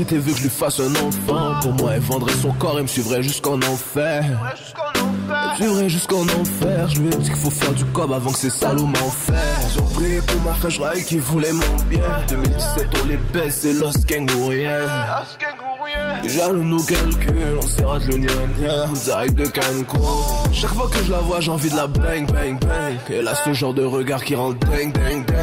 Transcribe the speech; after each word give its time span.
Et 0.00 0.18
veut 0.18 0.32
que 0.32 0.38
je 0.38 0.42
lui 0.44 0.48
fasse 0.48 0.78
un 0.78 0.92
enfant. 0.92 1.58
Pour 1.60 1.72
moi 1.72 1.94
elle 1.94 2.00
vendrait 2.00 2.32
son 2.40 2.52
corps 2.52 2.78
et 2.78 2.82
me 2.82 2.86
suivrait 2.86 3.20
jusqu'en 3.20 3.56
enfer. 3.56 4.24
Suivrait 5.56 5.88
jusqu'en 5.88 6.22
enfer. 6.22 6.88
Je 6.88 7.00
lui 7.00 7.08
ai 7.08 7.16
dit 7.16 7.28
qu'il 7.28 7.34
faut 7.34 7.50
faire 7.50 7.72
du 7.72 7.84
cob 7.86 8.12
avant 8.12 8.30
que 8.30 8.38
ces 8.38 8.50
salauds 8.50 8.86
m'enferment. 8.86 9.40
Ils 9.74 9.80
ont 9.80 9.86
prié 9.86 10.20
pour 10.20 10.40
ma 10.42 10.54
frère 10.54 11.04
qui 11.04 11.18
voulait 11.18 11.52
mon 11.52 11.82
bien. 11.88 12.00
2017 12.28 12.86
on 13.02 13.08
les 13.08 13.16
baisse 13.16 13.58
c'est 13.62 13.72
Los 13.72 13.92
Kangourien 14.06 14.86
Jaloux 16.24 16.62
nous 16.62 16.82
calcul, 16.84 17.56
on 17.56 17.62
s'est 17.62 17.82
de 17.82 18.12
l'oignon, 18.12 18.92
direct 18.92 19.34
de 19.34 19.46
Cancun. 19.46 20.52
Chaque 20.52 20.74
fois 20.74 20.88
que 20.88 21.02
je 21.04 21.10
la 21.10 21.18
vois 21.18 21.40
j'ai 21.40 21.50
envie 21.50 21.70
de 21.70 21.76
la 21.76 21.86
bang 21.86 22.30
bang 22.30 22.58
bang. 22.60 22.98
Elle 23.10 23.26
a 23.26 23.34
ce 23.34 23.52
genre 23.52 23.74
de 23.74 23.84
regard 23.84 24.22
qui 24.22 24.34
rend 24.34 24.52
ding 24.52 24.92
ding 24.92 25.24
ding 25.24 25.37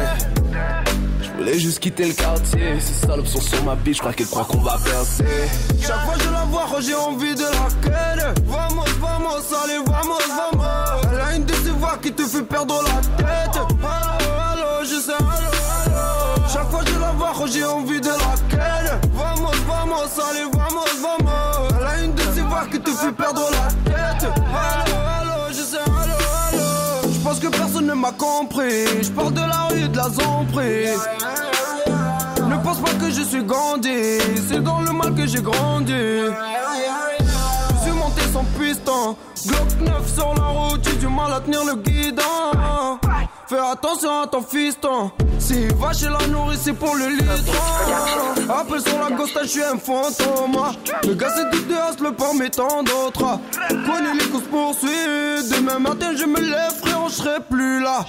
voulais 1.46 1.58
juste 1.60 1.78
quitter 1.78 2.06
le 2.06 2.12
quartier. 2.12 2.80
Ces 2.80 3.06
salopes 3.06 3.26
sont 3.26 3.40
sur 3.40 3.62
ma 3.64 3.76
je 3.84 3.98
crois 3.98 4.12
qu'elles 4.12 4.26
croient 4.26 4.44
qu'on 4.44 4.58
va 4.58 4.78
percer. 4.78 5.24
Chaque 5.80 6.04
fois 6.04 6.14
je 6.18 6.30
la 6.30 6.44
vois, 6.44 6.80
j'ai 6.80 6.94
envie 6.94 7.34
de 7.34 7.42
la 7.42 7.68
ken. 7.82 8.34
Vamos, 8.46 8.84
vamos, 9.00 9.44
allez, 9.62 9.78
vamos, 9.86 10.18
vamos. 10.28 11.12
Elle 11.12 11.20
a 11.20 11.36
une 11.36 11.44
de 11.44 11.54
ces 11.54 11.70
voix 11.70 11.98
qui 12.02 12.12
te 12.12 12.22
fait 12.22 12.42
perdre 12.42 12.82
la 12.82 13.00
tête. 13.16 13.56
Allô, 13.56 14.30
allô, 14.50 14.84
je 14.84 15.00
sais, 15.00 15.12
allô, 15.12 15.26
allô. 15.84 16.48
Chaque 16.52 16.70
fois 16.70 16.80
je 16.84 16.98
la 16.98 17.12
vois, 17.12 17.32
j'ai 17.46 17.64
envie 17.64 18.00
de 18.00 18.08
la 18.08 18.34
ken. 18.50 19.00
Vamos, 19.14 19.52
vamos, 19.68 20.20
allez, 20.28 20.46
vamos, 20.52 20.88
vamos. 21.00 21.68
Elle 21.78 21.86
a 21.86 22.04
une 22.04 22.14
de 22.14 22.22
ces 22.34 22.40
voix 22.40 22.66
qui 22.70 22.80
te 22.80 22.90
fait 22.90 23.12
perdre 23.12 23.42
la 23.42 23.50
tête. 23.50 23.55
Ne 27.86 27.94
m'a 27.94 28.12
compris. 28.12 28.84
Je 29.02 29.10
parle 29.10 29.32
de 29.32 29.40
la 29.40 29.68
rue 29.70 29.88
de 29.88 29.96
la 29.96 30.08
zombrie. 30.10 30.88
Ne 32.48 32.56
pense 32.62 32.80
pas 32.80 32.92
que 32.94 33.10
je 33.10 33.22
suis 33.22 33.44
Gandhi, 33.44 34.18
c'est 34.48 34.62
dans 34.62 34.80
le 34.80 34.92
mal 34.92 35.14
que 35.14 35.26
j'ai 35.26 35.40
grandi. 35.40 35.92
Suis 37.82 37.92
monté 37.92 38.22
sans 38.32 38.44
piston, 38.58 39.16
Glock 39.46 39.80
9 39.80 40.14
sur 40.14 40.34
la 40.34 40.46
route, 40.46 40.80
j'ai 40.84 40.96
du 40.96 41.08
mal 41.08 41.32
à 41.32 41.40
tenir 41.40 41.64
le 41.64 41.76
guidon. 41.76 42.98
Fais 43.48 43.58
attention 43.58 44.22
à 44.22 44.26
ton 44.26 44.42
fiston, 44.42 45.12
s'il 45.38 45.72
va 45.76 45.92
chez 45.92 46.08
la 46.08 46.26
nourrice, 46.26 46.62
c'est 46.64 46.72
pour 46.72 46.96
le 46.96 47.10
litre. 47.10 47.52
Appelle 48.50 48.80
sur 48.80 48.98
la 48.98 49.14
ghost, 49.14 49.38
je 49.42 49.46
suis 49.46 49.62
un 49.62 49.78
fantôme. 49.78 50.58
Le 51.06 51.14
gars 51.14 51.32
c'est 51.36 51.48
du 51.50 51.64
dehors, 51.66 51.94
le 52.02 52.10
port 52.10 52.34
mais 52.34 52.50
tant 52.50 52.82
d'autres. 52.82 53.38
Connais 53.68 54.14
les 54.14 54.26
courses 54.30 54.48
poursuites, 54.50 55.48
demain 55.56 55.78
matin 55.78 56.10
je 56.16 56.24
me 56.24 56.40
lève, 56.40 56.74
frère, 56.82 57.08
je 57.08 57.14
serai 57.14 57.38
plus 57.48 57.80
là. 57.80 58.04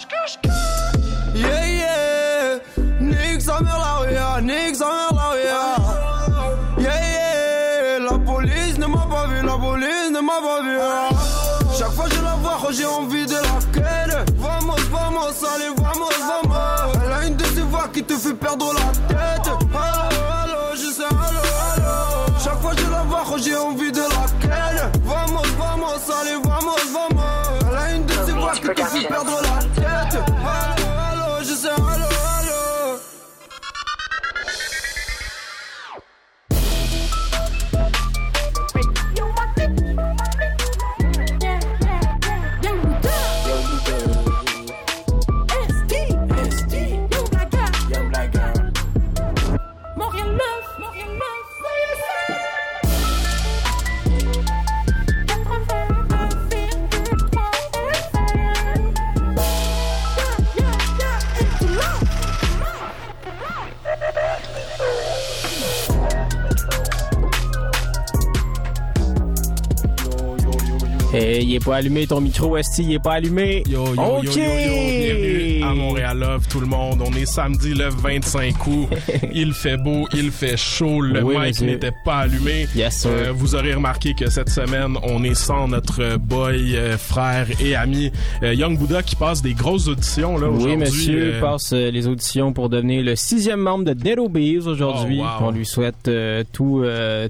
Yeah, 1.35 1.67
yeah. 1.67 2.59
Nique 2.99 3.43
sa 3.43 3.61
mère 3.61 3.77
la 3.77 4.07
ria, 4.07 4.41
nique 4.41 4.75
sa 4.75 4.85
mère 4.85 5.13
la 5.13 5.29
ria. 5.29 5.75
Yeah, 6.79 6.89
yeah. 6.89 7.99
La 7.99 8.17
police 8.17 8.79
ne 8.79 8.87
m'a 8.87 9.05
pas 9.07 9.27
vu, 9.27 9.45
la 9.45 9.53
police 9.53 10.09
ne 10.11 10.19
m'a 10.19 10.41
pas 10.41 10.61
vu. 10.63 10.79
Chaque 11.77 11.91
fois 11.91 12.05
je 12.09 12.21
la 12.23 12.33
vois, 12.41 12.71
j'ai 12.71 12.85
envie 12.85 13.26
vamos, 15.43 16.09
vamos. 16.19 16.93
Elle 17.05 17.11
a 17.11 17.27
une 17.27 17.35
de 17.35 17.45
ces 17.45 17.61
voix 17.61 17.87
qui 17.93 18.03
te 18.03 18.13
fait 18.13 18.33
perdre 18.33 18.73
la 18.73 18.91
tête. 19.07 19.47
Allô, 19.47 20.19
allô, 20.43 20.75
je 20.75 20.91
sais, 20.91 21.03
allô, 21.03 21.41
allô. 21.75 22.33
Chaque 22.43 22.59
fois 22.61 22.71
je 22.77 22.89
la 22.89 23.03
vois, 23.03 23.37
j'ai 23.37 23.55
envie 23.55 23.91
de 23.91 24.01
la 24.01 24.25
ken. 24.41 24.91
Vamos, 25.03 25.45
vamos, 25.57 26.09
allez, 26.21 26.37
vamos, 26.43 26.79
vamos. 26.91 27.23
Elle 27.69 27.75
a 27.75 27.95
une 27.95 28.05
de 28.05 28.13
ces 28.25 28.31
voix 28.31 28.53
qui 28.53 28.61
te 28.61 28.83
fait 28.83 29.07
perdre 29.07 29.31
la 29.31 29.41
tête. 29.41 29.46
Eh, 71.19 71.41
il 71.41 71.55
est 71.55 71.65
pas 71.65 71.77
allumé 71.77 72.05
ton 72.05 72.21
micro, 72.21 72.57
Esti, 72.57 72.83
il 72.83 72.93
est 72.93 72.99
pas 72.99 73.13
allumé. 73.13 73.63
Yo, 73.67 73.85
yo, 73.87 73.93
yo, 73.95 74.21
yo, 74.23 74.31
yo, 74.31 74.33
bienvenue 74.33 75.63
à 75.63 75.73
Montréal 75.73 76.19
Love, 76.19 76.47
tout 76.47 76.59
le 76.59 76.67
monde. 76.67 77.01
On 77.03 77.11
est 77.13 77.25
samedi 77.25 77.73
le 77.73 77.89
25 77.89 78.67
août. 78.67 78.87
il 79.33 79.53
fait 79.53 79.77
beau, 79.77 80.07
il 80.13 80.29
fait 80.29 80.57
chaud. 80.57 81.01
Le 81.01 81.23
Oui, 81.23 81.35
mic 81.39 81.59
n'était 81.61 81.91
pas 82.05 82.17
allumé. 82.17 82.67
Yes, 82.75 82.97
sir. 82.97 83.09
Euh, 83.11 83.31
vous 83.33 83.55
aurez 83.55 83.73
remarqué 83.73 84.13
que 84.13 84.29
cette 84.29 84.49
semaine, 84.49 84.95
on 85.01 85.23
est 85.23 85.33
sans 85.33 85.67
notre 85.67 86.17
boy, 86.17 86.75
euh, 86.75 86.97
frère 86.99 87.47
et 87.59 87.75
ami 87.75 88.11
euh, 88.43 88.53
Young 88.53 88.77
Buddha 88.77 89.01
qui 89.01 89.15
passe 89.15 89.41
des 89.41 89.55
grosses 89.55 89.87
auditions 89.87 90.37
là 90.37 90.47
aujourd'hui. 90.49 90.71
Oui, 90.73 90.77
monsieur 90.77 91.33
Euh, 91.33 91.41
passe 91.41 91.73
les 91.73 92.07
auditions 92.07 92.53
pour 92.53 92.69
devenir 92.69 93.03
le 93.03 93.15
sixième 93.15 93.61
membre 93.61 93.85
de 93.85 93.93
Dead 93.93 94.19
Obeez 94.19 94.67
aujourd'hui. 94.67 95.19
Oh, 95.19 95.41
wow. 95.41 95.47
On 95.47 95.51
lui 95.51 95.65
souhaite 95.65 96.11
tout, 96.53 96.83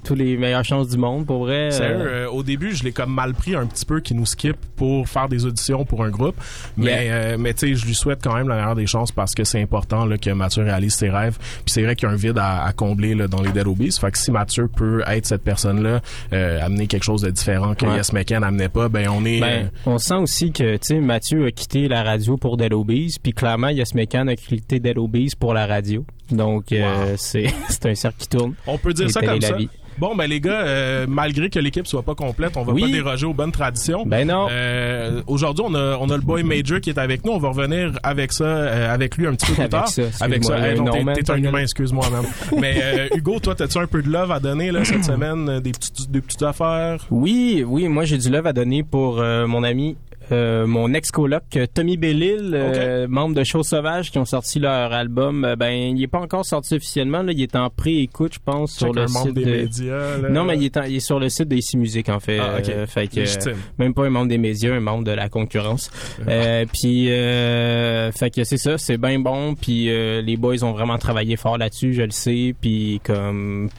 tous 0.04 0.16
les 0.16 0.36
meilleures 0.36 0.66
chances 0.66 0.90
du 0.90 0.98
monde, 0.98 1.26
pour 1.26 1.46
vrai. 1.46 1.72
Sérieux, 1.72 2.30
au 2.30 2.44
début, 2.44 2.76
je 2.76 2.84
l'ai 2.84 2.92
comme 2.92 3.14
mal 3.14 3.34
pris 3.34 3.56
un 3.56 3.66
petit 3.66 3.77
peu 3.86 4.00
qu'il 4.00 4.18
nous 4.18 4.26
skip 4.26 4.56
pour 4.76 5.08
faire 5.08 5.28
des 5.30 5.46
auditions 5.46 5.86
pour 5.86 6.04
un 6.04 6.10
groupe. 6.10 6.36
Mais, 6.78 7.06
Yeah. 7.06 7.14
euh, 7.14 7.38
mais 7.40 7.54
tu 7.54 7.68
sais, 7.68 7.76
je 7.76 7.86
lui 7.86 7.94
souhaite 7.96 8.20
quand 8.24 8.34
même 8.36 8.48
la 8.48 8.56
meilleure 8.56 8.76
des 8.76 8.88
chances 8.88 9.12
parce 9.12 9.36
que 9.36 9.44
c'est 9.44 9.62
important 9.62 10.06
là, 10.06 10.18
que 10.18 10.30
Mathieu 10.32 10.64
réalise 10.64 10.94
ses 10.96 11.10
rêves. 11.10 11.38
Puis 11.38 11.66
c'est 11.74 11.84
vrai 11.84 11.96
qu'il 11.96 12.08
y 12.08 12.12
a 12.12 12.14
un 12.14 12.18
vide 12.18 12.38
à, 12.38 12.64
à 12.64 12.72
combler 12.74 13.14
là, 13.16 13.28
dans 13.28 13.42
les 13.42 13.52
Dead 13.52 13.68
Obies. 13.68 13.98
Fait 14.00 14.12
que 14.12 14.18
si 14.18 14.32
Mathieu 14.32 14.68
peut 14.68 15.04
être 15.08 15.26
cette 15.26 15.44
personne-là, 15.44 16.02
euh, 16.34 16.62
amener 16.66 16.88
quelque 16.88 17.04
chose 17.04 17.22
de 17.22 17.30
différent 17.30 17.74
que 17.76 17.86
Ouais. 17.86 17.96
Yes 17.98 18.12
McCann 18.14 18.42
n'amenait 18.42 18.70
pas, 18.70 18.90
ben 18.90 19.08
on 19.10 19.24
est... 19.26 19.40
Ben, 19.40 19.70
on 19.86 19.98
sent 19.98 20.16
aussi 20.16 20.52
que, 20.52 20.74
tu 20.78 20.80
sais, 20.88 20.96
Mathieu 21.00 21.46
a 21.46 21.52
quitté 21.52 21.88
la 21.88 22.04
radio 22.04 22.38
pour 22.38 22.58
Dead 22.58 22.74
Obeez, 22.74 23.12
puis 23.22 23.34
clairement, 23.34 23.70
Yes 23.70 23.94
McCann 23.96 24.28
a 24.30 24.36
quitté 24.36 24.80
Dead 24.80 24.98
Obeez 24.98 25.30
pour 25.40 25.54
la 25.54 25.66
radio. 25.68 26.06
Donc, 26.32 26.72
euh, 26.74 27.14
c'est 27.18 27.48
un 27.86 27.96
cercle 27.96 28.18
qui 28.20 28.28
tourne. 28.28 28.54
On 28.68 28.78
peut 28.78 28.94
dire 28.94 29.08
Et 29.08 29.12
ça 29.12 29.22
comme 29.22 29.42
ça. 29.42 29.54
vie. 29.56 29.70
Bon, 30.00 30.16
ben 30.16 30.28
les 30.28 30.40
gars, 30.40 30.62
euh, 30.62 31.06
malgré 31.10 31.50
que 31.50 31.58
l'équipe 31.60 31.88
soit 31.88 32.04
pas 32.04 32.14
complète, 32.14 32.56
on 32.56 32.64
va 32.64 32.72
Oui. 32.74 32.82
pas 32.82 32.88
déroger 32.88 33.26
aux 33.26 33.34
bonnes 33.34 33.52
traditions. 33.52 34.04
Ben 34.06 34.28
non. 34.28 34.48
Euh, 34.52 35.22
Aujourd'hui, 35.28 35.66
on 35.68 35.74
a, 35.74 35.98
on 36.00 36.10
a 36.10 36.16
le 36.16 36.22
boy 36.22 36.44
Major 36.44 36.80
qui 36.80 36.90
est 36.92 37.00
avec 37.00 37.26
nous. 37.26 37.32
On 37.32 37.40
va 37.40 37.50
revenir 37.50 37.94
avec 38.04 38.32
ça, 38.32 38.44
euh, 38.46 38.94
avec 38.94 39.18
lui 39.18 39.26
un 39.26 39.34
petit 39.34 39.48
peu 39.48 39.54
plus 39.54 39.62
Avec 39.62 39.72
tard. 39.72 39.88
ça, 39.88 40.02
avec 40.22 40.44
ça. 40.44 40.60
Hey, 40.60 40.80
non, 40.80 40.92
t'es- 41.14 41.32
un 41.32 41.38
humain, 41.44 41.60
excuse-moi, 41.60 42.06
man. 42.12 42.26
Mais 42.62 42.76
euh, 42.84 43.08
Hugo, 43.16 43.40
toi, 43.40 43.56
t'as-tu 43.56 43.78
un 43.80 43.88
peu 43.88 44.02
de 44.04 44.10
love 44.10 44.32
à 44.32 44.40
donner 44.40 44.72
là 44.72 44.86
cette 44.86 45.04
semaine, 45.04 45.50
euh, 45.50 45.60
des 45.60 45.72
petites, 45.72 46.12
des 46.12 46.22
petites 46.22 46.44
affaires? 46.44 47.06
Oui, 47.10 47.64
oui, 47.68 47.88
moi 47.88 48.06
j'ai 48.06 48.18
du 48.18 48.30
love 48.30 48.46
à 48.48 48.54
donner 48.54 48.84
pour 48.84 49.20
euh, 49.20 49.48
mon 49.48 49.64
ami 49.64 49.96
euh, 50.32 50.68
mon 50.68 50.94
ex-coloc 50.94 51.44
euh, 51.56 51.66
Tommy 51.74 51.98
Bellil, 51.98 52.52
euh, 52.54 53.08
membre 53.08 53.36
de 53.36 53.44
Chose 53.44 53.68
Sauvage, 53.68 54.12
qui 54.12 54.18
ont 54.20 54.26
sorti 54.26 54.60
leur 54.60 54.92
album. 54.94 55.46
Euh, 55.46 55.56
ben, 55.56 55.96
il 55.96 56.02
est 56.04 56.08
pas 56.08 56.20
encore 56.20 56.46
sorti 56.46 56.76
officiellement. 56.76 57.22
Là, 57.24 57.32
il 57.32 57.42
est 57.42 57.56
en 57.56 57.70
pré-écoute, 57.70 58.34
je 58.34 58.40
pense, 58.44 58.74
sur 58.74 58.94
le 58.94 59.08
site 59.08 59.34
des 59.34 59.46
de... 59.46 59.52
médias. 59.52 60.18
là. 60.18 60.30
Non, 60.30 60.44
mais 60.44 60.58
il 60.58 60.66
est, 60.66 60.78
en- 60.78 60.84
il 60.84 60.96
est 60.98 61.00
sur 61.00 61.20
le 61.20 61.30
site 61.30 61.48
d'AC 61.48 61.74
Music, 61.76 62.10
en 62.10 62.20
fait. 62.20 62.40
Ah, 62.40 62.58
ok. 62.60 62.86
Fait 62.88 63.08
que, 63.08 63.22
Légitime. 63.22 63.56
même 63.80 63.94
pas 63.94 64.06
un 64.06 64.10
membre 64.10 64.28
des 64.28 64.38
médias, 64.38 64.74
un 64.74 64.80
membre 64.80 65.04
de 65.06 65.12
la 65.12 65.30
concurrence. 65.30 65.90
Puis, 66.74 67.08
fait 67.08 68.30
que 68.34 68.44
c'est 68.44 68.58
ça, 68.58 68.78
c'est 68.78 68.98
bien 68.98 69.20
bon. 69.20 69.56
Puis 69.56 69.86
les 69.86 70.38
boys 70.38 70.64
ont 70.64 70.72
vraiment 70.72 70.98
travaillé 70.98 71.36
fort 71.38 71.58
là-dessus, 71.58 71.94
je 71.94 72.02
le 72.04 72.12
sais. 72.12 72.54
Puis 72.60 73.00
comme, 73.04 73.70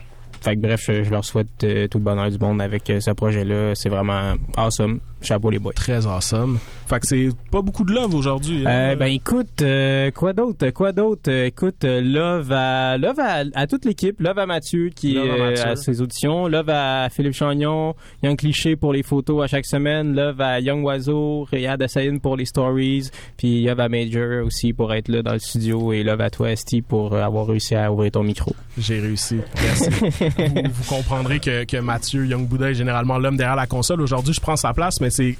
fait 0.40 0.54
que 0.56 0.60
bref, 0.60 0.84
je, 0.86 1.02
je 1.04 1.10
leur 1.10 1.24
souhaite 1.24 1.48
tout 1.58 1.98
le 1.98 2.04
bonheur 2.04 2.30
du 2.30 2.38
monde 2.38 2.60
avec 2.62 2.84
ce 3.00 3.10
projet-là. 3.10 3.74
C'est 3.74 3.88
vraiment 3.88 4.34
awesome. 4.56 5.00
Chapeau 5.20 5.50
les 5.50 5.58
boys. 5.58 5.72
Très 5.74 6.06
awesome. 6.06 6.58
Fait 6.86 7.00
que 7.00 7.06
c'est 7.06 7.28
pas 7.50 7.60
beaucoup 7.60 7.84
de 7.84 7.92
love 7.92 8.14
aujourd'hui. 8.14 8.64
hein. 8.66 8.70
Euh, 8.92 8.96
ben 8.96 9.06
écoute, 9.06 9.60
euh, 9.62 10.10
quoi 10.10 10.32
d'autre, 10.32 10.70
quoi 10.70 10.92
d'autre, 10.92 11.30
écoute, 11.30 11.84
euh, 11.84 12.00
love 12.00 12.50
à 12.52 12.96
love 12.96 13.18
à, 13.20 13.42
à 13.54 13.66
toute 13.66 13.84
l'équipe, 13.84 14.20
love 14.20 14.38
à 14.38 14.46
Mathieu 14.46 14.90
qui 14.94 15.14
Love 15.14 15.26
est 15.26 15.30
euh, 15.30 15.50
Mathieu. 15.50 15.66
à 15.66 15.76
ses 15.76 16.00
auditions, 16.00 16.46
love 16.48 16.70
à 16.70 17.08
Philippe 17.10 17.34
Chagnon, 17.34 17.94
Young 18.22 18.38
Cliché 18.38 18.76
pour 18.76 18.92
les 18.92 19.02
photos 19.02 19.44
à 19.44 19.46
chaque 19.48 19.66
semaine, 19.66 20.14
love 20.14 20.40
à 20.40 20.60
Young 20.60 20.82
Oiseau, 20.84 21.46
Riyad 21.50 21.82
Assaïn 21.82 22.18
pour 22.20 22.36
les 22.36 22.46
stories, 22.46 23.10
puis 23.36 23.64
love 23.64 23.80
à 23.80 23.88
Major 23.88 24.46
aussi 24.46 24.72
pour 24.72 24.94
être 24.94 25.08
là 25.08 25.22
dans 25.22 25.32
le 25.34 25.38
studio 25.40 25.92
et 25.92 26.02
love 26.04 26.20
à 26.20 26.30
toi 26.30 26.50
Esti 26.52 26.80
pour 26.80 27.14
avoir 27.16 27.46
réussi 27.48 27.74
à 27.74 27.92
ouvrir 27.92 28.12
ton 28.12 28.22
micro. 28.22 28.54
J'ai 28.78 29.00
réussi. 29.00 29.38
Merci. 29.62 29.90
vous, 30.38 30.62
vous 30.72 30.94
comprendrez 30.96 31.40
que, 31.40 31.64
que 31.64 31.76
Mathieu 31.78 32.24
Young 32.24 32.46
Bouddha 32.46 32.70
est 32.70 32.74
généralement 32.74 33.18
l'homme 33.18 33.36
derrière 33.36 33.56
la 33.56 33.66
console. 33.66 34.00
Aujourd'hui, 34.00 34.32
je 34.32 34.40
prends 34.40 34.56
sa 34.56 34.72
place, 34.72 35.00
mais 35.00 35.07
c'est 35.10 35.36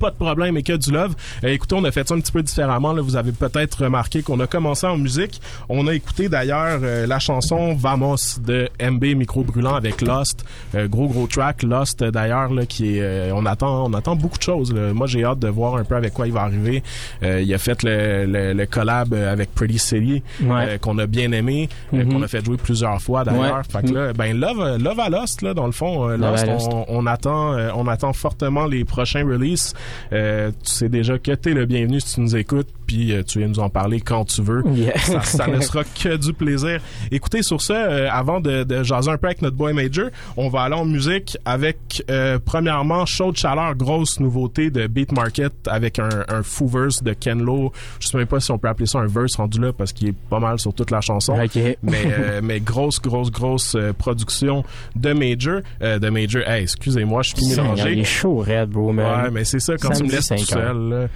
pas 0.00 0.10
de 0.10 0.16
problème 0.16 0.56
et 0.56 0.62
que 0.62 0.72
du 0.76 0.90
love. 0.90 1.14
Euh, 1.44 1.48
écoutez, 1.48 1.74
on 1.76 1.84
a 1.84 1.92
fait 1.92 2.08
ça 2.08 2.14
un 2.14 2.20
petit 2.20 2.32
peu 2.32 2.42
différemment. 2.42 2.92
Là. 2.92 3.02
Vous 3.02 3.16
avez 3.16 3.32
peut-être 3.32 3.84
remarqué 3.84 4.22
qu'on 4.22 4.40
a 4.40 4.46
commencé 4.46 4.86
en 4.86 4.96
musique. 4.96 5.40
On 5.68 5.86
a 5.86 5.94
écouté 5.94 6.28
d'ailleurs 6.28 6.80
euh, 6.82 7.06
la 7.06 7.18
chanson 7.18 7.74
Vamos 7.74 8.40
de 8.44 8.68
MB 8.82 9.04
Micro 9.16 9.42
Brûlant 9.44 9.74
avec 9.74 10.00
Lost. 10.00 10.44
Euh, 10.74 10.88
gros 10.88 11.06
gros 11.08 11.26
track 11.26 11.62
Lost 11.62 12.02
euh, 12.02 12.10
d'ailleurs 12.10 12.52
là 12.52 12.64
qui 12.66 12.96
est 12.96 13.00
euh, 13.02 13.32
on 13.34 13.44
attend 13.46 13.84
on 13.86 13.92
attend 13.94 14.16
beaucoup 14.16 14.38
de 14.38 14.42
choses. 14.42 14.72
là. 14.74 14.92
Moi 14.94 15.06
j'ai 15.06 15.22
hâte 15.24 15.38
de 15.38 15.48
voir 15.48 15.76
un 15.76 15.84
peu 15.84 15.94
avec 15.96 16.14
quoi 16.14 16.26
il 16.26 16.32
va 16.32 16.42
arriver. 16.42 16.82
Euh, 17.22 17.40
il 17.42 17.52
a 17.54 17.58
fait 17.58 17.82
le, 17.82 18.24
le, 18.26 18.52
le 18.54 18.66
collab 18.66 19.12
avec 19.14 19.54
Pretty 19.54 19.78
City 19.78 20.22
Ouais. 20.42 20.66
euh, 20.70 20.78
qu'on 20.78 20.96
a 20.98 21.06
bien 21.06 21.30
aimé, 21.32 21.68
Mhm. 21.92 22.12
qu'on 22.12 22.22
a 22.22 22.28
fait 22.28 22.44
jouer 22.44 22.56
plusieurs 22.56 23.00
fois 23.02 23.24
d'ailleurs. 23.24 23.58
Ouais. 23.58 23.62
Fait 23.82 23.86
que 23.86 23.92
là, 23.92 24.12
ben 24.14 24.38
Love, 24.38 24.78
Love 24.82 24.98
à 25.00 25.08
Lost 25.10 25.42
là 25.42 25.52
dans 25.54 25.66
le 25.66 25.72
fond, 25.72 26.08
Lost, 26.08 26.46
on, 26.48 26.84
on 26.88 27.06
attend, 27.06 27.52
euh, 27.54 27.70
on 27.74 27.86
attend 27.86 28.12
fortement 28.12 28.66
les 28.66 28.84
prochains 28.84 29.24
releases. 29.26 29.74
Euh, 30.12 30.50
tu 30.50 30.70
sais 30.70 30.88
déjà 30.88 31.18
que 31.18 31.32
t'es 31.32 31.54
le 31.54 31.66
bienvenu 31.66 32.00
si 32.00 32.14
tu 32.14 32.20
nous 32.20 32.36
écoutes, 32.36 32.68
puis 32.86 33.12
euh, 33.12 33.22
tu 33.22 33.38
viens 33.38 33.48
nous 33.48 33.60
en 33.60 33.70
parler 33.70 34.00
quand 34.00 34.24
tu 34.24 34.42
veux. 34.42 34.62
Yeah. 34.74 34.98
Ça, 34.98 35.22
ça 35.22 35.46
ne 35.46 35.60
sera 35.60 35.84
que 35.84 36.16
du 36.16 36.32
plaisir. 36.32 36.80
Écoutez, 37.10 37.42
sur 37.42 37.60
ça, 37.60 37.74
euh, 37.74 38.08
avant 38.10 38.40
de, 38.40 38.64
de 38.64 38.82
jaser 38.82 39.10
un 39.10 39.16
peu 39.16 39.26
avec 39.26 39.42
notre 39.42 39.56
boy 39.56 39.72
Major, 39.72 40.08
on 40.36 40.48
va 40.48 40.62
aller 40.62 40.74
en 40.74 40.84
musique 40.84 41.36
avec, 41.44 42.02
euh, 42.10 42.38
premièrement, 42.44 43.06
Chaud 43.06 43.32
de 43.32 43.36
chaleur, 43.36 43.74
grosse 43.74 44.20
nouveauté 44.20 44.70
de 44.70 44.86
Beat 44.86 45.12
Market 45.12 45.52
avec 45.66 45.98
un, 45.98 46.08
un 46.28 46.42
fou 46.42 46.68
verse 46.68 47.02
de 47.02 47.12
Ken 47.12 47.42
Lo. 47.42 47.72
Je 47.98 48.08
sais 48.08 48.18
même 48.18 48.26
pas 48.26 48.40
si 48.40 48.50
on 48.50 48.58
peut 48.58 48.68
appeler 48.68 48.86
ça 48.86 48.98
un 48.98 49.06
verse 49.06 49.36
rendu 49.36 49.60
là 49.60 49.72
parce 49.72 49.92
qu'il 49.92 50.08
est 50.08 50.14
pas 50.28 50.38
mal 50.40 50.58
sur 50.58 50.72
toute 50.74 50.90
la 50.90 51.00
chanson. 51.00 51.34
Ok. 51.34 51.56
Mais, 51.82 52.04
euh, 52.06 52.40
mais 52.42 52.60
grosse, 52.60 53.00
grosse, 53.00 53.30
grosse 53.30 53.74
euh, 53.74 53.92
production 53.92 54.64
de 54.96 55.12
Major. 55.12 55.60
Euh, 55.82 55.98
de 55.98 56.08
Major, 56.08 56.42
hey, 56.46 56.62
excusez-moi, 56.62 57.22
je 57.22 57.34
suis 57.34 57.48
mélangé. 57.48 57.92
Il 57.92 58.00
est 58.00 58.04
chaud, 58.04 58.38
Red, 58.38 58.70
bro, 58.70 58.92
man. 58.92 59.24
Ouais, 59.24 59.30
mais 59.30 59.44
c'est 59.44 59.60
ça 59.60 59.76
quand 59.80 59.90
tu 59.90 59.96
Samedi, 59.96 60.12
me 60.12 60.16
laisses 60.16 60.28
tout 60.28 60.36
5 60.46 60.56
heures. 60.58 60.74
seul. 60.74 60.88
là. 60.88 61.08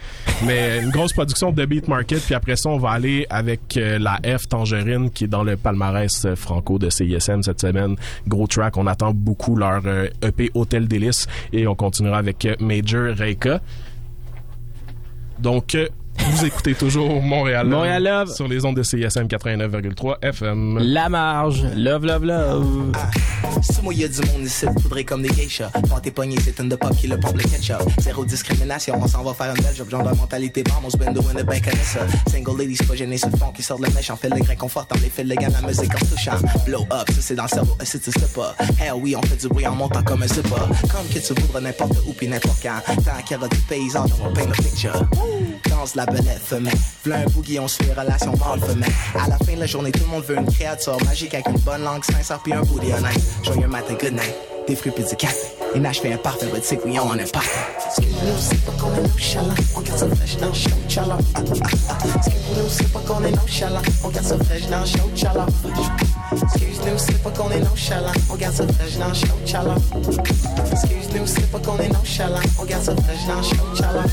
Mais 0.47 0.81
une 0.83 0.91
grosse 0.91 1.13
production 1.13 1.53
de 1.53 1.65
Beat 1.65 1.89
Market, 1.89 2.21
puis 2.21 2.35
après 2.35 2.57
ça, 2.57 2.69
on 2.71 2.79
va 2.79 2.91
aller 2.91 3.27
avec 3.31 3.77
euh, 3.77 3.99
la 3.99 4.19
F 4.25 4.49
Tangerine 4.49 5.11
qui 5.11 5.25
est 5.25 5.29
dans 5.29 5.45
le 5.45 5.57
palmarès 5.57 6.25
euh, 6.25 6.35
franco 6.37 6.79
de 6.79 6.91
CISM 6.91 7.43
cette 7.43 7.61
semaine. 7.61 7.97
Gros 8.27 8.47
track, 8.47 8.77
on 8.77 8.87
attend 8.87 9.13
beaucoup 9.13 9.57
leur 9.57 9.83
euh, 9.87 10.09
EP 10.23 10.51
Hôtel 10.55 10.89
Délice 10.89 11.27
et 11.53 11.67
on 11.67 11.75
continuera 11.75 12.19
avec 12.19 12.47
Major 12.61 13.15
Reika. 13.17 13.61
Donc, 15.39 15.77
vous 16.19 16.45
écoutez 16.45 16.75
toujours 16.75 17.23
Montréal, 17.23 17.67
Montréal 17.67 18.03
Love. 18.03 18.35
sur 18.35 18.49
les 18.49 18.65
ondes 18.65 18.77
de 18.77 18.83
CISM 18.83 19.27
89,3 19.27 20.17
FM. 20.23 20.79
La 20.79 21.09
marge, 21.09 21.65
love, 21.77 22.05
love, 22.05 22.25
love. 22.25 22.93
C'est 23.63 23.83
moi, 23.83 23.95
y 23.95 24.05
a 24.05 24.09
du 24.09 24.21
monde 24.21 24.45
ici, 24.45 24.67
faudrait 24.83 25.05
comme 25.05 25.23
des 25.23 25.29
geishas. 25.29 25.71
Quand 25.89 26.01
t'es 26.01 26.11
pogné, 26.11 26.37
c'est 26.43 26.59
une 26.61 26.69
de 26.69 26.77
pop 26.77 26.95
qui 26.97 27.07
le 27.07 27.19
pompe 27.19 27.37
le 27.37 27.45
ketchup. 27.45 27.83
Zéro 28.01 28.25
discrimination, 28.25 28.95
on 29.01 29.07
s'en 29.07 29.23
va 29.23 29.33
faire 29.35 29.55
une 29.55 29.63
belle 29.63 29.75
job. 29.77 29.89
Genre 29.91 30.03
de 30.03 30.17
mentalité 30.17 30.63
bombe, 30.63 30.85
on 30.85 30.91
se 30.91 30.97
bendo 30.97 31.21
in 31.31 31.35
the 31.35 31.45
bank 31.45 31.65
ça. 31.83 32.01
Single 32.31 32.59
ladies, 32.59 32.79
pas 32.87 32.95
gêné 32.95 33.17
sur 33.17 33.31
le 33.31 33.37
fond, 33.37 33.53
qui 33.53 33.63
sort 33.63 33.79
de 33.79 33.85
la 33.85 33.91
mèche, 33.91 34.11
on 34.11 34.17
fait 34.17 34.29
le 34.29 34.41
grain 34.41 34.57
confortable, 34.57 35.01
les 35.03 35.11
fils 35.11 35.27
légal, 35.27 35.53
la 35.53 35.67
musique 35.67 35.95
en 35.95 36.07
touchant. 36.07 36.39
Blow 36.67 36.83
up, 36.93 37.09
ça 37.09 37.21
c'est 37.21 37.35
dans 37.35 37.45
le 37.45 37.49
cerveau, 37.49 37.77
et 37.81 37.85
si 37.85 38.01
tu 38.01 38.11
sais 38.11 38.33
pas. 38.35 38.55
Hell 38.81 38.95
oui, 38.97 39.15
on 39.17 39.23
fait 39.23 39.37
du 39.41 39.49
bruit 39.49 39.67
en 39.67 39.75
montant 39.75 40.03
comme 40.03 40.23
un 40.23 40.29
zipper. 40.29 40.51
Comme 40.83 41.07
que 41.13 41.19
tu 41.19 41.41
voudras 41.41 41.61
n'importe 41.61 41.97
où 42.07 42.13
pis 42.13 42.29
n'importe 42.29 42.63
quand. 42.63 42.95
Tant 42.95 43.23
qu'il 43.25 43.37
y 43.37 43.39
aura 43.39 43.49
du 43.49 43.59
paysage, 43.59 44.11
on 44.21 44.29
va 44.29 44.35
paint 44.35 44.47
le 44.47 44.53
picture. 44.53 45.09
Danse 45.69 45.95
la 45.95 46.07
belette 46.07 46.43
femelle. 46.45 46.75
V'là 47.05 47.17
un 47.19 47.25
boogie, 47.27 47.59
on 47.59 47.69
suit 47.69 47.85
les 47.85 47.93
relations 47.93 48.33
mâle-femelle. 48.37 48.93
À 49.15 49.29
la 49.29 49.39
fin 49.39 49.55
de 49.55 49.61
la 49.61 49.67
journée, 49.67 49.93
tout 49.93 50.05
le 50.05 50.11
monde 50.11 50.25
veut 50.25 50.37
une 50.37 50.51
créature 50.51 50.97
magique 51.05 51.35
avec 51.35 51.49
une 51.49 51.59
bonne 51.59 51.83
langue 51.83 52.05
sincère 52.05 52.41
puis 52.43 52.53
un 52.53 52.63
booty 52.63 52.93
honnête. 52.93 53.21
Joyeux 53.43 53.69
matin, 53.69 53.95
good 53.95 54.13
night. 54.13 54.35
Des 54.67 54.77
fruits 54.77 54.93
puis 54.93 55.05
du 55.05 55.17
café. 55.17 55.49
Et 55.75 55.81
nage 55.81 56.01
fait 56.01 56.13
un 56.13 56.17
parfait, 56.17 56.47
but 56.47 56.79
oui, 56.87 56.99
on 56.99 57.15
est 57.19 57.33
parfait. 57.33 57.51
C'est 57.91 58.65
pas 58.65 58.73
qu'on 58.73 58.95
est 58.95 59.03
nonchalant. 59.03 59.55
On 59.77 60.53
show, 60.55 60.71
pas 62.93 63.01
qu'on 63.01 63.25
est 63.25 63.33
nonchalant. 63.33 63.83
On 64.05 64.09
garde 64.09 64.27
ça 64.27 64.39
fraîche 64.39 64.69
dans 64.69 64.81
le 64.81 64.87
show, 64.87 65.11
challah. 65.17 65.47
Excuse-nous, 66.33 66.99
c'est 66.99 67.23
pas 67.23 67.31
qu'on 67.31 67.51
est 67.51 67.61
nonchalant. 67.61 68.13
On 68.31 68.37
garde 68.37 68.55
ça 68.55 68.65
fraîche 68.67 68.97
dans 68.99 69.09
le 69.09 69.15
show, 69.15 69.27
challah. 69.45 69.75
Excuse-nous, 70.73 71.27
c'est 71.27 71.51
pas 71.51 71.59
qu'on 71.59 71.79
est 71.79 71.89
nonchalant. 71.89 72.41
On 72.59 72.65
garde 72.65 72.85
ça 72.85 72.95
fraîche 72.97 73.27
dans 73.27 73.37
le 73.37 73.43
show, 73.43 73.65
challah. 73.77 74.05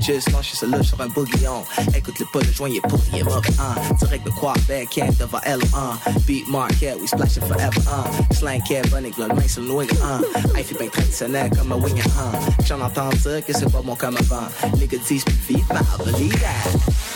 Juste 0.00 0.30
lâché 0.32 0.56
ce 0.56 0.64
là 0.64 0.82
sur 0.82 0.98
un 1.02 1.08
bourguillon. 1.08 1.62
Écoute 1.94 2.18
le 2.18 2.24
pas 2.32 2.38
le 2.40 2.50
joint, 2.50 2.70
est 2.70 2.80
pourri, 2.80 3.02
il 3.12 3.18
est 3.18 3.24
mauvais, 3.24 3.50
hein. 3.58 3.74
Direct 3.98 4.24
de 4.24 4.30
Quebec, 4.30 4.88
Camp 4.94 5.18
devant 5.18 5.38
L1. 5.40 6.20
Beat 6.26 6.48
Market, 6.48 6.96
we 6.98 7.08
splashing 7.08 7.42
forever, 7.42 7.82
hein. 7.90 8.04
Slang 8.32 8.62
Cat, 8.62 8.88
Bunny, 8.90 9.10
Glen, 9.10 9.34
main 9.34 9.46
sur 9.46 9.60
le 9.62 9.70
wing, 9.70 9.90
hein. 10.02 10.22
I 10.56 10.62
feel 10.62 10.78
bien 10.78 10.88
traditionnel 10.88 11.50
comme 11.50 11.72
un 11.72 11.76
wing, 11.76 12.00
hein. 12.00 12.38
J'en 12.64 12.80
entends 12.80 13.10
dire 13.10 13.44
que 13.44 13.52
c'est 13.52 13.70
pas 13.70 13.82
bon 13.82 13.96
comme 13.96 14.16
avant. 14.16 14.48
Gars 14.78 14.98
disent 15.06 15.24
plus 15.24 15.56
vite, 15.56 15.64
mais 15.74 15.80
I 15.80 16.10
believe 16.10 16.40
that. 16.40 17.07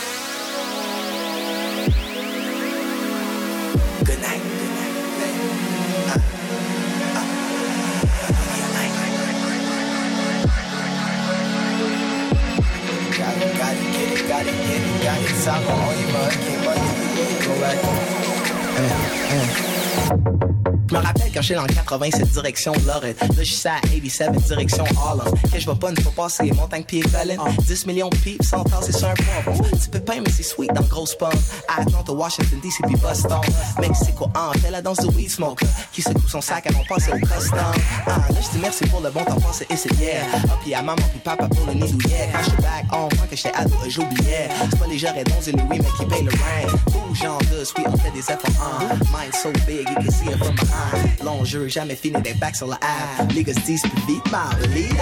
Je 21.43 21.47
j'étais 21.49 21.59
dans 21.59 21.65
87 21.65 22.31
direction 22.31 22.71
de 22.71 22.87
Lorette. 22.87 23.19
Là, 23.19 23.27
je 23.37 23.43
suis 23.43 23.67
à 23.67 23.81
87 23.81 24.31
direction 24.47 24.85
Harlem. 24.97 25.33
Que 25.51 25.59
je 25.59 25.69
vais 25.69 25.75
pas 25.75 25.89
une 25.89 25.99
fois 25.99 26.13
passer 26.15 26.43
les 26.43 26.53
montagnes 26.53 26.85
pieds 26.85 27.01
collines. 27.01 27.37
10 27.67 27.85
millions 27.85 28.07
de 28.07 28.15
pipes, 28.15 28.41
100 28.41 28.59
ans, 28.59 28.79
c'est 28.81 28.95
sur 28.95 29.09
un 29.09 29.13
poivron. 29.13 29.61
Petit 29.61 29.89
pépin, 29.89 30.21
mais 30.23 30.31
c'est 30.31 30.43
sweet 30.43 30.71
dans 30.71 30.79
le 30.79 30.87
gros 30.87 31.05
pomme. 31.19 31.33
À 31.67 31.81
Atlanta, 31.81 32.13
Washington, 32.13 32.59
D.C. 32.63 32.77
puis 32.87 32.95
Boston. 32.95 33.41
Mexico, 33.81 34.29
ah, 34.33 34.51
on 34.55 34.57
fait 34.57 34.71
la 34.71 34.81
danse 34.81 34.99
du 34.99 35.13
weed 35.17 35.29
smoker. 35.29 35.67
Qui 35.91 36.01
secoue 36.01 36.29
son 36.29 36.39
sac 36.39 36.65
avant 36.65 36.81
de 36.81 36.87
passer 36.87 37.11
au 37.11 37.17
custom. 37.17 37.59
Ah, 38.07 38.19
là, 38.29 38.39
je 38.41 38.49
dis 38.49 38.59
merci 38.61 38.85
pour 38.85 39.01
le 39.01 39.09
bon 39.09 39.25
temps 39.25 39.41
passé 39.41 39.67
et 39.69 39.75
c'est 39.75 39.91
hier. 39.99 40.23
Ah, 40.33 40.57
puis 40.63 40.73
à 40.73 40.81
maman, 40.81 41.03
puis 41.11 41.19
papa 41.19 41.49
pour 41.49 41.65
le 41.67 41.73
nid 41.73 41.91
douillet. 41.91 42.29
Quand 42.31 42.39
j'étais 42.41 42.61
back 42.61 42.85
home, 42.93 43.09
quand 43.19 43.29
que 43.29 43.35
j'étais 43.35 43.53
ado, 43.53 43.75
j'oubliais. 43.89 44.47
C'est 44.69 44.79
pas 44.79 44.87
les 44.87 44.97
gens 44.97 45.13
et 45.13 45.25
les 45.25 45.61
oui, 45.61 45.79
mais 45.81 45.91
qui 45.97 46.05
payent 46.05 46.23
le 46.23 46.31
rent. 46.31 47.09
Ouh, 47.11 47.13
genre 47.13 47.41
de 47.51 47.65
sweet, 47.65 47.85
on 47.85 47.97
fait 47.97 48.11
des 48.11 48.19
efforts. 48.21 48.49
Ah, 48.61 48.93
mind 49.11 49.35
so 49.35 49.51
big, 49.67 49.89
you 49.89 49.95
can 49.95 50.09
see 50.09 50.29
it 50.29 50.37
from 50.37 50.55
behind. 50.55 51.32
Long 51.33 51.45
jeu, 51.45 51.67
jamais 51.67 51.95
fini 51.95 52.21
d'être 52.21 52.37
back 52.37 52.55
sur 52.55 52.67
la 52.67 52.75
app. 52.75 53.31
Les 53.33 53.43
gars 53.43 53.53
se 53.53 53.59
disent 53.61 53.81
plus 53.81 54.13
vite, 54.13 54.23
mais 54.31 54.67
believe 54.67 54.93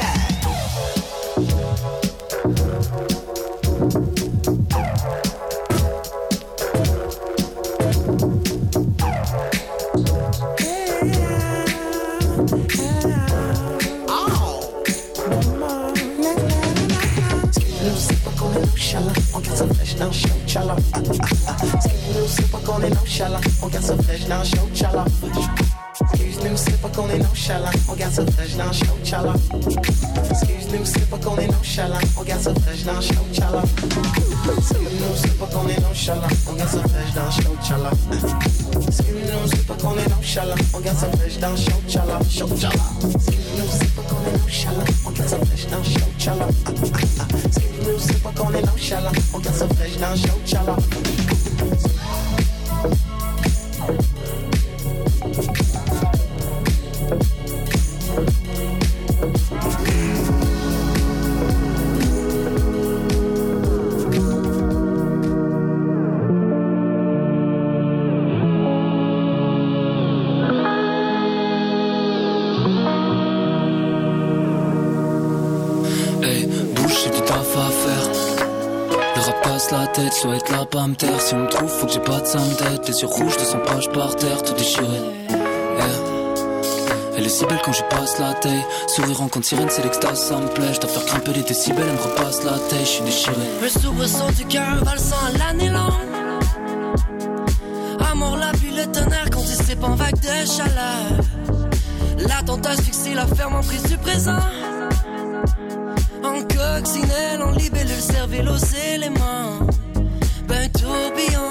dans 19.99 20.11
show, 20.11 20.29
chala. 20.47 20.75
Excuse 20.95 21.93
nous, 22.15 22.27
c'est 22.27 22.49
pas 22.51 22.57
qu'on 22.65 22.81
est 22.81 22.89
nonchalant, 22.89 23.39
on 23.61 23.67
garde 23.67 23.85
ça 23.85 23.95
fraîche 23.97 24.25
dans 24.27 24.43
show, 24.43 24.67
chala. 24.73 25.05
Excuse 26.83 26.89
nous, 26.89 26.89
c'est 26.89 26.89
pas 26.89 26.89
qu'on 26.89 27.07
est 27.07 27.19
nonchalant, 27.19 27.69
on 27.89 27.93
garde 27.93 28.13
ça 28.13 28.25
fraîche 28.25 28.55
dans 28.57 28.67
le 28.67 28.73
show, 28.73 28.97
chala. 29.03 29.33
Excuse 30.29 30.67
nous, 30.71 30.85
c'est 30.85 31.09
pas 31.09 31.17
qu'on 31.17 31.37
est 31.37 31.47
nonchalant, 31.47 31.99
on 32.17 32.23
garde 32.23 32.41
ça 32.41 32.53
fraîche 32.55 32.83
dans 32.83 32.95
le 32.95 33.01
show, 33.01 33.25
chala. 33.33 33.61
Excuse 34.57 34.77
nous, 34.79 35.15
c'est 35.15 35.37
pas 35.37 35.45
qu'on 35.45 35.67
est 35.67 35.79
nonchalant, 35.79 36.27
on 36.49 36.53
garde 36.53 36.69
ça 36.71 36.79
fraîche 36.79 37.13
dans 37.13 37.25
le 37.25 37.31
show, 37.31 37.55
chala. 37.61 37.91
Excuse 38.87 39.05
nous, 39.31 39.47
c'est 39.49 39.67
pas 39.67 39.75
qu'on 39.75 39.97
est 39.97 40.09
nonchalant, 40.09 40.55
on 40.73 40.79
garde 40.79 40.97
ça 40.97 41.07
fraîche 41.11 41.37
dans 41.39 41.51
le 41.51 41.57
show, 41.57 41.81
chala. 41.87 42.19
Show, 42.29 42.47
chala. 42.57 42.83
Excuse 43.15 43.51
nous, 43.57 43.69
c'est 43.71 43.93
pas 43.93 44.01
qu'on 44.01 44.21
est 44.25 44.37
nonchalant, 44.39 44.85
on 45.05 45.11
garde 45.11 45.29
ça 45.29 45.37
fraîche 45.37 45.67
dans 45.67 45.77
le 45.77 45.83
show, 45.83 46.09
chala. 46.17 46.47
Excuse 47.45 47.79
nous, 47.85 47.99
c'est 47.99 48.23
pas 48.23 48.31
qu'on 48.35 48.53
est 48.53 48.65
nonchalant, 48.65 49.11
on 49.33 49.39
garde 49.39 49.55
ça 49.55 49.67
fraîche 49.67 49.97
dans 49.97 50.11
le 50.11 50.17
show, 50.17 50.39
yeux 83.01 83.07
rouges, 83.07 83.37
200 83.37 83.59
pages 83.65 83.89
par 83.89 84.15
terre, 84.15 84.43
tout 84.43 84.53
déchiré. 84.53 84.85
Elle 87.17 87.25
est 87.25 87.29
si 87.29 87.45
belle 87.45 87.61
quand 87.63 87.73
je 87.73 87.83
passe 87.83 88.19
la 88.19 88.33
taille. 88.33 88.65
Sourire 88.87 89.21
en 89.21 89.27
compte 89.27 89.45
sirène, 89.45 89.69
c'est 89.69 89.83
l'extase, 89.83 90.19
ça 90.19 90.37
me 90.37 90.47
plaît. 90.47 90.73
Je 90.73 90.79
dois 90.79 90.89
faire 90.89 91.05
grimper 91.05 91.33
les 91.33 91.43
décibels, 91.43 91.85
elle 91.87 91.95
me 91.95 92.01
repasse 92.01 92.43
la 92.43 92.57
taille, 92.69 92.79
je 92.81 92.89
suis 92.89 93.03
déchiré. 93.03 93.35
Le 93.61 93.69
soubresaut 93.69 94.31
du 94.37 94.45
cœur 94.45 94.83
valsant 94.83 95.15
à 95.27 95.37
l'année 95.37 95.69
longue. 95.69 95.91
Amour, 98.11 98.37
la 98.37 98.51
pluie, 98.51 98.75
le 98.75 98.85
tonnerre 98.91 99.29
quand 99.31 99.41
il 99.41 99.65
s'est 99.65 99.77
en 99.83 99.95
vague 99.95 100.19
de 100.19 100.45
chaleur. 100.45 102.27
L'attentat 102.27 102.75
fixé 102.81 103.13
la 103.13 103.25
ferme 103.25 103.55
en 103.55 103.61
prise 103.61 103.83
du 103.83 103.97
présent. 103.97 104.39
En 106.23 106.41
coccinelle, 106.41 107.41
en 107.43 107.51
libellule, 107.51 108.01
cervelle 108.01 108.49
aux 108.49 108.93
éléments. 108.93 109.59
Ben 110.47 110.69
tourbillon 110.71 111.50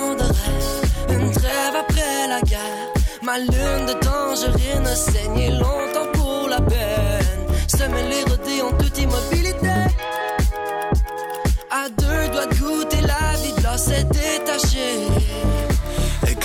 après 1.80 2.28
la 2.28 2.40
guerre. 2.42 2.92
Ma 3.22 3.38
lune 3.38 3.86
de 3.86 3.94
tangerine 4.08 4.86
a 4.86 4.96
saigné 4.96 5.50
longtemps 5.50 6.10
pour 6.12 6.48
la 6.48 6.60
peine. 6.60 7.42
Semer 7.68 8.04
les 8.12 8.24
rodés 8.30 8.62
en 8.62 8.72
toute 8.76 8.98
immobilité. 8.98 9.49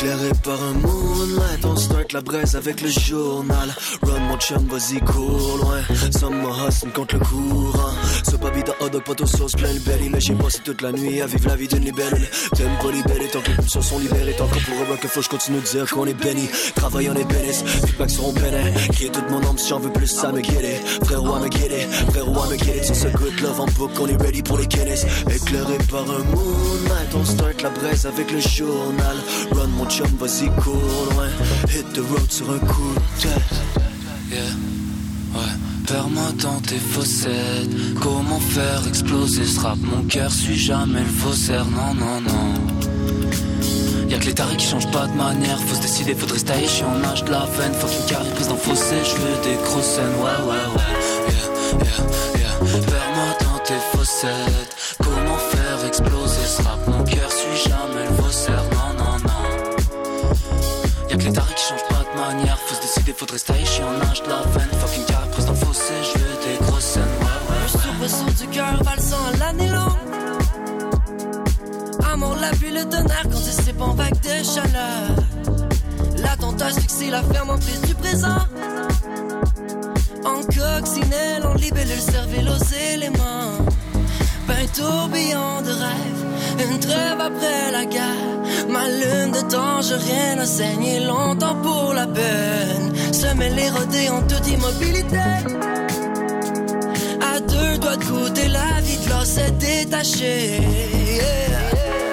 Éclairé 0.05 0.31
par 0.43 0.61
un 0.61 0.73
moonlight, 0.73 1.65
on 1.65 1.75
start 1.75 2.13
la 2.13 2.21
braise 2.21 2.55
avec 2.55 2.79
le 2.81 2.89
journal. 2.89 3.73
Run 4.03 4.19
mon 4.19 4.37
chum, 4.37 4.63
vas-y 4.67 4.99
cours 4.99 5.57
loin. 5.57 5.81
Summer 6.11 6.67
hustle 6.67 6.91
contre 6.91 7.15
le 7.15 7.25
courant. 7.25 7.93
Ce 8.23 8.35
baby 8.35 8.61
de 8.63 8.71
hot 8.81 8.89
dog, 8.89 9.01
poteau 9.01 9.25
sauce, 9.25 9.53
plein 9.53 9.73
le 9.73 9.79
belly. 9.79 10.09
Là 10.09 10.19
j'ai 10.19 10.35
passé 10.35 10.59
toute 10.63 10.83
la 10.83 10.91
nuit 10.91 11.21
à 11.21 11.25
vivre 11.25 11.47
la 11.47 11.55
vie 11.55 11.67
d'une 11.67 11.85
libellule. 11.85 12.27
T'aimes 12.55 12.77
pas 12.79 12.91
libérer 12.91 13.27
tant 13.29 13.41
que 13.41 13.49
les 13.49 13.55
pulsions 13.55 13.81
sont 13.81 13.97
libérées. 13.97 14.35
Tant 14.37 14.45
que 14.45 14.59
pour 14.59 14.75
eux, 14.75 14.97
que 15.01 15.07
faut 15.07 15.23
je 15.23 15.29
continue 15.29 15.59
de 15.59 15.65
dire 15.65 15.89
qu'on 15.89 16.05
est 16.05 16.13
béni. 16.13 16.49
Travail 16.75 17.09
on 17.09 17.15
est 17.15 17.25
bénis, 17.25 17.63
feedback 17.87 18.11
seront 18.11 18.33
bénis. 18.33 18.73
Crier 18.91 19.09
toute 19.09 19.29
mon 19.31 19.39
âme 19.39 19.57
si 19.57 19.69
j'en 19.69 19.79
veux 19.79 19.91
plus, 19.91 20.07
ça 20.07 20.31
me 20.31 20.41
guérit. 20.41 20.81
Frérot, 21.03 21.33
à 21.33 21.39
me 21.39 21.47
guérir, 21.47 21.87
frérot, 22.11 22.43
à 22.43 22.47
me 22.49 22.55
guérir. 22.57 22.85
Sur 22.85 22.95
ce 22.95 23.07
good 23.07 23.39
love 23.41 23.59
en 23.59 23.65
book, 23.77 23.91
on 23.99 24.05
est 24.05 24.21
ready 24.21 24.43
pour 24.43 24.59
les 24.59 24.67
Guinness. 24.67 25.03
Éclairé 25.33 25.79
par 25.89 26.01
un 26.03 26.23
moonlight, 26.29 27.15
on 27.15 27.25
start 27.25 27.59
la 27.63 27.69
braise 27.71 28.05
avec 28.05 28.31
le 28.31 28.39
journal. 28.39 29.17
Run 29.51 29.67
mon 29.69 29.87
chum, 29.95 30.07
vas-y 30.19 30.49
cours 30.61 31.07
loin. 31.11 31.29
Hit 31.69 31.85
the 31.93 31.99
road 31.99 32.29
sur 32.29 32.49
un 32.51 32.59
coup 32.59 32.93
de 32.93 33.21
tête. 33.21 33.41
Yeah, 34.29 34.39
ouais. 35.35 35.53
Perds-moi 35.87 36.31
dans 36.41 36.59
tes 36.61 36.79
fossettes. 36.79 37.69
Comment 38.01 38.39
faire 38.39 38.81
exploser 38.87 39.45
ce 39.45 39.59
rap? 39.61 39.77
Mon 39.79 40.03
cœur 40.03 40.31
suit 40.31 40.57
jamais 40.57 40.99
le 40.99 41.05
faussaire. 41.05 41.65
Non, 41.65 41.93
non, 41.93 42.19
non. 42.21 42.53
Y'a 44.09 44.17
que 44.17 44.25
les 44.25 44.33
tarés 44.33 44.57
qui 44.57 44.67
changent 44.67 44.91
pas 44.91 45.07
de 45.07 45.13
manière. 45.13 45.59
Faut 45.59 45.75
se 45.75 45.81
décider, 45.81 46.13
se 46.13 46.43
tailler. 46.43 46.67
Je 46.67 46.71
suis 46.71 46.83
en 46.83 47.03
âge 47.03 47.23
de 47.23 47.31
la 47.31 47.45
veine. 47.57 47.73
Fucking 47.73 48.05
carré 48.07 48.29
prise 48.35 48.47
dans 48.47 48.55
le 48.55 48.59
fossé. 48.59 48.95
Je 49.03 49.47
des 49.47 49.55
grosses 49.63 49.85
scènes. 49.85 50.15
Ouais, 50.19 50.39
ouais, 50.49 50.65
ouais. 50.75 50.91
Yeah, 51.29 51.47
yeah, 51.85 51.99
yeah. 52.39 52.81
Perds-moi 52.81 53.29
dans 53.45 53.59
tes 53.63 53.81
fossettes. 53.93 54.75
Comment 54.97 55.34
manière. 62.27 62.57
Faut 62.59 62.75
se 62.75 62.81
décider, 62.81 63.13
faudrait 63.13 63.37
se 63.37 63.45
tailler. 63.45 63.65
Je 63.65 63.71
suis 63.71 63.83
en 63.83 64.01
âge 64.09 64.23
de 64.23 64.29
la 64.29 64.41
veine. 64.53 64.69
Fucking 64.79 65.05
carré 65.05 65.27
prise 65.31 65.47
le 65.47 65.55
fossé. 65.55 65.93
Je 66.03 66.19
veux 66.19 66.37
des 66.45 66.65
grosses 66.65 66.83
scènes. 66.83 67.03
Ouais, 67.03 67.41
ouais, 67.49 67.61
Le 67.63 67.79
soubresaut 67.79 68.45
du 68.45 68.47
cœur 68.49 68.83
valsant 68.83 69.25
l'année 69.39 69.69
longue. 69.69 70.03
Amour, 72.11 72.35
la 72.39 72.49
pluie, 72.51 72.71
le 72.71 72.85
tonnerre 72.85 73.23
quand 73.23 73.39
il 73.39 73.63
s'est 73.63 73.75
en 73.79 73.93
vague 73.93 74.19
de 74.21 74.43
chaleur. 74.43 75.09
L'attentat 76.17 76.69
fixé 76.69 77.09
la 77.09 77.23
ferme 77.23 77.51
en 77.51 77.57
prise 77.57 77.81
du 77.81 77.95
présent. 77.95 78.47
En 80.23 80.41
coccinelle, 80.43 81.45
en 81.45 81.53
libellule, 81.53 81.99
cervelle 81.99 82.49
aux 82.49 82.93
éléments. 82.93 83.65
Ben 84.65 84.71
tourbillon 84.71 85.61
de 85.61 85.69
rêve, 85.69 86.67
une 86.67 86.79
trêve 86.79 87.21
après 87.21 87.71
la 87.71 87.85
guerre. 87.85 88.35
Ma 88.67 88.87
lune 88.89 89.31
de 89.31 89.41
tangerine 89.41 90.39
a 90.39 90.45
saigné 90.45 91.01
longtemps 91.01 91.55
pour 91.61 91.93
la 91.93 92.07
peine. 92.07 92.91
Semer 93.11 93.49
les 93.49 93.69
rodés 93.69 94.09
en 94.09 94.21
toute 94.23 94.47
immobilité. 94.47 95.17
À 97.21 97.39
deux 97.41 97.77
doigts 97.77 97.97
de 97.97 98.05
goûter 98.05 98.47
la 98.47 98.81
vie 98.81 98.97
de 99.05 99.09
l'or 99.09 99.25
s'est 99.25 99.51
détaché. 99.51 100.61
chose. 101.75 102.04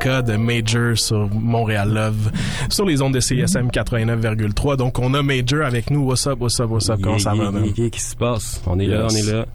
Reka 0.00 0.22
de 0.22 0.36
Major 0.36 0.96
sur 0.96 1.28
Montréal 1.30 1.92
Love 1.92 2.30
sur 2.70 2.86
les 2.86 3.02
ondes 3.02 3.12
de 3.14 3.20
CSM 3.20 3.68
89,3. 3.68 4.76
Donc 4.76 4.98
on 4.98 5.12
a 5.12 5.22
Major 5.22 5.62
avec 5.64 5.90
nous. 5.90 6.00
What's 6.06 6.26
up, 6.26 6.40
what's 6.40 6.58
up, 6.58 6.70
what's 6.70 6.88
up? 6.88 7.00
Comment 7.02 7.18
ça 7.18 7.34
va, 7.34 7.50
man? 7.50 7.70
Qu'est-ce 7.74 7.88
qui 7.90 8.00
se 8.00 8.16
passe? 8.16 8.62
On 8.66 8.78
est 8.78 8.86
là, 8.86 9.02
on 9.04 9.08
Yes. 9.10 9.28
est 9.28 9.32
là. 9.32 9.46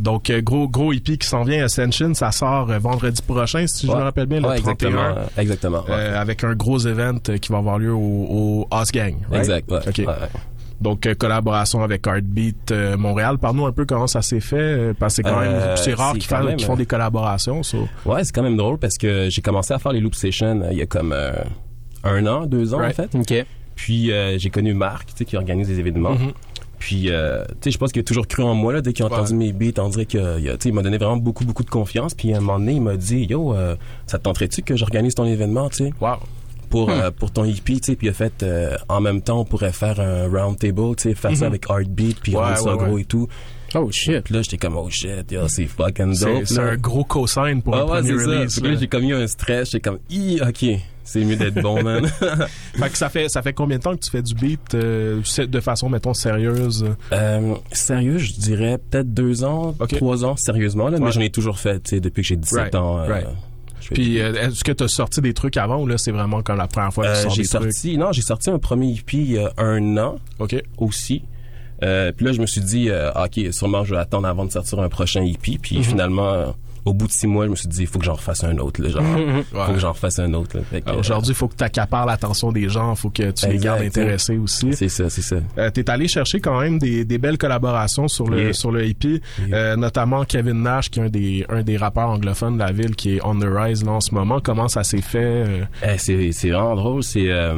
Donc 0.00 0.30
euh, 0.30 0.40
gros 0.40 0.68
gros 0.68 0.92
hippie 0.92 1.18
qui 1.18 1.28
s'en 1.28 1.44
vient 1.44 1.62
Ascension, 1.64 2.14
ça 2.14 2.32
sort 2.32 2.68
euh, 2.70 2.78
vendredi 2.78 3.20
prochain 3.22 3.66
si 3.66 3.86
je 3.86 3.92
Ouais. 3.92 3.98
me 3.98 4.02
rappelle 4.04 4.26
bien 4.26 4.40
le 4.40 4.48
Ouais, 4.48 4.58
31 4.58 4.72
exactement. 4.88 5.02
euh, 5.02 5.26
Exactement. 5.42 5.84
ouais. 5.84 5.90
euh, 5.92 6.20
avec 6.20 6.42
un 6.44 6.54
gros 6.54 6.78
event 6.80 7.18
euh, 7.28 7.36
qui 7.36 7.52
va 7.52 7.58
avoir 7.58 7.78
lieu 7.78 7.92
au, 7.92 7.98
au 7.98 8.68
House 8.72 8.90
Gang. 8.90 9.14
right? 9.30 9.40
exact. 9.44 9.70
Ouais, 9.70 9.78
OK. 9.86 9.98
ouais, 9.98 10.06
ouais. 10.06 10.14
Donc 10.80 11.06
euh, 11.06 11.14
collaboration 11.14 11.82
avec 11.82 12.06
Heartbeat 12.06 12.70
euh, 12.72 12.96
Montréal. 12.96 13.38
Parle-nous 13.38 13.66
un 13.66 13.72
peu 13.72 13.84
comment 13.86 14.06
ça 14.06 14.22
s'est 14.22 14.40
fait 14.40 14.56
euh, 14.56 14.94
parce 14.98 15.16
que 15.16 15.22
c'est 15.22 15.30
quand 15.30 15.40
même 15.40 15.76
c'est 15.76 15.94
rare 15.94 16.12
qu'ils 16.14 16.36
même, 16.44 16.58
font 16.60 16.74
euh, 16.74 16.76
des 16.76 16.86
collaborations. 16.86 17.62
so- 17.62 17.88
Ouais, 18.04 18.24
c'est 18.24 18.34
quand 18.34 18.42
même 18.42 18.56
drôle 18.56 18.78
parce 18.78 18.98
que 18.98 19.28
j'ai 19.30 19.40
commencé 19.42 19.72
à 19.72 19.78
faire 19.78 19.92
les 19.92 20.00
loop 20.00 20.14
sessions 20.14 20.62
il 20.70 20.76
y 20.78 20.82
a 20.82 20.86
comme 20.86 21.12
euh, 21.12 21.32
un 22.02 22.26
an, 22.26 22.46
deux 22.46 22.74
ans 22.74 22.78
Right. 22.78 22.98
en 23.00 23.02
fait. 23.08 23.14
OK. 23.40 23.46
Puis 23.76 24.12
euh, 24.12 24.38
j'ai 24.38 24.50
connu 24.50 24.74
Marc, 24.74 25.08
tu 25.10 25.12
sais, 25.18 25.24
qui 25.24 25.36
organise 25.36 25.68
des 25.68 25.78
événements. 25.80 26.12
Mhm. 26.12 26.32
Puis, 26.78 27.06
euh, 27.08 27.44
tu 27.46 27.54
sais, 27.62 27.70
je 27.70 27.78
pense 27.78 27.92
qu'il 27.92 28.00
a 28.00 28.04
toujours 28.04 28.26
cru 28.28 28.42
en 28.42 28.54
moi, 28.54 28.74
là, 28.74 28.82
dès 28.82 28.92
qu'il 28.92 29.04
a 29.04 29.08
entendu 29.08 29.32
Ouais. 29.32 29.38
mes 29.38 29.52
beats, 29.54 29.80
on 29.80 29.88
dirait 29.88 30.04
que, 30.04 30.38
il 30.38 30.50
a- 30.50 30.52
tu 30.58 30.64
sais, 30.64 30.68
il 30.68 30.74
m'a 30.74 30.82
donné 30.82 30.98
vraiment 30.98 31.16
beaucoup, 31.16 31.46
beaucoup 31.46 31.64
de 31.64 31.70
confiance. 31.70 32.12
Puis, 32.12 32.34
à 32.34 32.36
un 32.36 32.40
moment 32.40 32.58
donné, 32.58 32.72
il 32.72 32.82
m'a 32.82 32.96
dit, 32.96 33.24
yo, 33.24 33.54
euh, 33.54 33.74
ça 34.06 34.18
te 34.18 34.24
tenterait-tu 34.24 34.60
que 34.60 34.76
j'organise 34.76 35.14
ton 35.14 35.24
événement, 35.24 35.70
tu 35.70 35.76
sais, 35.76 35.92
Wow. 35.98 36.16
Pour, 36.74 36.88
Hmm. 36.88 37.00
euh, 37.04 37.10
pour 37.12 37.30
ton 37.30 37.44
hippie, 37.44 37.80
tu 37.80 37.92
sais, 37.92 37.94
puis 37.96 38.08
il 38.08 38.10
a 38.10 38.12
fait, 38.12 38.42
euh, 38.42 38.76
en 38.88 39.00
même 39.00 39.22
temps, 39.22 39.38
on 39.40 39.44
pourrait 39.44 39.70
faire 39.72 40.00
un 40.00 40.26
round 40.28 40.58
table, 40.58 40.96
tu 40.96 41.04
sais, 41.10 41.14
faire 41.14 41.36
ça 41.36 41.44
Mhm. 41.44 41.50
avec 41.52 41.66
Heartbeat, 41.70 42.18
puis 42.20 42.34
Ouais, 42.34 42.42
rendre 42.42 42.56
ça 42.56 42.74
ouais, 42.76 42.84
gros 42.84 42.94
ouais. 42.96 43.02
et 43.02 43.04
tout. 43.04 43.28
Oh 43.76 43.90
shit. 43.92 44.22
Puis 44.24 44.34
là, 44.34 44.42
j'étais 44.42 44.56
comme, 44.56 44.76
oh 44.76 44.88
shit, 44.90 45.30
yo, 45.30 45.46
c'est 45.46 45.66
fucking 45.66 46.18
dope, 46.18 46.46
c'est 46.46 46.58
un 46.58 46.76
gros 46.76 47.04
cosign 47.04 47.62
pour 47.62 47.76
Ah 47.76 47.80
un 47.80 47.82
ouais, 47.82 47.88
premier 48.00 48.08
c'est 48.18 48.18
ça. 48.24 48.30
release. 48.30 48.54
Fait 48.56 48.60
que 48.60 48.66
là, 48.66 48.74
j'ai 48.80 48.86
comme 48.88 49.04
eu 49.04 49.14
un 49.14 49.26
stress, 49.28 49.70
j'étais 49.70 49.88
comme, 49.88 49.98
Hi, 50.10 50.40
ok, 50.42 50.80
c'est 51.04 51.24
mieux 51.24 51.36
d'être 51.36 51.60
bon, 51.62 51.80
man. 51.82 52.06
Fait 52.74 52.88
que 52.90 52.98
ça 52.98 53.08
fait 53.08 53.28
ça 53.28 53.40
fait 53.42 53.52
combien 53.52 53.78
de 53.78 53.82
temps 53.82 53.94
que 53.94 54.00
tu 54.04 54.10
fais 54.10 54.22
du 54.22 54.34
beat 54.34 54.74
euh, 54.74 55.20
de 55.38 55.60
façon 55.60 55.88
mettons 55.88 56.14
sérieuse? 56.14 56.84
Euh, 57.12 57.54
sérieux, 57.72 58.18
je 58.18 58.32
dirais 58.32 58.78
peut-être 58.78 59.12
deux 59.14 59.44
ans, 59.44 59.74
Ok. 59.78 59.96
trois 59.96 60.24
ans, 60.24 60.34
sérieusement, 60.36 60.88
là, 60.88 60.98
Ouais. 60.98 61.04
mais 61.04 61.12
j'en 61.12 61.20
ai 61.20 61.30
toujours 61.30 61.58
fait, 61.60 61.80
tu 61.84 61.90
sais, 61.90 62.00
depuis 62.00 62.22
que 62.22 62.28
j'ai 62.28 62.36
17 62.36 62.58
Right, 62.60 62.74
ans. 62.74 62.98
euh, 62.98 63.06
right. 63.06 63.26
Puis 63.92 64.20
euh, 64.20 64.32
est-ce 64.34 64.64
que 64.64 64.72
tu 64.72 64.84
as 64.84 64.88
sorti 64.88 65.20
des 65.20 65.34
trucs 65.34 65.56
avant 65.56 65.80
ou 65.82 65.86
là 65.86 65.98
c'est 65.98 66.10
vraiment 66.12 66.42
comme 66.42 66.56
la 66.58 66.66
première 66.68 66.92
fois 66.92 67.04
que 67.06 67.12
tu 67.12 67.18
Euh, 67.18 67.22
sors 67.22 67.32
trucs? 67.34 67.46
sorti, 67.46 67.98
non, 67.98 68.12
j'ai 68.12 68.22
sorti 68.22 68.50
un 68.50 68.58
premier 68.58 68.92
EP 68.92 69.16
il 69.18 69.32
y 69.32 69.38
a 69.38 69.52
un 69.58 69.96
an 69.98 70.16
OK. 70.38 70.56
aussi. 70.78 71.22
Euh, 71.82 72.12
puis 72.12 72.24
là, 72.24 72.32
je 72.32 72.40
me 72.40 72.46
suis 72.46 72.60
dit, 72.62 72.88
euh, 72.88 73.10
ok, 73.12 73.52
sûrement, 73.52 73.84
je 73.84 73.94
vais 73.94 74.00
attendre 74.00 74.26
avant 74.28 74.44
de 74.46 74.52
sortir 74.52 74.78
un 74.78 74.88
prochain 74.88 75.22
EP. 75.24 75.58
Puis 75.60 75.78
Mhm. 75.78 75.82
finalement, 75.82 76.54
au 76.84 76.92
bout 76.92 77.06
de 77.06 77.12
six 77.12 77.26
mois, 77.26 77.46
je 77.46 77.50
me 77.50 77.56
suis 77.56 77.68
dit, 77.68 77.80
il 77.82 77.86
faut 77.86 77.98
que 77.98 78.04
j'en 78.04 78.14
refasse 78.14 78.44
un 78.44 78.58
autre. 78.58 78.82
Là, 78.82 78.88
genre, 78.90 79.02
faut 79.66 79.72
que 79.72 79.78
j'en 79.78 79.92
refasse 79.92 80.18
un 80.18 80.32
autre. 80.34 80.58
Alors, 80.86 80.98
Aujourd'hui, 81.00 81.30
il 81.30 81.34
faut 81.34 81.48
que 81.48 81.56
tu 81.56 81.64
accapares 81.64 82.06
l'attention 82.06 82.52
des 82.52 82.68
gens, 82.68 82.92
il 82.92 82.96
faut 82.98 83.10
que 83.10 83.30
tu 83.30 83.46
les 83.48 83.58
gardes 83.58 83.82
intéressés 83.82 84.36
aussi. 84.36 84.72
c'est 84.74 84.88
ça, 84.88 85.08
c'est 85.10 85.22
ça. 85.22 85.36
Euh, 85.58 85.70
t'es 85.70 85.88
allé 85.90 86.08
chercher 86.08 86.40
quand 86.40 86.60
même 86.60 86.78
des, 86.78 87.04
des 87.04 87.18
belles 87.18 87.38
collaborations 87.38 88.08
sur 88.08 88.28
le 88.28 88.34
Yeah. 88.44 88.52
sur 88.52 88.70
le 88.72 88.84
EP, 88.84 89.22
euh, 89.52 89.76
notamment 89.76 90.24
Kevin 90.24 90.62
Nash 90.62 90.90
qui 90.90 90.98
est 91.00 91.04
un 91.04 91.08
des 91.08 91.46
un 91.48 91.62
des 91.62 91.76
rappeurs 91.76 92.08
anglophones 92.10 92.54
de 92.54 92.58
la 92.58 92.72
ville 92.72 92.94
qui 92.96 93.16
est 93.16 93.20
on 93.24 93.38
the 93.38 93.46
rise 93.48 93.84
là 93.84 93.92
en 93.92 94.00
ce 94.00 94.14
moment. 94.14 94.40
Comment 94.40 94.68
ça 94.68 94.84
s'est 94.84 95.00
fait 95.00 95.18
euh, 95.46 95.64
Eh, 95.82 95.96
c'est, 95.98 96.32
c'est 96.32 96.50
vraiment 96.50 96.74
drôle. 96.74 97.02
C'est, 97.02 97.30
euh, 97.30 97.54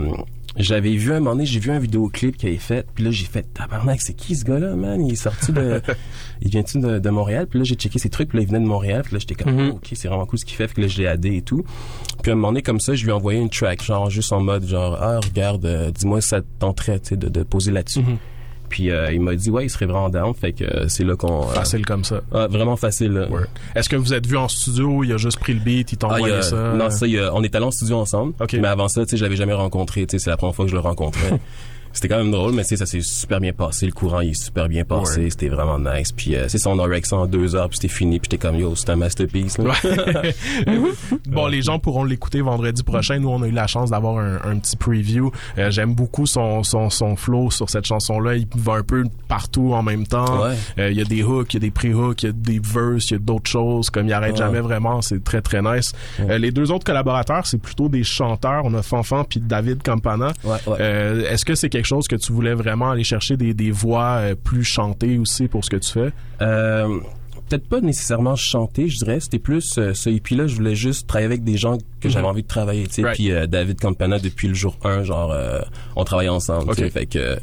j'avais 0.56 0.92
vu 0.92 1.12
un 1.12 1.18
moment 1.18 1.32
donné, 1.32 1.46
j'ai 1.46 1.60
vu 1.60 1.70
un 1.70 1.78
vidéoclip 1.78 2.36
qu'il 2.36 2.48
avait 2.48 2.58
fait, 2.58 2.86
puis 2.94 3.04
là 3.04 3.10
j'ai 3.10 3.26
fait 3.26 3.42
tabarnak, 3.52 4.00
c'est 4.00 4.14
qui 4.14 4.34
ce 4.36 4.44
gars-là, 4.44 4.74
man? 4.74 5.04
Il 5.06 5.12
est 5.12 5.16
sorti 5.16 5.52
de, 5.52 5.82
il 6.42 6.50
vient-tu 6.50 6.78
de, 6.78 6.98
de 6.98 7.10
Montréal? 7.10 7.46
Puis 7.48 7.58
là 7.58 7.64
j'ai 7.64 7.74
checké 7.74 7.98
ses 7.98 8.08
trucs, 8.08 8.30
puis 8.30 8.38
là 8.38 8.42
il 8.42 8.48
venait 8.48 8.60
de 8.60 8.66
Montréal, 8.68 9.02
puis 9.04 9.14
là 9.14 9.18
j'étais 9.18 9.34
comme, 9.34 9.58
oh, 9.58 9.74
ok, 9.76 9.88
c'est 9.92 10.08
vraiment 10.08 10.26
cool 10.26 10.38
ce 10.38 10.44
qu'il 10.44 10.56
fait, 10.56 10.68
puis 10.68 10.82
là 10.82 10.88
je 10.88 10.98
l'ai 10.98 11.04
aidé 11.04 11.36
et 11.36 11.42
tout. 11.42 11.64
Puis 12.22 12.30
à 12.30 12.34
un 12.34 12.36
moment 12.36 12.48
donné 12.48 12.62
comme 12.62 12.80
ça, 12.80 12.94
je 12.94 13.04
lui 13.04 13.10
ai 13.10 13.12
envoyé 13.12 13.40
une 13.40 13.50
track, 13.50 13.82
genre 13.82 14.10
juste 14.10 14.32
en 14.32 14.40
mode 14.40 14.66
genre, 14.66 14.96
ah 15.00 15.20
regarde, 15.20 15.64
euh, 15.66 15.90
dis-moi 15.90 16.20
si 16.20 16.28
ça 16.28 16.40
te 16.40 16.46
tenterait, 16.58 17.00
tu 17.00 17.10
sais, 17.10 17.16
de, 17.16 17.28
de 17.28 17.42
poser 17.42 17.72
là-dessus. 17.72 18.00
Mhm. 18.00 18.18
Puis 18.68 18.90
euh, 18.90 19.12
il 19.12 19.20
m'a 19.20 19.34
dit 19.34 19.50
ouais, 19.50 19.64
il 19.66 19.70
serait 19.70 19.86
vraiment 19.86 20.08
down, 20.08 20.34
fait 20.34 20.52
que 20.52 20.64
euh, 20.64 20.88
c'est 20.88 21.04
là 21.04 21.16
qu'on, 21.16 21.42
euh, 21.48 21.52
facile 21.52 21.84
comme 21.86 22.04
ça? 22.04 22.20
ah, 22.32 22.46
vraiment 22.48 22.76
facile. 22.76 23.12
là. 23.12 23.28
Ouais. 23.28 23.42
Est-ce 23.74 23.88
que 23.88 23.96
vous 23.96 24.12
êtes 24.14 24.26
vu 24.26 24.36
en 24.36 24.48
studio, 24.48 25.04
il 25.04 25.12
a 25.12 25.16
juste 25.16 25.38
pris 25.38 25.54
le 25.54 25.60
beat, 25.60 25.92
il 25.92 25.98
t'a 25.98 26.08
Ah, 26.10 26.14
envoyé 26.16 26.34
a- 26.36 26.42
ça? 26.42 26.72
Non, 26.74 26.90
ça, 26.90 27.06
il 27.06 27.20
on 27.32 27.42
est 27.42 27.54
allé 27.54 27.64
en 27.64 27.70
studio 27.70 27.96
ensemble. 27.96 28.34
Ok. 28.40 28.54
Mais 28.54 28.68
avant 28.68 28.88
ça, 28.88 29.04
tu 29.04 29.10
sais, 29.10 29.16
je 29.16 29.22
l'avais 29.22 29.36
jamais 29.36 29.52
rencontré. 29.54 30.06
Tu 30.06 30.12
sais, 30.18 30.24
c'est 30.24 30.30
la 30.30 30.36
première 30.36 30.54
fois 30.54 30.64
que 30.64 30.70
je 30.70 30.76
le 30.76 30.80
rencontrais. 30.82 31.38
C'était 31.96 32.08
quand 32.08 32.18
même 32.18 32.30
drôle, 32.30 32.52
mais 32.52 32.62
ça 32.62 32.84
s'est 32.84 33.00
super 33.00 33.40
bien 33.40 33.52
passé. 33.54 33.86
Le 33.86 33.92
courant, 33.92 34.20
il 34.20 34.30
est 34.30 34.34
super 34.34 34.68
bien 34.68 34.84
passé. 34.84 35.22
Ouais. 35.22 35.30
C'était 35.30 35.48
vraiment 35.48 35.78
nice. 35.78 36.12
Puis, 36.12 36.36
euh, 36.36 36.44
c'est 36.48 36.58
ça, 36.58 36.68
on 36.70 36.78
a 36.78 36.86
rec 36.86 37.06
ça 37.06 37.16
en 37.16 37.26
deux 37.26 37.56
heures, 37.56 37.68
puis 37.70 37.78
c'était 37.80 37.92
fini. 37.92 38.18
Puis 38.20 38.28
j'étais 38.30 38.46
comme, 38.46 38.56
yo, 38.58 38.74
c'est 38.76 38.90
un 38.90 38.96
masterpiece. 38.96 39.56
Là. 39.58 39.72
bon, 41.26 41.46
les 41.46 41.62
gens 41.62 41.78
pourront 41.78 42.04
l'écouter 42.04 42.40
vendredi 42.40 42.82
prochain. 42.82 43.18
Nous, 43.18 43.28
on 43.28 43.42
a 43.42 43.46
eu 43.48 43.52
la 43.52 43.66
chance 43.66 43.90
d'avoir 43.90 44.18
un, 44.18 44.36
un 44.44 44.58
petit 44.58 44.76
preview. 44.76 45.30
Euh, 45.58 45.70
J'aime 45.70 45.94
beaucoup 45.94 46.26
son, 46.26 46.62
son, 46.62 46.90
son 46.90 47.16
flow 47.16 47.50
sur 47.50 47.70
cette 47.70 47.86
chanson-là. 47.86 48.36
Il 48.36 48.46
va 48.56 48.74
un 48.74 48.82
peu 48.82 49.04
partout 49.28 49.72
en 49.72 49.82
même 49.82 50.06
temps. 50.06 50.44
Ouais. 50.44 50.54
Euh, 50.78 50.90
Il 50.90 50.96
y 50.96 51.00
a 51.00 51.04
des 51.04 51.22
hooks, 51.22 51.54
il 51.54 51.56
y 51.56 51.56
a 51.58 51.60
des 51.60 51.70
pré-hooks, 51.70 52.22
il 52.22 52.26
y 52.26 52.28
a 52.28 52.32
des 52.32 52.60
verses, 52.62 53.10
il 53.10 53.14
y 53.14 53.16
a 53.16 53.18
d'autres 53.20 53.50
choses. 53.50 53.90
Comme 53.90 54.06
il 54.06 54.12
arrête 54.12 54.32
Ouais. 54.32 54.38
jamais 54.38 54.60
vraiment, 54.60 55.00
c'est 55.02 55.22
très 55.24 55.40
très 55.40 55.62
nice. 55.62 55.92
Euh, 56.20 56.36
les 56.36 56.50
deux 56.50 56.70
autres 56.70 56.84
collaborateurs, 56.84 57.46
c'est 57.46 57.56
plutôt 57.60 57.88
des 57.88 58.04
chanteurs. 58.04 58.62
On 58.64 58.74
a 58.74 58.82
Fanfan 58.82 59.24
puis 59.24 59.40
David 59.40 59.82
Campana. 59.82 60.32
Ouais, 60.44 60.56
ouais. 60.66 61.26
Est-ce 61.30 61.44
que 61.44 61.54
c'est 61.54 61.68
quelque 61.70 61.85
chose 61.86 62.06
que 62.08 62.16
tu 62.16 62.32
voulais 62.32 62.54
vraiment 62.54 62.90
aller 62.90 63.04
chercher 63.04 63.36
des, 63.36 63.54
des 63.54 63.70
voix 63.70 64.16
euh, 64.18 64.34
plus 64.34 64.64
chantées 64.64 65.18
aussi 65.18 65.48
pour 65.48 65.64
ce 65.64 65.70
que 65.70 65.76
tu 65.76 65.90
fais? 65.92 66.10
Euh, 66.42 66.98
peut-être 67.48 67.68
pas 67.68 67.80
nécessairement 67.80 68.34
chanter, 68.36 68.88
je 68.88 68.98
dirais. 68.98 69.20
C'était 69.20 69.38
plus 69.38 69.78
euh, 69.78 69.94
ce 69.94 70.10
EP-là, 70.10 70.46
je 70.48 70.56
voulais 70.56 70.74
juste 70.74 71.06
travailler 71.06 71.26
avec 71.26 71.44
des 71.44 71.56
gens 71.56 71.78
que 72.00 72.08
j'avais 72.08 72.24
Mhm. 72.24 72.30
envie 72.30 72.42
de 72.42 72.48
travailler. 72.48 72.86
Tu 72.88 72.94
sais. 72.94 73.02
Right. 73.02 73.14
Puis 73.14 73.30
euh, 73.30 73.46
David 73.46 73.80
Campana, 73.80 74.18
depuis 74.18 74.48
le 74.48 74.54
jour 74.54 74.76
1, 74.84 75.04
genre, 75.04 75.30
euh, 75.32 75.60
on 75.94 76.04
travaille 76.04 76.28
ensemble. 76.28 76.74
Fait 76.74 77.06
que 77.06 77.38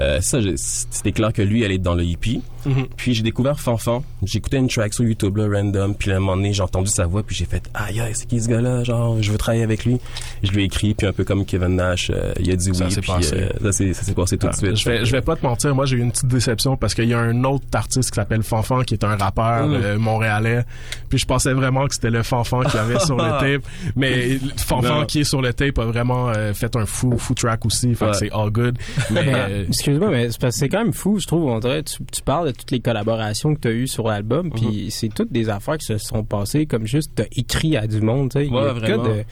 euh, 0.00 0.20
ça, 0.20 0.38
c'était 0.56 1.12
clair 1.12 1.32
que 1.32 1.42
lui, 1.42 1.62
elle 1.62 1.72
est 1.72 1.78
dans 1.78 1.94
le 1.94 2.04
hippie. 2.04 2.42
Mhm. 2.64 2.86
Puis 2.96 3.14
j'ai 3.14 3.22
découvert 3.24 3.58
Fanfan. 3.58 4.04
J'écoutais 4.22 4.58
une 4.58 4.68
track 4.68 4.94
sur 4.94 5.04
YouTube, 5.04 5.36
là, 5.36 5.48
random. 5.52 5.96
Puis 5.96 6.12
à 6.12 6.16
un 6.16 6.20
moment 6.20 6.36
donné, 6.36 6.52
j'ai 6.52 6.62
entendu 6.62 6.88
sa 6.90 7.06
voix, 7.06 7.24
puis 7.24 7.34
j'ai 7.34 7.44
fait 7.44 7.62
aïe, 7.74 8.00
aïe, 8.00 8.12
c'est 8.14 8.26
qui 8.28 8.40
ce 8.40 8.48
gars-là 8.48 8.84
Genre, 8.84 9.20
je 9.20 9.32
veux 9.32 9.38
travailler 9.38 9.64
avec 9.64 9.84
lui. 9.84 9.98
Je 10.44 10.52
lui 10.52 10.62
ai 10.62 10.66
écrit, 10.66 10.94
puis 10.94 11.06
un 11.08 11.12
peu 11.12 11.24
comme 11.24 11.44
Kevin 11.44 11.74
Nash, 11.76 12.10
euh, 12.14 12.32
il 12.38 12.50
a 12.52 12.56
dit 12.56 12.72
Ça 12.72 12.84
oui. 12.86 12.94
Puis 12.94 13.06
passé. 13.10 13.34
euh, 13.34 13.72
ça 13.92 14.02
s'est 14.04 14.14
passé 14.14 14.38
tout 14.38 14.46
Ah, 14.48 14.52
de 14.52 14.56
suite. 14.56 14.76
Je 14.76 14.84
vais, 14.88 15.04
je 15.04 15.10
vais 15.12 15.22
pas 15.22 15.34
te 15.34 15.44
mentir, 15.44 15.74
moi 15.74 15.86
j'ai 15.86 15.96
eu 15.96 16.00
une 16.00 16.12
petite 16.12 16.28
déception 16.28 16.76
parce 16.76 16.94
qu'il 16.94 17.08
y 17.08 17.14
a 17.14 17.18
un 17.18 17.42
autre 17.44 17.64
artiste 17.74 18.10
qui 18.10 18.14
s'appelle 18.16 18.42
Fanfan 18.44 18.82
qui 18.82 18.94
est 18.94 19.04
un 19.04 19.16
rappeur 19.16 19.66
Mm. 19.66 19.74
euh, 19.74 19.98
montréalais. 19.98 20.64
Puis 21.08 21.18
je 21.18 21.26
pensais 21.26 21.52
vraiment 21.52 21.86
que 21.88 21.94
c'était 21.94 22.10
le 22.10 22.22
Fanfan 22.22 22.62
qui 22.62 22.76
avait 22.78 23.00
sur 23.00 23.16
le 23.16 23.22
tape, 23.40 23.62
mais 23.96 24.38
Fanfan 24.56 25.00
Non. 25.00 25.06
qui 25.06 25.20
est 25.20 25.24
sur 25.24 25.42
le 25.42 25.52
tape 25.52 25.78
a 25.80 25.84
vraiment 25.84 26.28
euh, 26.30 26.54
fait 26.54 26.76
un 26.76 26.86
fou 26.86 27.16
fou 27.18 27.34
track 27.34 27.66
aussi, 27.66 27.94
fait 27.94 28.04
que 28.04 28.10
Ouais. 28.10 28.16
c'est 28.18 28.30
all 28.32 28.50
good. 28.50 28.78
Mais 29.10 29.66
Excuse-moi, 29.84 30.10
mais 30.10 30.28
c'est 30.50 30.68
quand 30.68 30.78
même 30.84 30.92
fou, 30.92 31.18
je 31.18 31.26
trouve. 31.26 31.44
On 31.46 31.58
dirait, 31.58 31.82
tu, 31.82 31.96
tu 32.12 32.22
parles 32.22 32.46
de 32.48 32.52
toutes 32.52 32.70
les 32.70 32.80
collaborations 32.80 33.54
que 33.54 33.60
tu 33.60 33.68
as 33.68 33.72
eues 33.72 33.86
sur 33.88 34.06
l'album, 34.06 34.46
Mhm. 34.46 34.52
puis 34.52 34.90
c'est 34.90 35.08
toutes 35.08 35.32
des 35.32 35.48
affaires 35.48 35.76
qui 35.78 35.86
se 35.86 35.98
sont 35.98 36.22
passées 36.24 36.66
comme 36.66 36.86
juste 36.86 37.12
t'as 37.16 37.24
écrit 37.36 37.76
à 37.76 37.86
du 37.86 38.00
monde. 38.00 38.30
tu 38.30 38.38
sais. 38.38 38.46
Il 38.46 38.52
y 38.52 38.56
a 38.56 38.62
Ouais, 38.62 38.72
vraiment. 38.72 39.02
de- 39.04 39.24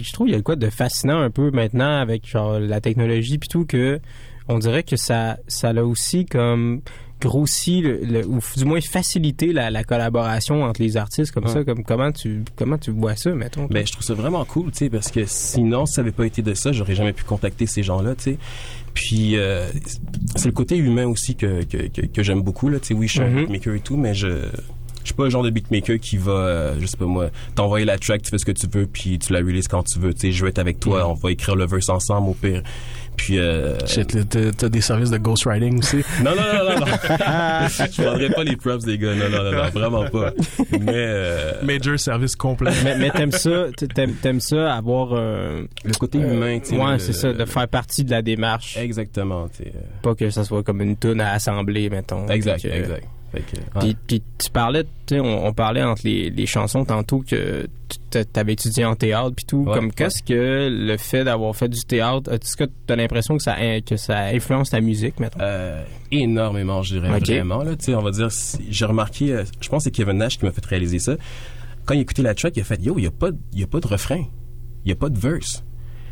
je 0.00 0.12
trouve 0.12 0.26
qu'il 0.26 0.34
y 0.36 0.38
a 0.38 0.42
quoi 0.42 0.56
de 0.56 0.68
fascinant 0.70 1.20
un 1.20 1.30
peu 1.30 1.50
maintenant 1.50 2.00
avec 2.00 2.26
genre 2.26 2.58
la 2.58 2.80
technologie 2.80 3.38
puis 3.38 3.48
tout 3.48 3.66
que 3.66 4.00
on 4.48 4.58
dirait 4.58 4.82
que 4.82 4.96
ça 4.96 5.36
ça 5.46 5.72
l'a 5.74 5.84
aussi 5.84 6.24
comme 6.24 6.80
grossi 7.20 7.80
le, 7.80 7.98
le- 8.04 8.26
ou 8.26 8.38
du 8.56 8.64
moins 8.64 8.80
facilité 8.80 9.52
la, 9.52 9.70
la 9.70 9.84
collaboration 9.84 10.62
entre 10.62 10.80
les 10.82 10.96
artistes 10.96 11.32
comme 11.32 11.44
Ouais. 11.46 11.52
ça 11.52 11.64
comme 11.64 11.82
comment 11.84 12.12
tu 12.12 12.42
comment 12.56 12.78
tu 12.78 12.90
vois 12.90 13.16
ça 13.16 13.30
mettons? 13.32 13.66
Ben, 13.66 13.86
je 13.86 13.92
trouve 13.92 14.04
ça 14.04 14.14
vraiment 14.14 14.44
cool, 14.44 14.70
tu 14.70 14.78
sais, 14.78 14.90
parce 14.90 15.10
que 15.10 15.24
sinon, 15.26 15.86
si 15.86 15.94
ça 15.94 16.00
avait 16.02 16.12
pas 16.12 16.26
été 16.26 16.42
de 16.42 16.54
ça, 16.54 16.72
j'aurais 16.72 16.94
jamais 16.94 17.12
pu 17.12 17.24
contacter 17.24 17.66
ces 17.66 17.82
gens-là, 17.82 18.14
tu 18.14 18.22
sais. 18.24 18.38
Puis, 18.94 19.36
euh, 19.36 19.68
c'est 20.36 20.46
le 20.46 20.52
côté 20.52 20.76
humain 20.76 21.06
aussi 21.06 21.34
que, 21.36 21.62
que, 21.64 21.88
que, 21.88 22.06
que 22.06 22.22
j'aime 22.22 22.42
beaucoup, 22.42 22.68
là, 22.68 22.80
tu 22.80 22.88
sais. 22.88 22.94
Oui, 22.94 23.06
je 23.06 23.12
suis 23.12 23.20
un 23.22 23.28
Mhm. 23.30 23.36
beatmaker 23.46 23.74
et 23.74 23.80
tout, 23.80 23.96
mais 23.96 24.14
je, 24.14 24.28
je 24.28 25.04
suis 25.04 25.14
pas 25.14 25.24
le 25.24 25.30
genre 25.30 25.42
de 25.44 25.50
beatmaker 25.50 25.98
qui 26.00 26.16
va, 26.16 26.32
euh, 26.32 26.74
je 26.80 26.86
sais 26.86 26.96
pas 26.96 27.04
moi, 27.06 27.30
t'envoyer 27.54 27.84
la 27.86 27.96
track, 27.98 28.22
tu 28.22 28.30
fais 28.30 28.38
ce 28.38 28.44
que 28.44 28.52
tu 28.52 28.66
veux, 28.66 28.86
puis 28.86 29.18
tu 29.18 29.32
la 29.32 29.38
releases 29.38 29.68
quand 29.68 29.82
tu 29.84 29.98
veux, 29.98 30.12
tu 30.14 30.20
sais. 30.20 30.32
Je 30.32 30.42
vais 30.44 30.50
être 30.50 30.58
avec 30.58 30.80
toi, 30.80 31.08
on 31.08 31.14
va 31.14 31.30
écrire 31.30 31.54
le 31.56 31.66
verse 31.66 31.88
ensemble, 31.88 32.30
au 32.30 32.34
pire. 32.34 32.62
Puis, 33.18 33.38
euh, 33.38 33.74
t'as 34.56 34.68
des 34.68 34.80
services 34.80 35.10
de 35.10 35.18
ghostwriting 35.18 35.78
aussi? 35.80 35.96
non, 36.24 36.30
non, 36.30 36.36
non, 36.36 36.70
non, 36.70 36.80
non. 36.80 36.86
je 37.68 38.02
prendrais 38.02 38.30
pas 38.30 38.44
les 38.44 38.56
props 38.56 38.84
des 38.84 38.96
gars, 38.96 39.14
non, 39.14 39.28
non, 39.28 39.42
non, 39.42 39.52
non, 39.52 39.68
vraiment 39.70 40.04
pas. 40.08 40.32
Mais, 40.80 40.92
euh, 40.94 41.52
Major 41.62 41.98
service 41.98 42.36
complet. 42.36 42.70
mais, 42.84 42.96
mais 42.96 43.10
t'aimes 43.10 43.32
ça 43.32 43.66
t'aimes, 43.94 44.14
t'aimes 44.14 44.40
ça 44.40 44.72
avoir 44.74 45.10
euh, 45.12 45.64
le 45.84 45.92
côté 45.94 46.18
humain, 46.18 46.58
tu 46.60 46.70
sais. 46.70 46.76
ouais 46.76 46.98
c'est 46.98 47.12
ça 47.12 47.32
de 47.32 47.44
faire 47.44 47.68
partie 47.68 48.04
de 48.04 48.10
la 48.12 48.22
démarche 48.22 48.76
Exactement, 48.76 49.48
tu 49.48 49.64
sais. 49.64 49.72
euh, 49.74 49.80
pas 50.02 50.14
que 50.14 50.30
ça 50.30 50.44
soit 50.44 50.62
comme 50.62 50.80
une 50.80 50.96
tune 50.96 51.20
à 51.20 51.32
assembler 51.32 51.90
mettons 51.90 52.26
Exact, 52.28 52.64
exact. 52.64 53.04
Fait 53.32 53.40
que, 53.40 53.56
ouais. 53.56 53.80
Puis, 53.80 53.96
puis 54.06 54.22
tu 54.38 54.50
parlais, 54.50 54.84
on, 55.12 55.46
on 55.46 55.52
parlait 55.52 55.82
entre 55.82 56.02
les, 56.04 56.30
les 56.30 56.46
chansons 56.46 56.84
tantôt 56.84 57.20
que 57.20 57.68
tu 58.10 58.18
avais 58.34 58.54
étudié 58.54 58.84
en 58.84 58.94
théâtre 58.94 59.32
puis 59.36 59.44
tout. 59.44 59.64
Ouais, 59.64 59.74
comme 59.74 59.86
ouais. 59.86 59.92
qu'est-ce 59.94 60.22
que 60.22 60.68
le 60.70 60.96
fait 60.96 61.24
d'avoir 61.24 61.54
fait 61.54 61.68
du 61.68 61.80
théâtre, 61.84 62.32
est-ce 62.32 62.56
que 62.56 62.64
tu 62.64 62.92
as 62.92 62.96
l'impression 62.96 63.36
que 63.36 63.42
ça 63.42 63.56
que 63.80 63.96
ça 63.96 64.26
influence 64.26 64.70
ta 64.70 64.80
musique, 64.80 65.20
mettons? 65.20 65.38
Euh, 65.42 65.84
énormément, 66.10 66.82
je 66.82 66.94
dirais 66.98 67.14
Ok. 67.14 67.26
vraiment. 67.26 67.62
Là, 67.62 67.72
on 67.88 68.02
va 68.02 68.10
dire, 68.10 68.28
j'ai 68.70 68.84
remarqué, 68.86 69.32
euh, 69.32 69.44
je 69.60 69.68
pense 69.68 69.84
que 69.84 69.84
c'est 69.84 69.90
Kevin 69.90 70.18
Nash 70.18 70.38
qui 70.38 70.44
m'a 70.44 70.52
fait 70.52 70.64
réaliser 70.64 70.98
ça. 70.98 71.16
Quand 71.84 71.94
il 71.94 71.98
a 71.98 72.02
écouté 72.02 72.22
la 72.22 72.34
track, 72.34 72.56
il 72.56 72.60
a 72.60 72.64
fait, 72.64 72.82
yo, 72.82 72.94
il 72.98 73.04
y 73.04 73.06
a 73.06 73.10
pas, 73.10 73.30
y 73.54 73.62
a 73.62 73.66
pas 73.66 73.80
de 73.80 73.86
refrain, 73.86 74.24
il 74.84 74.88
y 74.88 74.92
a 74.92 74.96
pas 74.96 75.08
de 75.08 75.18
verse. 75.18 75.64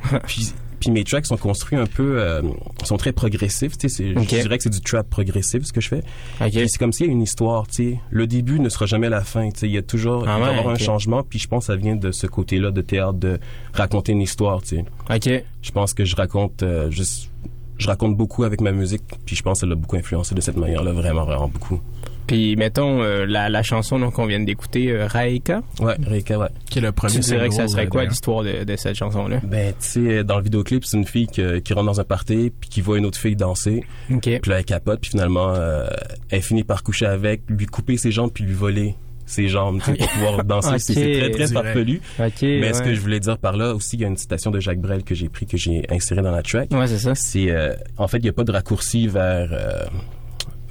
puis, 0.27 0.53
puis 0.81 0.91
mes 0.91 1.05
tracks 1.05 1.27
sont 1.27 1.37
construits 1.37 1.79
un 1.79 1.87
peu, 1.87 2.21
euh, 2.21 2.43
sont 2.85 2.97
très 2.97 3.13
progressifs. 3.13 3.77
Tu 3.79 3.89
sais, 3.89 3.97
c'est- 4.15 4.19
Ok. 4.19 4.29
je 4.31 4.41
dirais 4.43 4.57
que 4.59 4.63
c'est 4.65 4.71
du 4.71 4.81
trap 4.81 5.09
progressif 5.09 5.65
ce 5.65 5.73
que 5.73 5.81
je 5.81 5.89
fais. 5.89 6.03
Ok. 6.41 6.51
Puis 6.51 6.69
c'est 6.69 6.79
comme 6.79 6.93
s'il 6.93 7.07
y 7.07 7.09
a 7.09 7.13
une 7.13 7.23
histoire. 7.23 7.67
Tu 7.67 7.75
sais, 7.93 8.01
le 8.11 8.27
début 8.27 8.61
ne 8.61 8.69
sera 8.69 8.87
jamais 8.87 9.09
la 9.09 9.23
fin. 9.23 9.49
Tu 9.51 9.61
sais, 9.61 9.67
il 9.69 9.73
y 9.73 9.79
a 9.79 9.83
toujours, 9.83 10.25
Ah 10.29 10.37
il 10.37 10.41
va 10.43 10.47
y 10.49 10.53
ouais, 10.53 10.59
avoir 10.59 10.75
ok. 10.75 10.81
un 10.81 10.85
changement. 10.85 11.23
Puis 11.23 11.39
je 11.39 11.49
pense 11.49 11.67
que 11.67 11.73
ça 11.73 11.77
vient 11.77 11.97
de 11.97 12.11
ce 12.13 12.27
côté-là 12.27 12.71
de 12.71 12.81
théâtre 12.83 13.15
de 13.19 13.39
raconter 13.73 14.13
une 14.13 14.23
histoire. 14.23 14.63
Tu 14.63 14.77
sais. 14.77 14.85
Ok. 15.15 15.45
Je 15.63 15.71
pense 15.73 15.95
que 15.95 16.05
je 16.05 16.15
raconte 16.17 16.63
euh, 16.63 16.91
juste 16.91 17.31
je 17.79 17.89
raconte 17.89 18.17
beaucoup 18.17 18.45
avec 18.45 18.63
ma 18.63 18.73
musique 18.73 19.03
puis 19.27 19.37
je 19.37 19.43
pense 19.43 19.61
qu'elle 19.61 19.71
a 19.71 19.75
beaucoup 19.75 19.97
influencé 19.97 20.35
de 20.35 20.41
cette 20.41 20.57
manière-là 20.57 20.93
vraiment 20.93 21.25
vraiment 21.27 21.49
beaucoup. 21.49 21.79
Puis 22.27 22.57
mettons 22.57 23.03
euh, 23.03 23.25
la, 23.27 23.49
la 23.49 23.63
chanson 23.63 23.99
donc, 23.99 24.15
qu'on 24.15 24.27
vient 24.27 24.41
d'écouter, 24.41 24.91
euh, 24.91 25.07
Raika. 25.07 25.63
Ouais, 25.81 25.95
Reika, 26.05 26.39
ouais. 26.39 26.49
Qui 26.71 26.79
est 26.79 26.83
le 26.83 26.93
premier 26.93 27.13
Tu 27.15 27.21
dirais 27.21 27.49
que 27.49 27.55
ça 27.55 27.69
serait 27.69 27.87
euh, 27.87 27.89
quoi 27.89 28.05
l'histoire 28.05 28.43
de, 28.43 28.65
de 28.65 28.77
cette 28.77 28.97
chanson-là? 28.97 29.41
Ben 29.45 29.73
tu 29.73 29.87
sais 29.87 30.25
dans 30.25 30.39
le 30.39 30.43
vidéoclip, 30.45 30.85
c'est 30.85 30.97
une 30.97 31.07
fille 31.07 31.27
que- 31.29 31.59
qui 31.59 31.73
rentre 31.73 31.87
dans 31.87 32.01
un 32.01 32.05
party 32.05 32.53
puis 32.61 32.69
qui 32.69 32.81
voit 32.81 32.99
une 32.99 33.07
autre 33.07 33.19
fille 33.19 33.37
danser, 33.37 33.85
Ok. 34.13 34.23
puis 34.41 34.51
là 34.51 34.59
elle 34.59 34.65
capote 34.65 35.01
puis 35.01 35.11
finalement 35.11 35.53
euh, 35.55 35.87
elle 36.31 36.43
finit 36.43 36.65
par 36.65 36.83
coucher 36.83 37.07
avec, 37.07 37.43
lui 37.49 37.67
couper 37.67 37.97
ses 37.97 38.11
jambes 38.11 38.31
puis 38.33 38.45
lui 38.45 38.55
voler 38.55 38.95
ses 39.29 39.49
jambes 39.49 39.81
tu 39.81 39.91
sais, 39.91 39.97
pour 39.97 40.09
pouvoir 40.09 40.45
danser. 40.45 40.79
C'est- 40.79 40.95
C'est 40.95 41.19
très 41.21 41.31
très 41.31 41.47
farfelu. 41.49 42.01
Ok. 42.19 42.43
Mais 42.43 42.73
ce 42.73 42.83
que 42.83 42.95
je 42.95 43.01
voulais 43.01 43.19
dire 43.21 43.39
par 43.39 43.57
là 43.57 43.75
aussi, 43.75 43.97
il 43.97 44.03
y 44.03 44.05
a 44.05 44.09
une 44.09 44.17
citation 44.17 44.51
de 44.51 44.61
Jacques 44.61 44.81
Brel 44.81 45.03
que 45.03 45.15
j'ai 45.17 45.29
pris 45.29 45.47
que 45.47 45.57
j'ai 45.57 45.83
inséré 45.91 46.23
dans 46.23 46.31
la 46.31 46.43
track. 46.43 46.71
Ouais, 46.73 46.87
c'est 46.87 46.99
ça. 46.99 47.15
c'est 47.15 47.51
euh, 47.51 47.75
en 47.99 48.07
fait 48.09 48.19
il 48.19 48.27
y 48.27 48.29
a 48.29 48.33
pas 48.33 48.45
de 48.45 48.53
raccourci 48.53 49.09
vers 49.09 49.49
euh, 49.53 49.85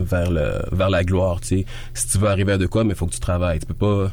vers 0.05 0.31
le 0.31 0.61
vers 0.71 0.89
la 0.89 1.03
gloire 1.03 1.41
tu 1.41 1.47
sais 1.47 1.65
si 1.93 2.07
tu 2.07 2.17
veux 2.17 2.27
arriver 2.29 2.53
à 2.53 2.57
de 2.57 2.65
quoi 2.67 2.83
mais 2.83 2.91
il 2.91 2.95
faut 2.95 3.05
que 3.07 3.13
tu 3.13 3.19
travailles 3.19 3.59
tu 3.59 3.65
peux 3.65 3.73
pas 3.73 4.11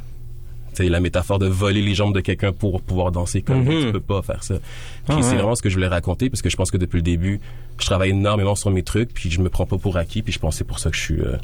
tu 0.75 0.85
sais 0.85 0.89
la 0.89 1.01
métaphore 1.01 1.39
de 1.39 1.47
voler 1.47 1.83
les 1.83 1.95
jambes 1.95 2.15
de 2.15 2.21
quelqu'un 2.21 2.53
pour 2.53 2.81
pouvoir 2.83 3.13
danser 3.13 3.43
comme 3.43 3.63
Mhm. 3.65 3.81
tu 3.87 3.93
peux 3.93 4.01
pas 4.01 4.23
faire 4.23 4.43
ça 4.43 4.55
puis 4.57 4.63
Ah 5.09 5.17
ouais. 5.17 5.23
c'est 5.23 5.37
vraiment 5.37 5.55
ce 5.55 5.63
que 5.63 5.69
je 5.69 5.75
voulais 5.75 5.87
raconter 5.89 6.31
parce 6.31 6.41
que 6.43 6.49
je 6.51 6.57
pense 6.57 6.71
que 6.71 6.79
depuis 6.79 6.97
le 6.97 7.03
début 7.03 7.41
je 7.79 7.87
travaille 7.87 8.11
énormément 8.11 8.55
sur 8.55 8.71
mes 8.71 8.83
trucs 8.83 9.13
puis 9.13 9.31
je 9.31 9.41
me 9.41 9.49
prends 9.51 9.67
pas 9.67 9.77
pour 9.79 9.97
acquis 9.99 10.23
puis 10.23 10.33
je 10.33 10.39
pense 10.39 10.55
que 10.55 10.59
c'est 10.59 10.65
pour 10.65 10.79
ça 10.79 10.91
que 10.91 10.97
je 10.97 11.03
suis 11.03 11.21
euh, 11.21 11.37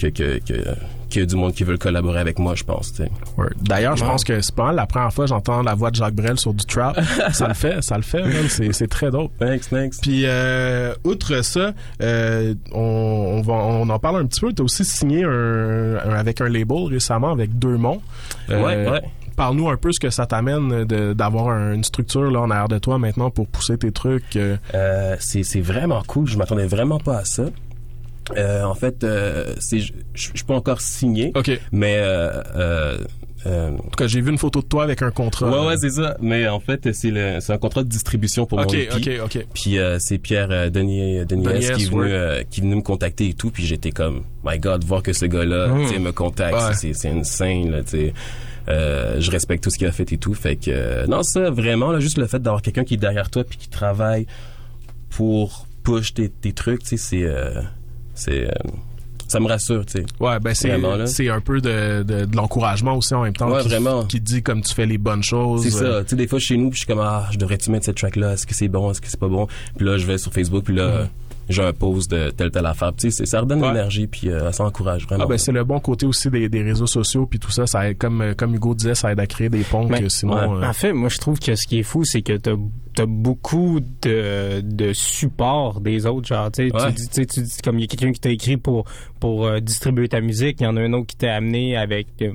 que 0.00 0.38
que 0.38 0.38
que 0.38 0.54
qu'il 1.10 1.22
y 1.22 1.24
a 1.24 1.26
du 1.26 1.34
monde 1.34 1.52
qui 1.52 1.64
veut 1.64 1.76
collaborer 1.76 2.20
avec 2.20 2.38
moi 2.38 2.54
je 2.54 2.62
pense 2.62 2.92
tu. 2.92 3.02
D'ailleurs, 3.62 3.96
je 3.96 4.04
pense 4.04 4.22
que 4.22 4.40
c'est 4.40 4.54
pas 4.54 4.66
mal 4.66 4.76
la 4.76 4.86
première 4.86 5.12
fois 5.12 5.24
que 5.24 5.28
j'entends 5.30 5.62
la 5.62 5.74
voix 5.74 5.90
de 5.90 5.96
Jacques 5.96 6.14
Brel 6.14 6.38
sur 6.38 6.54
du 6.54 6.64
trap. 6.64 7.00
ça 7.32 7.48
le 7.48 7.54
fait, 7.54 7.82
ça 7.82 7.96
le 7.96 8.02
fait. 8.02 8.22
C'est, 8.48 8.72
c'est 8.72 8.86
très 8.86 9.10
dope. 9.10 9.32
thanks 9.38 9.68
thanks 9.68 9.94
Puis, 10.00 10.22
euh, 10.26 10.94
outre 11.04 11.42
ça, 11.42 11.72
euh, 12.00 12.54
on, 12.72 12.78
on, 12.80 13.42
va, 13.42 13.54
on 13.54 13.88
en 13.90 13.98
parle 13.98 14.20
un 14.22 14.26
petit 14.26 14.40
peu. 14.40 14.52
T'as 14.52 14.62
aussi 14.62 14.84
signé 14.84 15.24
un, 15.24 15.96
un- 15.96 16.14
avec 16.14 16.40
un 16.40 16.48
label 16.48 16.84
récemment, 16.88 17.32
avec 17.32 17.58
Deux 17.58 17.76
Monts. 17.76 18.00
Euh, 18.50 18.62
ouais 18.64 18.88
ouais 18.90 19.02
Parle-nous 19.36 19.68
un 19.70 19.76
peu 19.76 19.90
ce 19.90 19.98
que 19.98 20.10
ça 20.10 20.26
t'amène 20.26 20.84
de- 20.84 21.12
d'avoir 21.12 21.48
un- 21.48 21.72
une 21.72 21.82
structure 21.84 22.30
là 22.30 22.40
en 22.40 22.50
arrière 22.50 22.68
de 22.68 22.78
toi 22.78 22.98
maintenant 22.98 23.30
pour 23.30 23.48
pousser 23.48 23.76
tes 23.78 23.90
trucs. 23.90 24.36
euh. 24.36 24.56
Euh, 24.74 25.16
c'est 25.18 25.42
c'est 25.42 25.60
vraiment 25.62 26.02
cool. 26.06 26.28
Je 26.28 26.36
m'attendais 26.38 26.66
vraiment 26.66 26.98
pas 26.98 27.18
à 27.18 27.24
ça. 27.24 27.44
Euh, 28.36 28.62
en 28.64 28.74
fait, 28.74 29.02
euh, 29.04 29.54
c'est 29.58 29.80
je 29.80 29.92
suis 30.14 30.44
pas 30.46 30.54
encore 30.54 30.80
signé, 30.80 31.32
Ok. 31.34 31.50
mais 31.72 31.96
euh, 31.98 32.42
euh, 32.56 32.98
euh, 33.46 33.70
En 33.70 33.76
tout 33.76 33.90
cas, 33.96 34.06
j'ai 34.06 34.20
vu 34.20 34.30
une 34.30 34.38
photo 34.38 34.60
de 34.60 34.66
toi 34.66 34.82
avec 34.84 35.00
un 35.02 35.10
contrat. 35.10 35.48
ouais 35.50 35.66
ouais 35.68 35.76
c'est 35.78 35.90
ça. 35.90 36.16
Mais 36.20 36.46
en 36.46 36.60
fait, 36.60 36.92
c'est 36.92 37.10
le 37.10 37.38
c'est 37.40 37.52
un 37.52 37.58
contrat 37.58 37.82
de 37.82 37.88
distribution 37.88 38.44
pour 38.46 38.58
Ok, 38.58 38.66
mon 38.66 38.98
EP. 38.98 39.20
ok, 39.20 39.24
ok. 39.36 39.46
Puis 39.54 39.78
euh, 39.78 39.96
c'est 39.98 40.18
Pierre 40.18 40.48
euh, 40.50 40.68
Denis 40.70 41.24
Denis 41.24 41.42
Denis 41.44 41.64
S 41.64 41.70
qui 41.72 41.82
est 41.84 41.86
venu 41.90 42.00
ouais. 42.02 42.12
euh, 42.12 42.42
qui 42.50 42.60
est 42.60 42.62
venu 42.64 42.76
me 42.76 42.82
contacter 42.82 43.28
et 43.30 43.34
tout. 43.34 43.50
Puis 43.50 43.64
j'étais 43.64 43.90
comme 43.92 44.24
my 44.44 44.58
God, 44.58 44.84
voir 44.84 45.02
que 45.02 45.12
ce 45.12 45.24
gars-là 45.24 45.68
Mm. 45.68 45.82
tu 45.86 45.88
sais, 45.94 45.98
me 45.98 46.12
contacte, 46.12 46.54
Ouais. 46.54 46.74
c'est 46.74 46.92
c'est 46.94 47.08
insane 47.08 47.70
là. 47.70 47.82
Tu 47.82 47.90
sais. 47.90 48.12
Euh, 48.68 49.16
je 49.20 49.30
respecte 49.30 49.64
tout 49.64 49.70
ce 49.70 49.78
qu'il 49.78 49.86
a 49.86 49.92
fait 49.92 50.12
et 50.12 50.18
tout. 50.18 50.34
Fait 50.34 50.56
que 50.56 50.70
euh, 50.70 51.06
non 51.06 51.22
ça 51.22 51.50
vraiment 51.50 51.90
là 51.92 51.98
juste 51.98 52.18
le 52.18 52.26
fait 52.26 52.40
d'avoir 52.40 52.60
quelqu'un 52.62 52.84
qui 52.84 52.94
est 52.94 52.98
derrière 52.98 53.30
toi 53.30 53.42
puis 53.42 53.56
qui 53.58 53.68
travaille 53.70 54.26
pour 55.08 55.66
push 55.82 56.12
tes, 56.14 56.28
tes 56.28 56.52
trucs, 56.52 56.82
tu 56.82 56.88
sais, 56.90 56.96
c'est 56.98 57.22
euh, 57.24 57.62
c'est 58.14 58.46
euh, 58.46 58.70
ça 59.30 59.38
me 59.38 59.46
rassure, 59.46 59.86
tu 59.86 60.00
sais. 60.00 60.06
Ouais, 60.18 60.40
ben 60.40 60.54
c'est 60.54 60.76
là. 60.76 61.06
c'est 61.06 61.28
un 61.28 61.40
peu 61.40 61.60
de, 61.60 62.02
de, 62.02 62.24
de 62.24 62.36
l'encouragement 62.36 62.96
aussi 62.96 63.14
en 63.14 63.22
même 63.22 63.32
temps. 63.32 63.48
Ouais, 63.48 63.62
qui, 63.62 63.68
vraiment. 63.68 64.04
Qui 64.04 64.20
te 64.20 64.24
dit 64.24 64.42
comme 64.42 64.60
tu 64.60 64.74
fais 64.74 64.86
les 64.86 64.98
bonnes 64.98 65.22
choses. 65.22 65.62
C'est 65.62 65.82
euh, 65.82 65.98
ça. 65.98 66.04
Tu 66.04 66.10
sais, 66.10 66.16
des 66.16 66.26
fois, 66.26 66.40
chez 66.40 66.56
nous, 66.56 66.70
puis 66.70 66.78
je 66.78 66.84
suis 66.84 66.86
comme, 66.86 66.98
ah, 66.98 67.28
je 67.30 67.38
devrais-tu 67.38 67.70
mettre 67.70 67.84
cette 67.84 67.96
track-là? 67.96 68.32
Est-ce 68.32 68.46
que 68.46 68.54
c'est 68.54 68.66
bon? 68.66 68.90
Est-ce 68.90 69.00
que 69.00 69.08
c'est 69.08 69.20
pas 69.20 69.28
bon? 69.28 69.46
Puis 69.76 69.86
là, 69.86 69.98
je 69.98 70.06
vais 70.06 70.18
sur 70.18 70.32
Facebook, 70.32 70.64
puis 70.64 70.74
là, 70.74 71.08
j'ai 71.50 71.62
un 71.62 71.72
post 71.72 72.10
de 72.10 72.30
telle, 72.30 72.50
telle 72.50 72.66
affaire. 72.66 72.92
Puis 72.92 73.02
Tu 73.02 73.10
sais, 73.10 73.16
c'est- 73.24 73.26
ça 73.30 73.40
redonne 73.40 73.60
Ouais. 73.62 73.68
l'énergie, 73.68 74.06
puis 74.06 74.28
euh, 74.30 74.50
ça 74.52 74.64
encourage 74.64 75.04
vraiment. 75.06 75.24
Ah 75.24 75.26
ben 75.28 75.36
c'est 75.38 75.52
le 75.52 75.64
bon 75.64 75.80
côté 75.80 76.06
aussi 76.06 76.30
des, 76.30 76.48
des 76.48 76.62
réseaux 76.62 76.86
sociaux 76.86 77.26
puis 77.26 77.38
tout 77.38 77.50
ça, 77.50 77.66
ça 77.66 77.88
aide, 77.90 77.98
comme 77.98 78.20
euh, 78.22 78.34
comme 78.34 78.54
Hugo 78.54 78.74
disait, 78.74 78.94
ça 78.94 79.12
aide 79.12 79.20
à 79.20 79.26
créer 79.26 79.48
des 79.48 79.62
ponts 79.62 79.86
Ben, 79.86 80.00
que 80.02 80.08
sinon 80.08 80.34
ouais. 80.34 80.64
euh, 80.64 80.68
En 80.68 80.72
fait, 80.72 80.92
moi, 80.92 81.08
je 81.08 81.18
trouve 81.18 81.38
que 81.38 81.54
ce 81.54 81.66
qui 81.66 81.78
est 81.78 81.82
fou, 81.82 82.04
c'est 82.04 82.22
que 82.22 82.36
t'as 82.36 82.52
as 82.98 83.06
beaucoup 83.06 83.80
de, 84.02 84.60
de 84.62 84.92
support 84.92 85.80
des 85.80 86.06
autres. 86.06 86.26
Genre, 86.28 86.50
tu 86.50 86.68
sais, 86.68 86.74
Ouais. 86.74 86.88
tu 86.92 87.02
dis, 87.02 87.08
tu 87.08 87.26
tu 87.26 87.62
comme 87.62 87.78
il 87.78 87.82
y 87.82 87.84
a 87.84 87.86
quelqu'un 87.86 88.12
qui 88.12 88.20
t'a 88.20 88.30
écrit 88.30 88.56
pour, 88.56 88.84
pour 89.20 89.46
euh, 89.46 89.60
distribuer 89.60 90.08
ta 90.08 90.20
musique, 90.20 90.56
il 90.60 90.64
y 90.64 90.66
en 90.66 90.76
a 90.76 90.80
un 90.82 90.92
autre 90.92 91.06
qui 91.06 91.16
t'a 91.16 91.34
amené 91.34 91.76
avec, 91.76 92.08
euh, 92.22 92.32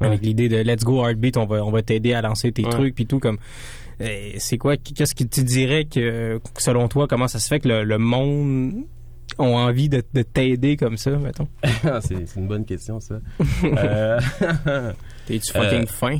avec 0.00 0.20
l'idée 0.22 0.48
de 0.48 0.56
Let's 0.58 0.84
Go 0.84 1.02
Heartbeat, 1.04 1.36
on 1.36 1.46
va, 1.46 1.64
on 1.64 1.70
va 1.70 1.82
t'aider 1.82 2.12
à 2.12 2.20
lancer 2.20 2.52
tes 2.52 2.64
Ouais. 2.64 2.70
trucs, 2.70 2.94
puis 2.94 3.06
tout, 3.06 3.18
comme. 3.18 3.38
Euh, 4.00 4.30
C'est 4.38 4.58
quoi, 4.58 4.76
qu'est-ce 4.76 5.14
que 5.14 5.24
tu 5.24 5.42
dirais 5.44 5.84
que, 5.84 6.40
selon 6.58 6.88
toi, 6.88 7.06
comment 7.08 7.28
ça 7.28 7.38
se 7.38 7.48
fait 7.48 7.60
que 7.60 7.68
le, 7.68 7.84
le 7.84 7.98
monde 7.98 8.84
ont 9.38 9.56
envie 9.56 9.88
de, 9.88 10.02
de 10.14 10.22
t'aider 10.22 10.76
comme 10.76 10.96
ça, 10.96 11.10
mettons? 11.12 11.48
Ah, 11.84 12.00
c'est 12.00 12.26
c'est 12.26 12.40
une 12.40 12.48
bonne 12.48 12.64
question, 12.64 13.00
ça. 13.00 13.20
Euh, 13.64 14.20
T'es-tu 15.26 15.52
fucking 15.52 15.82
Euh, 15.82 15.86
fin? 15.86 16.18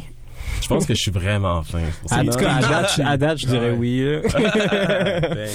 Je 0.63 0.69
pense 0.69 0.87
que 0.87 0.95
je 0.95 1.01
suis 1.01 1.11
vraiment 1.11 1.63
fin. 1.63 1.81
En 2.11 2.25
tout 2.25 2.31
cas, 2.39 2.55
à 2.57 2.61
date, 2.61 3.01
à 3.05 3.17
date, 3.17 3.39
je 3.39 3.47
dirais 3.47 3.71
Ouais. 3.73 3.77
oui. 3.79 4.31
Ben, 5.37 5.49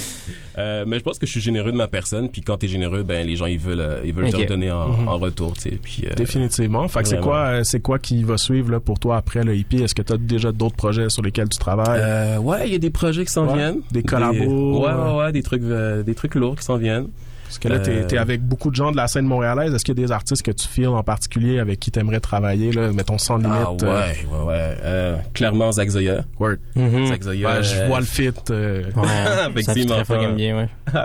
euh, 0.58 0.84
mais 0.86 0.98
je 0.98 1.02
pense 1.02 1.18
que 1.18 1.24
je 1.26 1.30
suis 1.30 1.40
généreux 1.40 1.72
de 1.72 1.76
ma 1.76 1.88
personne, 1.88 2.28
puis 2.28 2.42
quand 2.42 2.58
t'es 2.58 2.68
généreux, 2.68 3.02
ben 3.04 3.26
les 3.26 3.36
gens 3.36 3.46
ils 3.46 3.58
veulent 3.58 3.80
euh, 3.80 4.00
ils 4.04 4.12
veulent 4.12 4.30
te 4.30 4.36
en, 4.70 4.88
Mhm. 4.88 5.08
en 5.08 5.16
retour, 5.18 5.54
tu 5.54 5.62
sais. 5.62 5.78
Puis 5.82 6.04
euh, 6.10 6.14
définitivement. 6.14 6.86
Fait 6.88 7.02
que 7.02 7.08
c'est 7.08 7.20
quoi 7.20 7.64
c'est 7.64 7.80
quoi 7.80 7.98
qui 7.98 8.22
va 8.22 8.36
suivre 8.36 8.70
là 8.70 8.78
pour 8.80 8.98
toi 8.98 9.16
après 9.16 9.44
le 9.44 9.56
hippie? 9.56 9.82
Est-ce 9.82 9.94
que 9.94 10.02
tu 10.02 10.12
as 10.12 10.18
déjà 10.18 10.52
d'autres 10.52 10.76
projets 10.76 11.08
sur 11.08 11.22
lesquels 11.22 11.48
tu 11.48 11.58
travailles? 11.58 12.00
Euh, 12.02 12.38
ouais, 12.38 12.66
il 12.66 12.72
y 12.72 12.76
a 12.76 12.78
des 12.78 12.90
projets 12.90 13.24
qui 13.24 13.32
s'en 13.32 13.46
Ouais. 13.46 13.54
viennent, 13.54 13.80
Des 13.92 14.02
collabos, 14.02 14.80
ouais, 14.82 14.88
euh. 14.90 15.12
ouais, 15.16 15.24
ouais, 15.24 15.32
des 15.32 15.42
trucs 15.42 15.62
euh, 15.62 16.02
des 16.02 16.14
trucs 16.14 16.34
lourds 16.34 16.56
qui 16.56 16.64
s'en 16.64 16.76
viennent. 16.76 17.08
Parce 17.52 17.58
que 17.58 17.68
là 17.68 17.80
t'es 17.80 17.90
euh, 17.90 18.06
t'es 18.06 18.16
avec 18.16 18.40
beaucoup 18.40 18.70
de 18.70 18.76
gens 18.76 18.92
de 18.92 18.96
la 18.96 19.06
scène 19.08 19.26
montréalaise. 19.26 19.74
Est-ce 19.74 19.84
qu'il 19.84 19.94
y 19.94 20.02
a 20.02 20.06
des 20.06 20.10
artistes 20.10 20.42
que 20.42 20.50
tu 20.52 20.66
files 20.66 20.88
en 20.88 21.02
particulier 21.02 21.58
avec 21.58 21.80
qui 21.80 21.90
t'aimerais 21.90 22.20
travailler 22.20 22.72
là, 22.72 22.90
mettons 22.92 23.18
sans 23.18 23.36
limite 23.36 23.52
Ah 23.54 23.72
ouais, 23.72 23.78
euh, 23.82 24.38
ouais, 24.38 24.46
ouais. 24.46 24.76
Euh, 24.82 25.16
clairement 25.34 25.70
Zach 25.70 25.90
Zoya. 25.90 26.24
Word. 26.40 26.56
Zach 27.08 27.22
Zoya. 27.22 27.48
Ouais, 27.56 27.62
je 27.62 27.76
euh, 27.76 27.86
vois 27.88 28.00
le 28.00 28.06
fit. 28.06 28.30
euh, 28.48 28.84
Ouais, 28.96 29.62
ça 29.62 29.74
fait 29.74 29.84
très 29.84 30.32
bien, 30.32 30.56
ouais. 30.56 30.68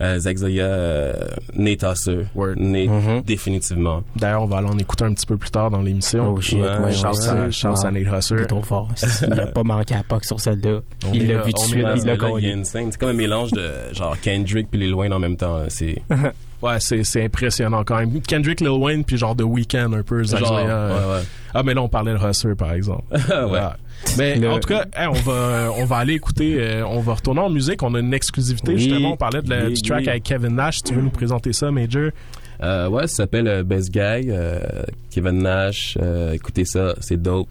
euh, 0.00 0.18
Zach 0.18 0.36
Zoya, 0.36 1.12
Nate 1.54 1.82
Husser. 1.82 2.26
Word. 2.34 2.56
Nate, 2.58 2.88
Mhm. 2.88 3.22
définitivement. 3.22 4.02
D'ailleurs, 4.16 4.42
on 4.42 4.46
va 4.46 4.58
aller 4.58 4.68
en 4.68 4.78
écouter 4.78 5.04
un 5.04 5.12
petit 5.14 5.26
peu 5.26 5.36
plus 5.36 5.50
tard 5.50 5.70
dans 5.70 5.80
l'émission. 5.82 6.32
Oh 6.34 6.40
shit, 6.40 6.58
Ouais, 6.58 6.68
ouais, 6.78 6.92
Shout 6.92 7.06
ouais, 7.08 7.86
à 7.86 7.90
Nate 7.90 8.02
Husser. 8.18 8.36
C'est 8.38 8.46
trop 8.46 8.62
fort. 8.62 8.88
Il 9.22 9.28
n'a 9.30 9.46
pas 9.46 9.62
manqué 9.62 9.94
à 9.94 10.02
POC 10.02 10.24
sur 10.24 10.40
celle-là. 10.40 10.80
Il 11.12 11.30
est 11.30 11.34
l'a 11.34 11.42
vu 11.42 11.52
tout 11.52 11.60
de 11.60 11.64
est 11.64 11.68
suite, 11.68 11.76
il 11.78 11.82
l'a 11.82 11.94
Là, 11.94 11.96
il 12.04 12.06
y 12.06 12.10
a 12.10 12.16
connu. 12.16 12.52
une 12.52 12.64
scène. 12.64 12.88
C'est 12.92 12.98
comme 12.98 13.10
un 13.10 13.14
mélange 13.14 13.52
de 13.52 13.70
genre 13.92 14.16
Kendrick 14.20 14.68
puis 14.70 14.80
Lil 14.80 14.94
Wayne 14.94 15.12
en 15.12 15.18
même 15.18 15.36
temps. 15.36 15.60
C'est 15.68 15.96
Ouais, 16.62 16.80
c'est, 16.80 17.04
c'est 17.04 17.22
impressionnant 17.22 17.84
quand 17.84 17.98
même. 17.98 18.20
Kendrick 18.22 18.60
Lil 18.60 18.70
Wayne 18.70 19.04
puis 19.04 19.18
genre 19.18 19.36
The 19.36 19.42
Weeknd 19.42 19.92
un 19.92 20.02
peu. 20.02 20.22
Genre, 20.24 20.40
ouais, 20.40 20.64
euh. 20.66 21.18
ouais. 21.18 21.24
Ah 21.52 21.62
mais 21.62 21.74
là 21.74 21.82
on 21.82 21.88
parlait 21.88 22.12
de 22.14 22.18
Hustler 22.18 22.54
par 22.54 22.72
exemple. 22.72 23.02
ouais. 23.12 23.60
Mais 24.18 24.36
Le- 24.36 24.50
en 24.50 24.58
tout 24.60 24.68
cas, 24.68 24.84
hey, 24.96 25.06
on 25.08 25.12
va 25.12 25.70
on 25.76 25.84
va 25.84 25.96
aller 25.96 26.14
écouter, 26.14 26.56
euh, 26.58 26.86
on 26.86 27.00
va 27.00 27.14
retourner 27.14 27.40
en 27.40 27.50
musique. 27.50 27.82
On 27.82 27.94
a 27.94 28.00
une 28.00 28.14
exclusivité 28.14 28.72
Oui. 28.72 28.78
justement. 28.78 29.12
On 29.12 29.16
parlait 29.16 29.42
de 29.42 29.50
la, 29.50 29.66
Oui, 29.66 29.74
du 29.74 29.82
track 29.82 30.02
oui. 30.02 30.08
avec 30.08 30.22
Kevin 30.22 30.54
Nash. 30.54 30.82
Tu 30.82 30.94
veux 30.94 31.02
nous 31.02 31.10
présenter 31.10 31.52
ça, 31.52 31.70
Major? 31.70 32.10
Euh, 32.62 32.88
ouais, 32.88 33.06
ça 33.06 33.16
s'appelle 33.16 33.48
euh, 33.48 33.62
Best 33.62 33.90
Guy, 33.90 34.00
euh, 34.30 34.58
Kevin 35.10 35.38
Nash. 35.42 35.96
euh, 36.00 36.32
écoutez 36.32 36.64
ça, 36.64 36.94
c'est 37.00 37.20
dope. 37.20 37.48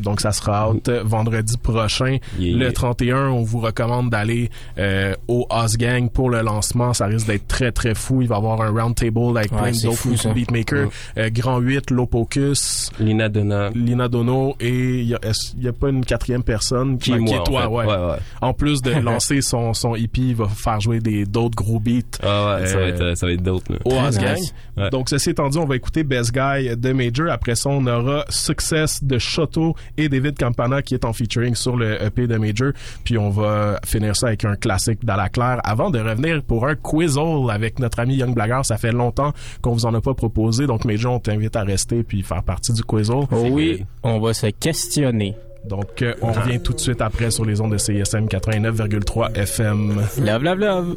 Donc 0.00 0.20
ça 0.20 0.32
sera 0.32 0.70
out 0.70 0.88
euh, 0.88 1.02
vendredi 1.04 1.56
prochain, 1.58 2.18
Yeah. 2.38 2.56
le 2.56 2.72
31. 2.72 3.28
On 3.28 3.42
vous 3.42 3.60
recommande 3.60 4.10
d'aller 4.10 4.50
euh, 4.78 5.14
au 5.28 5.46
House 5.50 5.76
Gang 5.76 6.10
pour 6.10 6.30
le 6.30 6.40
lancement. 6.42 6.92
Ça 6.94 7.06
risque 7.06 7.26
d'être 7.26 7.46
très 7.48 7.72
très 7.72 7.94
fou. 7.94 8.22
Il 8.22 8.28
va 8.28 8.36
y 8.36 8.38
avoir 8.38 8.60
un 8.62 8.70
round 8.70 8.94
table 8.94 9.36
avec 9.38 9.52
Ouais, 9.52 9.58
plein 9.58 9.72
d'autres 9.82 10.32
beatmakers. 10.34 10.88
Euh, 11.16 11.30
Grand 11.30 11.58
8, 11.58 11.90
Lopocus, 11.90 12.90
Lina 13.00 13.28
Donna. 13.28 13.70
Lina 13.74 14.08
Dono 14.08 14.54
et 14.60 15.00
il 15.00 15.08
y 15.08 15.14
a, 15.14 15.18
est-ce- 15.22 15.52
il 15.56 15.64
y 15.64 15.68
a 15.68 15.72
pas 15.72 15.88
une 15.88 16.04
quatrième 16.04 16.42
personne 16.42 16.98
Qui 16.98 17.12
est 17.12 17.14
Ben, 17.16 17.22
moi, 17.24 17.36
est 17.36 17.44
toi, 17.44 17.60
en 17.60 17.62
fait. 17.62 17.68
ouais. 17.76 17.86
Ouais, 17.86 18.06
ouais. 18.12 18.18
En 18.40 18.52
plus 18.52 18.82
de 18.82 18.90
lancer 19.02 19.40
son 19.40 19.74
son 19.74 19.94
EP, 19.94 20.20
il 20.20 20.34
va 20.36 20.48
faire 20.48 20.80
jouer 20.80 21.00
des 21.00 21.24
d'autres 21.24 21.56
gros 21.56 21.80
beats. 21.80 22.02
Ah 22.22 22.56
ouais, 22.60 22.66
ça, 22.66 22.76
Euh, 22.76 22.80
va 22.80 22.86
être, 22.88 23.18
ça 23.18 23.26
va 23.26 23.32
être 23.32 23.42
dope. 23.42 23.68
là. 23.68 23.76
au. 23.84 23.90
Gang. 23.90 24.37
Ouais. 24.76 24.90
Donc, 24.90 25.08
ceci 25.08 25.30
étant 25.30 25.48
dit, 25.48 25.58
on 25.58 25.66
va 25.66 25.76
écouter 25.76 26.04
Best 26.04 26.32
Guy 26.32 26.76
de 26.76 26.92
Major. 26.92 27.30
Après 27.30 27.54
ça, 27.54 27.70
on 27.70 27.86
aura 27.86 28.24
Success 28.28 29.02
de 29.02 29.18
Shoto 29.18 29.74
et 29.96 30.08
David 30.08 30.38
Campana 30.38 30.82
qui 30.82 30.94
est 30.94 31.04
en 31.04 31.12
featuring 31.12 31.54
sur 31.54 31.76
le 31.76 32.02
EP 32.02 32.26
de 32.26 32.36
Major. 32.36 32.72
Puis 33.04 33.18
on 33.18 33.30
va 33.30 33.80
finir 33.84 34.16
ça 34.16 34.28
avec 34.28 34.44
un 34.44 34.56
classique 34.56 35.04
d'Ala 35.04 35.28
Claire 35.28 35.60
avant 35.64 35.90
de 35.90 35.98
revenir 35.98 36.42
pour 36.42 36.66
un 36.66 36.74
quizzle 36.74 37.50
avec 37.50 37.78
notre 37.78 38.00
ami 38.00 38.16
Young 38.16 38.34
Blagger. 38.34 38.60
Ça 38.62 38.78
fait 38.78 38.92
longtemps 38.92 39.32
qu'on 39.62 39.72
vous 39.72 39.86
en 39.86 39.94
a 39.94 40.00
pas 40.00 40.14
proposé. 40.14 40.66
Donc, 40.66 40.84
Major, 40.84 41.14
on 41.14 41.20
t'invite 41.20 41.56
à 41.56 41.62
rester 41.62 42.02
puis 42.02 42.22
faire 42.22 42.42
partie 42.42 42.72
du 42.72 42.82
quizzle. 42.82 43.26
Oh 43.30 43.46
oui, 43.50 43.84
on 44.02 44.20
va 44.20 44.34
se 44.34 44.46
questionner. 44.46 45.36
Donc, 45.64 46.02
euh, 46.02 46.14
on 46.22 46.32
revient 46.32 46.60
tout 46.60 46.72
de 46.72 46.80
suite 46.80 47.00
après 47.00 47.30
sur 47.30 47.44
les 47.44 47.60
ondes 47.60 47.72
de 47.72 47.78
CSM 47.78 48.26
89,3 48.26 49.34
FM. 49.34 50.00
Love, 50.20 50.42
love, 50.42 50.58
love. 50.58 50.96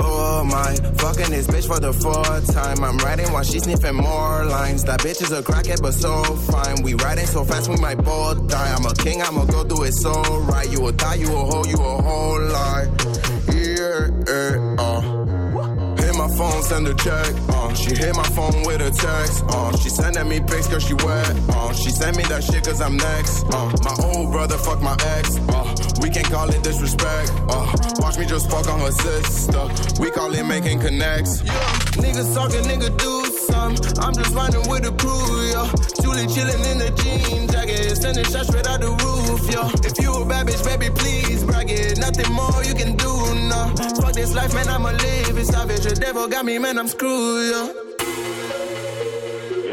Oh 0.00 0.44
my, 0.44 0.74
fucking 0.98 1.30
this 1.30 1.46
bitch 1.46 1.66
for 1.66 1.80
the 1.80 1.92
fourth 1.92 2.52
time. 2.52 2.82
I'm 2.84 2.98
riding 2.98 3.32
while 3.32 3.44
she 3.44 3.58
sniffing 3.58 3.96
more 3.96 4.44
lines. 4.44 4.84
That 4.84 5.00
bitch 5.00 5.22
is 5.22 5.32
a 5.32 5.42
crackhead, 5.42 5.82
but 5.82 5.94
so 5.94 6.22
fine. 6.22 6.82
We 6.82 6.94
riding 6.94 7.26
so 7.26 7.44
fast, 7.44 7.68
we 7.68 7.76
might 7.76 7.98
both 7.98 8.48
die. 8.48 8.74
I'm 8.74 8.86
a 8.86 8.94
king, 8.94 9.22
I'ma 9.22 9.44
go 9.44 9.64
do 9.64 9.82
it 9.82 9.92
so 9.92 10.12
right. 10.40 10.70
You 10.70 10.86
a 10.86 10.92
die, 10.92 11.14
you 11.14 11.28
a 11.28 11.44
hoe, 11.44 11.64
you 11.64 11.76
a 11.76 12.02
whole. 12.02 12.48
Yeah, 13.52 14.08
yeah, 14.26 14.76
uh. 14.78 15.11
Phone, 16.36 16.62
send 16.62 16.88
a 16.88 16.94
check. 16.94 17.34
Uh, 17.48 17.74
she 17.74 17.94
hit 17.94 18.16
my 18.16 18.22
phone 18.30 18.62
with 18.64 18.80
a 18.80 18.90
text. 18.90 19.44
Uh, 19.48 19.76
she 19.76 19.88
sending 19.90 20.28
me 20.28 20.40
pics 20.40 20.66
cause 20.66 20.82
she 20.82 20.94
wet. 20.94 21.30
Uh, 21.50 21.72
she 21.72 21.90
sent 21.90 22.16
me 22.16 22.22
that 22.24 22.42
shit 22.42 22.64
cause 22.64 22.80
I'm 22.80 22.96
next. 22.96 23.44
Uh, 23.52 23.70
my 23.84 23.94
old 24.04 24.32
brother 24.32 24.56
fuck 24.56 24.80
my 24.80 24.96
ex. 25.16 25.36
Uh, 25.48 25.74
we 26.00 26.08
can 26.10 26.24
call 26.24 26.48
it 26.48 26.62
disrespect. 26.62 27.32
Uh, 27.48 27.72
watch 27.98 28.18
me 28.18 28.24
just 28.24 28.50
fuck 28.50 28.68
on 28.68 28.80
her 28.80 28.92
sister. 28.92 29.68
We 30.00 30.10
call 30.10 30.32
it 30.34 30.44
making 30.44 30.80
connects. 30.80 31.42
Yeah. 31.42 31.52
Niggas 32.00 32.34
talking, 32.34 32.62
nigga 32.62 32.96
do 32.96 33.24
some. 33.62 33.76
I'm 34.02 34.14
just 34.14 34.34
riding 34.34 34.66
with 34.68 34.82
the 34.82 34.92
crew, 34.98 35.50
yo. 35.54 35.62
Julie 36.02 36.26
chilling 36.34 36.62
in 36.70 36.78
the 36.82 36.90
jean 37.02 37.48
jacket. 37.48 37.96
Sending 37.96 38.24
shots 38.24 38.48
straight 38.48 38.66
out 38.66 38.80
the 38.80 38.90
roof, 39.02 39.42
yo. 39.54 39.62
If 39.86 39.94
you 40.02 40.10
a 40.12 40.24
bad 40.26 40.46
bitch, 40.46 40.64
baby, 40.64 40.90
please 40.94 41.44
brag 41.44 41.70
it. 41.70 41.98
Nothing 41.98 42.32
more 42.32 42.62
you 42.64 42.74
can 42.74 42.96
do, 42.96 43.12
no. 43.50 43.60
Fuck 44.00 44.14
this 44.14 44.34
life, 44.34 44.54
man, 44.54 44.68
I'ma 44.68 44.90
live 44.90 45.38
it 45.38 45.46
savage. 45.46 45.84
The 45.84 45.94
devil 45.94 46.28
got 46.28 46.44
me, 46.44 46.58
man, 46.58 46.78
I'm 46.78 46.88
screwed, 46.88 47.52
yo. 47.52 47.60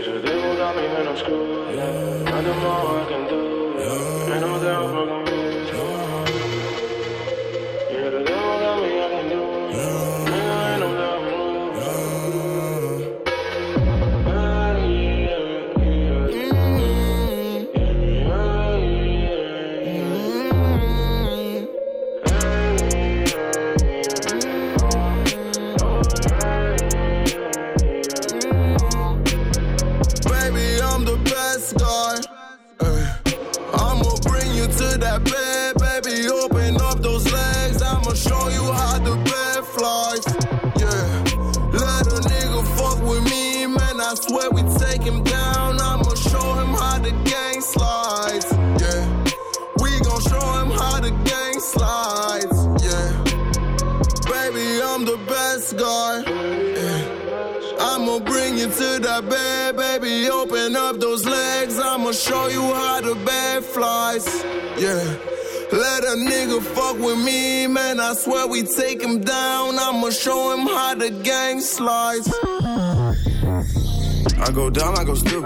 The 0.09 0.21
devil 0.25 0.55
got 0.61 0.75
me, 0.75 0.81
man, 0.93 1.07
I'm 1.07 1.17
screwed. 1.17 1.75
Nothing 2.25 2.59
more 2.61 2.99
I 2.99 3.05
can 3.09 3.21
do. 3.27 3.28
I 74.49 74.51
go 74.51 74.67
down, 74.67 74.97
I 74.97 75.03
go 75.03 75.13
stupid. 75.13 75.38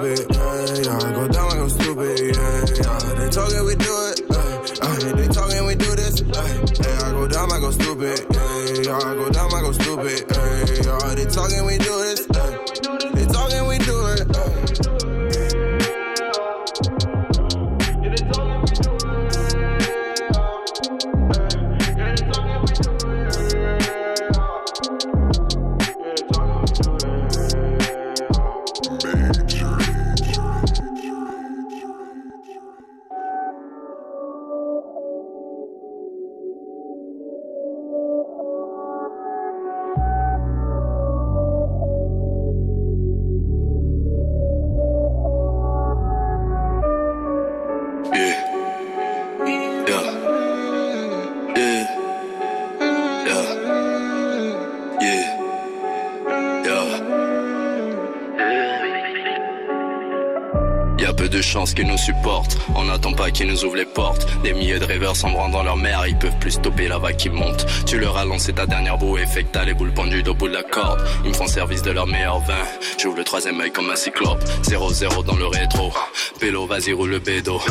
Qu'ils 61.54 61.86
nous 61.88 61.98
supportent. 61.98 62.58
On 62.76 62.86
n'attend 62.86 63.14
pas 63.14 63.30
qu'ils 63.30 63.48
nous 63.48 63.64
ouvrent 63.64 63.76
les 63.76 63.86
portes. 63.86 64.26
Des 64.42 64.54
milliers 64.54 64.80
de 64.80 64.86
rêveurs 64.86 65.16
s'embrant 65.16 65.50
dans 65.50 65.62
leur 65.62 65.78
mer, 65.78 66.04
ils 66.08 66.18
peuvent 66.18 66.38
plus 66.40 66.52
stopper 66.52 66.88
la 66.88 66.98
vague 66.98 67.16
qui 67.16 67.30
monte. 67.30 67.66
Tu 67.86 68.00
leur 68.00 68.18
as 68.18 68.26
lancé 68.26 68.54
ta 68.54 68.66
dernière 68.66 68.98
bouée, 68.98 69.26
fait 69.28 69.44
que 69.44 69.52
t'as 69.52 69.64
les 69.64 69.76
boules 69.76 69.94
pendues 69.94 70.24
au 70.28 70.34
bout 70.34 70.48
de 70.48 70.54
la 70.54 70.64
corde. 70.64 71.00
Ils 71.24 71.30
me 71.30 71.34
font 71.36 71.46
service 71.46 71.84
de 71.84 71.92
leur 71.92 72.08
meilleur 72.08 72.40
vin. 72.40 72.64
J'ouvre 73.00 73.18
le 73.18 73.24
troisième 73.24 73.62
œil 73.62 73.72
comme 73.72 73.90
un 73.92 73.96
cyclope. 73.96 74.44
0-0 74.64 75.24
dans 75.26 75.36
le 75.36 75.46
rétro. 75.46 75.94
Pélo, 76.40 76.66
vas-y, 76.66 76.92
roule 76.92 77.12
le 77.12 77.20
bédo. 77.20 77.62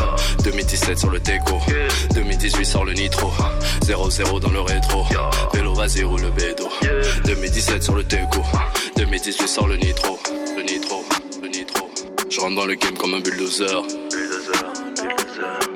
2017 0.45 0.99
sur 0.99 1.11
le 1.11 1.19
déco. 1.19 1.59
2018 2.15 2.65
sur 2.65 2.85
le 2.85 2.93
nitro. 2.93 3.33
0-0 3.83 4.41
dans 4.41 4.51
le 4.51 4.61
rétro. 4.61 5.05
Pélo, 5.53 5.75
vas-y, 5.75 6.05
roule 6.05 6.23
le 6.23 6.31
bédo. 6.31 6.69
2017 7.25 7.83
sur 7.83 7.97
le 7.97 8.05
déco. 8.05 8.43
2018 8.97 9.49
sur 9.49 9.67
le 9.67 9.77
nitro. 9.77 10.21
Rentre 12.43 12.57
dans 12.57 12.67
le 12.67 12.75
game 12.75 12.97
comme 12.99 13.15
un 13.15 13.21
bulldozer. 13.21 13.83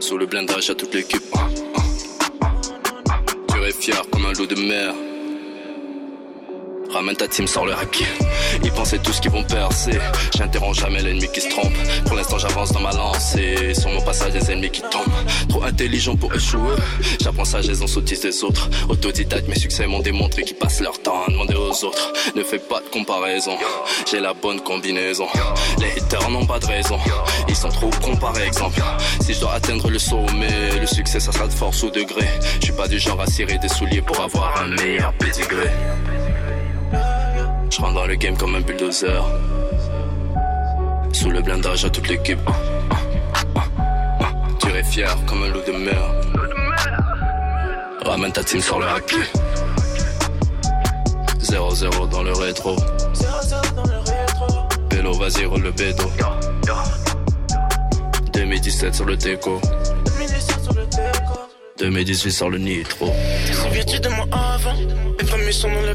Sous 0.00 0.18
le 0.18 0.26
blindage 0.26 0.68
à 0.68 0.74
toute 0.74 0.92
l'équipe. 0.94 1.22
Tu 3.48 3.62
es 3.62 3.72
fier 3.72 4.02
comme 4.10 4.26
un 4.26 4.32
loup 4.32 4.46
de 4.46 4.56
mer. 4.56 4.92
Ramène 6.96 7.14
ta 7.14 7.28
team, 7.28 7.46
sors 7.46 7.66
le 7.66 7.74
hack. 7.74 8.02
Ils 8.64 8.72
pensaient 8.72 8.98
tous 8.98 9.20
qu'ils 9.20 9.30
vont 9.30 9.42
percer. 9.42 9.98
J'interromps 10.34 10.80
jamais 10.80 11.02
l'ennemi 11.02 11.28
qui 11.30 11.42
se 11.42 11.50
trompe. 11.50 11.74
Pour 12.06 12.16
l'instant, 12.16 12.38
j'avance 12.38 12.72
dans 12.72 12.80
ma 12.80 12.90
lancée. 12.92 13.74
Sur 13.74 13.90
mon 13.90 14.00
passage, 14.00 14.32
des 14.32 14.50
ennemis 14.50 14.70
qui 14.70 14.80
tombent. 14.80 15.04
Trop 15.46 15.62
intelligent 15.64 16.16
pour 16.16 16.34
échouer. 16.34 16.74
J'apprends 17.20 17.44
sagesse 17.44 17.82
en 17.82 17.86
sottise 17.86 18.22
des 18.22 18.42
autres. 18.42 18.70
Autodidacte, 18.88 19.46
mes 19.46 19.58
succès 19.58 19.86
m'ont 19.86 20.00
démontré 20.00 20.42
qu'ils 20.42 20.56
passent 20.56 20.80
leur 20.80 20.98
temps 21.02 21.24
à 21.28 21.30
demander 21.30 21.54
aux 21.54 21.84
autres. 21.84 22.14
Ne 22.34 22.42
fais 22.42 22.58
pas 22.58 22.80
de 22.80 22.88
comparaison. 22.88 23.58
J'ai 24.10 24.20
la 24.20 24.32
bonne 24.32 24.62
combinaison. 24.62 25.26
Les 25.78 26.00
haters 26.00 26.30
n'ont 26.30 26.46
pas 26.46 26.58
de 26.60 26.66
raison. 26.66 26.98
Ils 27.46 27.56
sont 27.56 27.68
trop 27.68 27.90
cons 28.02 28.16
par 28.16 28.38
exemple. 28.40 28.80
Si 29.20 29.34
je 29.34 29.40
dois 29.40 29.52
atteindre 29.52 29.90
le 29.90 29.98
sommet, 29.98 30.78
le 30.80 30.86
succès, 30.86 31.20
ça 31.20 31.30
sera 31.30 31.46
de 31.46 31.52
force 31.52 31.82
ou 31.82 31.90
degré. 31.90 32.24
Je 32.60 32.64
suis 32.64 32.72
pas 32.72 32.88
du 32.88 32.98
genre 32.98 33.20
à 33.20 33.26
cirer 33.26 33.58
des 33.58 33.68
souliers 33.68 34.00
pour 34.00 34.18
avoir 34.18 34.62
un 34.62 34.68
meilleur 34.68 35.12
pédigré. 35.12 35.68
Je 37.76 37.82
rentre 37.82 37.94
dans 37.94 38.06
le 38.06 38.14
game 38.14 38.34
comme 38.38 38.54
un 38.54 38.62
bulldozer. 38.62 39.22
Sous 41.12 41.28
le 41.28 41.42
blindage 41.42 41.84
à 41.84 41.90
toute 41.90 42.08
l'équipe. 42.08 42.38
Tu 44.58 44.68
es 44.70 44.82
fier 44.82 45.14
comme 45.26 45.42
un 45.42 45.48
loup 45.48 45.60
de 45.60 45.72
mer. 45.72 46.02
Ramène 48.02 48.32
ta 48.32 48.42
team 48.42 48.62
sur 48.62 48.78
le 48.78 48.86
hack. 48.86 49.14
0-0 51.42 52.08
dans 52.08 52.22
le 52.22 52.32
rétro. 52.32 52.76
Pélo, 54.88 55.12
vas-y, 55.12 55.42
le 55.42 55.70
bédo. 55.70 56.10
2017 58.32 58.94
sur 58.94 59.04
le 59.04 59.16
déco. 59.18 59.60
2018 61.78 62.30
sur 62.30 62.48
le 62.48 62.56
nitro. 62.56 63.12
Te 63.46 63.52
souviens-tu 63.52 64.00
de 64.00 64.08
moi 64.08 64.26
avant? 64.32 65.15
Mes 65.46 65.52
sont 65.52 65.70
dans 65.70 65.80
le. 65.82 65.94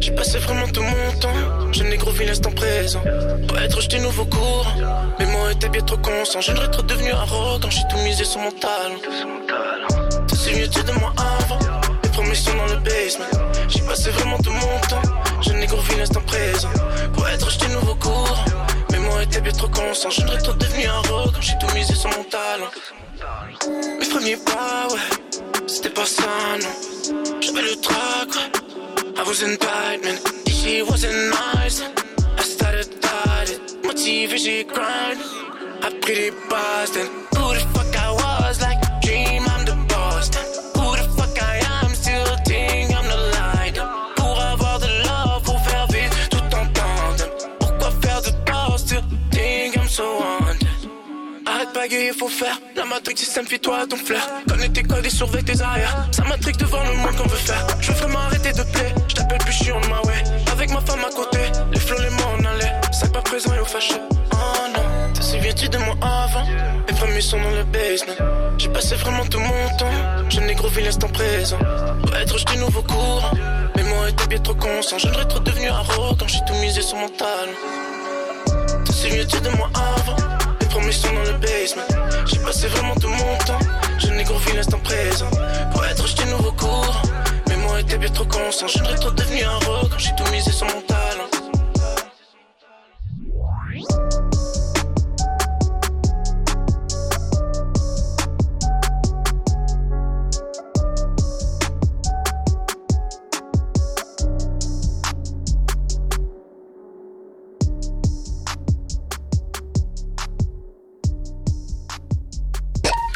J'ai 0.00 0.10
passé 0.10 0.38
vraiment 0.38 0.66
tout 0.66 0.82
mon 0.82 1.20
temps. 1.20 1.70
Je 1.70 1.84
gros 1.96 2.10
l'instant 2.10 2.50
présent. 2.50 3.00
Pour 3.46 3.56
être 3.56 3.80
jeté 3.80 4.00
nouveau 4.00 4.24
courant. 4.24 4.74
Mes 5.20 5.26
mots 5.26 5.48
étaient 5.48 5.68
bien 5.68 5.82
trop 5.82 5.96
conscients. 5.98 6.40
Ne 6.40 6.66
trop 6.66 6.82
devenu 6.82 7.12
arrogant. 7.12 7.70
J'ai 7.70 7.82
tout 7.88 7.98
misé 7.98 8.24
sur 8.24 8.40
mon 8.40 8.50
talent. 8.50 8.98
Te 10.26 10.34
souviens-tu 10.34 10.82
de 10.82 10.90
moi 10.98 11.12
avant 11.16 11.60
Mes 12.02 12.08
premiers 12.10 12.34
sont 12.34 12.56
dans 12.56 12.66
le 12.66 12.80
basement. 12.80 13.26
J'ai 13.68 13.80
passé 13.82 14.10
vraiment 14.10 14.38
tout 14.38 14.50
mon 14.50 14.80
temps. 14.88 15.08
Je 15.40 15.66
gros 15.66 15.96
l'instant 15.96 16.22
présent. 16.26 16.68
Pour 17.14 17.28
être 17.28 17.48
jeté 17.48 17.68
nouveau 17.68 17.94
courant. 17.94 18.44
Mes 18.90 18.98
mots 18.98 19.20
étaient 19.20 19.40
bien 19.40 19.52
trop 19.52 19.68
conscients. 19.68 20.08
Ne 20.08 20.36
trop 20.40 20.54
devenu 20.54 20.84
arrogant. 20.86 21.40
J'ai 21.40 21.54
tout 21.60 21.72
misé 21.76 21.94
sur 21.94 22.10
mon 22.10 22.24
talent. 22.24 22.72
Mes 24.00 24.08
premiers 24.08 24.36
pas, 24.36 24.88
ouais, 24.90 25.27
c'était 25.68 25.90
pas 25.90 26.06
ça, 26.06 26.24
non. 26.60 27.40
J'avais 27.40 27.62
le 27.62 27.76
ouais. 27.76 28.38
I 29.16 29.22
wasn't 29.26 29.60
tight, 29.60 30.02
man. 30.02 30.16
She 30.46 30.82
wasn't 30.82 31.30
nice. 31.30 31.82
I 32.38 32.42
started 32.42 32.88
tired, 33.00 33.60
motivé, 33.84 34.38
j'ai 34.38 34.64
grind. 34.64 35.20
Appris 35.82 36.14
les 36.14 36.30
bases, 36.50 36.92
then 36.92 37.27
Baguer, 51.88 52.12
faut 52.12 52.28
faire 52.28 52.60
La 52.76 52.84
matrix 52.84 53.16
système, 53.16 53.46
fais-toi 53.46 53.86
ton 53.88 53.96
flair. 53.96 54.20
Connais 54.46 54.68
tes 54.68 54.82
codes 54.82 55.06
et 55.06 55.10
surveille 55.10 55.44
tes 55.44 55.58
arrières. 55.60 56.06
Ça 56.12 56.22
matrix 56.24 56.52
devant 56.52 56.82
le 56.82 56.92
monde 56.92 57.16
qu'on 57.16 57.28
veut 57.28 57.36
faire. 57.36 57.66
Je 57.80 57.92
veux 57.92 57.98
vraiment 57.98 58.18
arrêter 58.18 58.52
de 58.52 58.62
plaire. 58.62 58.94
Je 59.08 59.14
t'appelle 59.14 59.38
plus, 59.38 59.52
je 59.52 59.62
suis 59.64 59.72
on 59.72 59.80
way 59.80 60.22
Avec 60.52 60.70
ma 60.70 60.80
femme 60.82 61.00
à 61.00 61.10
côté 61.14 61.38
Les 61.72 61.80
flots, 61.80 61.98
les 61.98 62.10
mots 62.10 62.30
en 62.38 62.44
allait. 62.44 62.72
C'est 62.92 63.10
pas 63.10 63.22
présent 63.22 63.54
et 63.54 63.60
au 63.60 63.64
fâché 63.64 63.94
Oh 64.32 64.36
non. 64.74 65.12
Te 65.14 65.22
souviens-tu 65.22 65.68
de 65.70 65.78
moi 65.78 65.94
avant? 66.02 66.44
Mes 66.88 66.94
premiers 66.94 67.20
sont 67.22 67.40
dans 67.40 67.50
le 67.50 67.64
basement. 67.64 68.26
J'ai 68.58 68.68
passé 68.68 68.94
vraiment 68.96 69.24
tout 69.24 69.40
mon 69.40 69.76
temps. 69.78 70.28
Je 70.28 70.40
n'ai 70.40 70.54
gros 70.54 70.68
l'instant 70.68 71.08
présent. 71.08 71.58
Pour 72.02 72.14
être 72.16 72.36
jeté 72.38 72.56
nouveau 72.58 72.82
courant. 72.82 73.32
Mes 73.76 73.82
mots 73.84 74.06
étaient 74.06 74.26
bien 74.26 74.40
trop 74.40 74.54
conscients 74.54 74.98
Je 74.98 75.08
ne 75.08 75.24
trop 75.24 75.40
devenu 75.40 75.68
arrogant 75.68 76.26
J'ai 76.26 76.40
tout 76.46 76.54
misé 76.60 76.82
sur 76.82 76.98
mon 76.98 77.08
talent. 77.08 78.84
Te 78.84 78.92
souviens-tu 78.92 79.40
de 79.40 79.48
moi 79.56 79.70
avant? 79.74 80.17
J'ai 80.90 82.38
passé 82.38 82.66
vraiment 82.68 82.94
tout 82.94 83.08
mon 83.08 83.36
temps. 83.44 83.58
Je 83.98 84.06
n'ai 84.08 84.24
gros 84.24 84.38
l'instant 84.54 84.78
présent. 84.78 85.28
Pour 85.70 85.84
être 85.84 86.06
jeté 86.06 86.24
nouveau 86.30 86.52
cours. 86.52 87.02
Mes 87.48 87.56
mots 87.56 87.76
étaient 87.76 87.98
bien 87.98 88.08
trop 88.08 88.24
constants. 88.24 88.68
Je 88.68 88.78
ne 88.78 88.96
trop 88.96 89.10
devenu 89.10 89.42
arrogant. 89.42 89.98
J'ai 89.98 90.14
tout 90.16 90.30
misé 90.32 90.50
sur 90.50 90.66
mon 90.66 90.80
talent. 90.80 91.27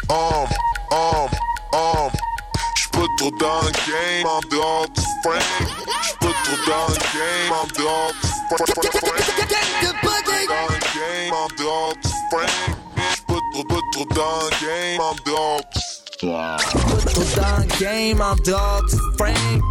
Um, 0.09 0.47
um, 0.91 1.29
um. 1.73 2.11
J'peux 2.75 3.07
trop 3.17 3.31
dans 3.31 3.61
le 3.61 3.71
game 3.71 4.25
en 4.25 4.39
dehors 4.51 4.87
du 4.89 5.01
frame. 5.23 5.41
J'peux 6.03 6.33
trop 6.43 6.57
dans 6.67 6.87
le 6.89 6.97
game 7.13 7.51
en 7.51 7.67
dehors 7.77 8.11
du 8.11 8.27
frame. 8.49 8.65
Dans 10.47 10.67
le 10.69 10.79
game 10.93 11.33
en 11.33 11.47
dehors 11.57 11.93
du 12.03 12.09
frame. 12.31 12.75
J'peux 13.15 13.41
trop, 13.53 13.81
trop 13.91 14.05
dans 14.13 14.39
le 14.41 14.49
game 14.65 14.99
en 14.99 15.15
dehors 15.25 15.61
du 15.73 15.79
Trop 16.19 17.23
dans 17.35 17.57
le 17.59 17.65
game 17.79 18.21
en 18.21 18.35
dehors 18.43 18.81
du 18.89 18.97
frame. 19.17 19.61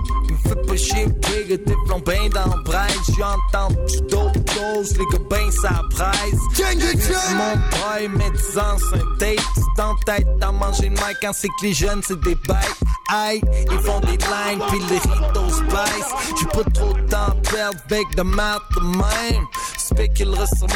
Fais 0.52 0.60
pas 0.66 0.76
chier, 0.76 1.06
big, 1.06 1.64
t'es 1.64 1.74
plombé 1.86 2.28
dans 2.34 2.54
le 2.54 2.62
braille. 2.62 2.90
J'entends 3.16 3.68
du 3.86 4.00
d'autres 4.02 4.52
choses, 4.52 4.98
les 4.98 5.06
gars 5.06 5.24
ben 5.30 5.50
ça 5.50 5.80
presse. 5.90 6.40
C'est 6.54 7.34
mon 7.34 7.54
boy, 7.70 8.08
médisant 8.08 8.76
sur 8.78 8.94
un 8.96 9.18
tape. 9.18 9.40
C'est 9.54 9.82
en 9.82 9.94
tête 10.04 10.26
d'en 10.38 10.52
manger 10.52 10.90
le 10.90 10.90
mic 10.90 11.16
quand 11.22 11.32
c'est 11.32 11.48
que 11.48 11.62
les 11.62 11.72
jeunes 11.72 12.02
c'est 12.06 12.20
des 12.20 12.34
bêtes. 12.34 12.76
Aïe, 13.08 13.40
ils 13.70 13.78
font 13.80 14.00
des 14.00 14.18
lines 14.18 14.62
pis 14.70 14.78
les 14.90 14.98
rideaux 14.98 15.48
se 15.48 15.62
baissent. 15.62 16.36
J'ai 16.38 16.46
pas 16.46 16.70
trop 16.70 16.92
de 16.92 17.08
temps 17.08 17.28
à 17.28 17.34
perdre 17.50 17.78
avec 17.90 18.10
de 18.14 18.22
de 18.22 18.80
même. 18.98 19.46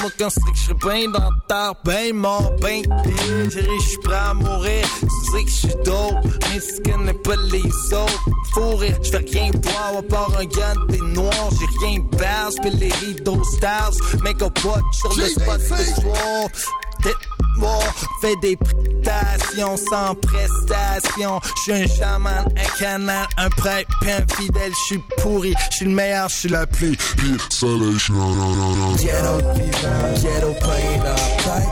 Moi 0.00 0.10
quand 0.18 0.30
c'est 0.30 0.40
que 0.40 0.56
j'serais 0.56 0.74
ben 0.84 1.10
dans 1.10 1.30
le 1.30 1.36
terre, 1.48 1.72
ben 1.84 2.14
mort, 2.14 2.52
ben 2.60 2.82
pire. 2.82 3.50
Chérie, 3.50 3.80
j'suis 3.80 3.98
prêt 3.98 4.14
à 4.14 4.34
mourir. 4.34 4.86
Tu 5.00 5.30
sais 5.32 5.44
que 5.44 5.50
j'suis 5.50 5.84
dope, 5.84 6.24
mais 6.24 6.60
tu 6.60 6.90
connais 6.90 7.14
pas 7.14 7.36
les 7.50 7.94
autres. 7.94 8.28
Faut 8.52 8.76
rire, 8.76 8.98
j'fais 9.02 9.18
rien 9.18 9.50
boire 9.52 9.96
à 9.98 10.02
part 10.02 10.38
un 10.38 10.44
gun, 10.44 10.74
t'es 10.88 10.98
noir. 10.98 11.50
J'ai 11.58 11.86
rien 11.86 12.00
basse, 12.12 12.56
pis 12.62 12.70
les 12.70 12.92
rideaux 12.92 13.42
stars. 13.44 13.94
Make 14.22 14.42
up 14.42 14.58
watch 14.64 14.84
sur 14.92 15.16
le 15.16 15.26
spot 15.26 15.60
ce 15.60 16.00
soir. 16.00 16.48
Fais 18.20 18.36
des 18.42 18.56
prestations 18.56 19.76
sans 19.76 20.14
prestation. 20.14 21.40
J'suis 21.56 21.72
un 21.72 21.86
chaman, 21.86 22.44
un 22.56 22.78
canal, 22.78 23.26
un 23.36 23.48
prêtre, 23.50 23.90
un 24.02 24.34
fidèle. 24.36 24.72
J'suis 24.84 25.02
pourri, 25.18 25.54
j'suis 25.70 25.86
le 25.86 25.92
meilleur, 25.92 26.28
j'suis 26.28 26.48
le 26.48 26.66
pire. 26.66 26.96
Soleil, 27.50 27.96
non. 28.10 28.92
Ghetto 28.96 29.38
vivant, 29.54 30.14
ghetto 30.22 30.52
playing 30.60 31.02
up 31.02 31.18
tight, 31.44 31.68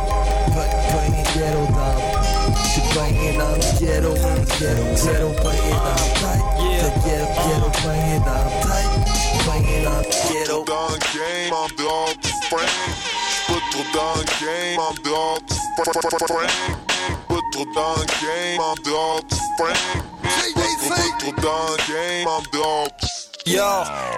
but 0.55 0.71
playing 0.91 1.25
ghetto 1.35 1.65
down. 1.73 2.01
She 2.73 2.81
playing 2.93 3.41
up 3.41 3.59
ghetto, 3.79 4.13
ghetto, 4.59 4.85
ghetto 5.05 5.29
playing 5.43 5.75
up 5.75 6.01
tight. 6.21 6.45
The 6.81 6.89
ghetto, 7.05 7.29
ghetto 7.45 7.71
playing 7.83 8.23
up 8.23 8.49
tight, 8.63 8.91
playing 9.45 9.87
up 9.87 10.05
ghetto. 10.29 10.65
Dans 10.65 10.89
le 10.89 10.99
game 10.99 11.53
en 11.53 11.69
dehors 11.77 12.15
du 12.23 12.31
frame. 12.49 12.95
J'peux 13.47 13.63
trop 13.71 13.87
dans 13.93 14.15
le 14.21 14.25
game 14.41 14.79
en 14.79 14.95
dehors 15.05 15.41
du 15.49 15.54
Pas 15.77 15.83
trop 15.83 17.65
dans 17.75 17.95
le 17.97 18.07
game, 18.23 18.61
en 18.61 18.75
dehors 18.85 19.21
du 19.25 19.37
frame. 19.59 20.03
Trop 21.19 21.33
le 21.33 21.77
game, 21.93 22.29
en 22.29 22.43
dehors 22.53 22.89
Yo, 23.47 23.61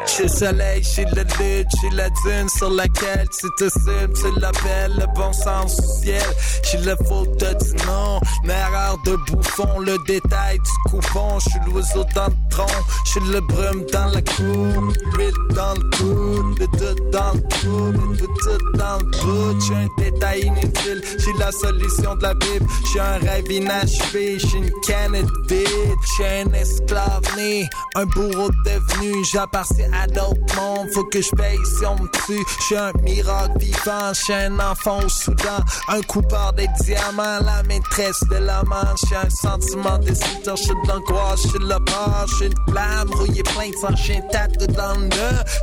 j'ai 0.06 0.22
le 0.22 0.28
soleil, 0.28 0.82
j'ai 0.84 1.04
le 1.04 1.22
lutte, 1.22 1.66
j'ai 1.80 1.90
la 1.90 2.08
dune 2.10 2.48
sur 2.48 2.70
laquelle 2.70 3.26
tu 3.28 3.48
te 3.58 3.68
cimes, 3.68 4.14
c'est 4.14 4.40
la 4.40 4.52
belle, 4.52 4.92
le 5.00 5.06
bon 5.16 5.32
sens 5.32 5.80
au 5.80 6.00
ciel. 6.00 6.22
J'ai 6.62 6.78
le 6.78 6.94
faute 7.08 7.36
du 7.38 7.86
nom, 7.86 8.20
erreur 8.48 8.96
de 9.04 9.16
bouffon, 9.16 9.80
le 9.80 9.98
détail 10.06 10.58
du 10.60 10.90
coupon. 10.90 11.40
J'suis 11.40 11.58
l'oiseau 11.66 12.04
dans 12.14 12.26
le 12.26 12.50
tronc, 12.50 12.66
j'suis 13.04 13.20
le 13.32 13.40
brume 13.40 13.84
dans 13.92 14.06
la 14.06 14.22
cour, 14.22 14.94
l'huile 15.16 15.34
dans 15.56 15.74
le 15.74 15.90
coude, 15.96 16.58
le 16.60 16.66
doute 16.78 17.10
dans 17.10 17.32
le 17.32 17.48
trou, 17.48 17.92
le 18.12 18.26
tout 18.26 18.78
dans 18.78 18.98
le 18.98 19.04
bout. 19.06 19.60
J'ai 19.66 19.74
un 19.74 19.88
détail 19.98 20.42
inutile, 20.42 21.02
j'ai 21.18 21.32
la 21.40 21.50
solution 21.50 22.14
de 22.14 22.22
la 22.22 22.34
Bible. 22.34 22.66
J'ai 22.92 23.00
un 23.00 23.18
rêve 23.18 23.50
inachevé, 23.50 24.38
j'ai 24.38 24.58
une 24.58 24.70
vide, 25.48 25.96
j'ai 26.16 26.42
un 26.42 26.52
esclave 26.52 27.22
né, 27.36 27.68
un 27.96 28.06
bourreau 28.06 28.50
devenu. 28.64 29.15
J'appartiens 29.24 29.90
à 29.92 30.06
d'autres 30.06 30.56
mondes, 30.56 30.88
faut 30.92 31.04
que 31.04 31.20
je 31.20 31.30
paye 31.30 31.58
si 31.78 31.84
on 31.86 31.94
me 31.94 32.08
tue. 32.26 32.44
J'suis 32.60 32.76
un 32.76 32.92
miracle 33.02 33.58
vivant, 33.58 34.12
j'suis 34.12 34.34
un 34.34 34.58
enfant 34.58 35.00
au 35.04 35.08
Soudan, 35.08 35.64
un 35.88 36.00
coupeur 36.02 36.52
des 36.52 36.68
diamants, 36.80 37.40
la 37.44 37.62
maîtresse 37.64 38.20
de 38.30 38.36
la 38.36 38.62
manche. 38.64 39.00
J'suis 39.04 39.16
un 39.16 39.30
sentiment 39.30 39.98
destructeur, 39.98 40.56
j'suis 40.56 40.74
de 40.84 40.88
l'angoisse, 40.88 41.40
j'suis 41.46 41.58
de 41.58 41.68
la 41.68 41.80
peur, 41.80 42.26
j'suis 42.28 42.46
une 42.46 42.72
flamme 42.72 43.10
rouillée 43.12 43.42
plein 43.42 43.70
de 43.70 43.76
sang, 43.76 43.96
j'suis 43.96 44.16
un 44.16 44.20
tatou 44.22 44.66
dans 44.68 44.98
le. 44.98 45.08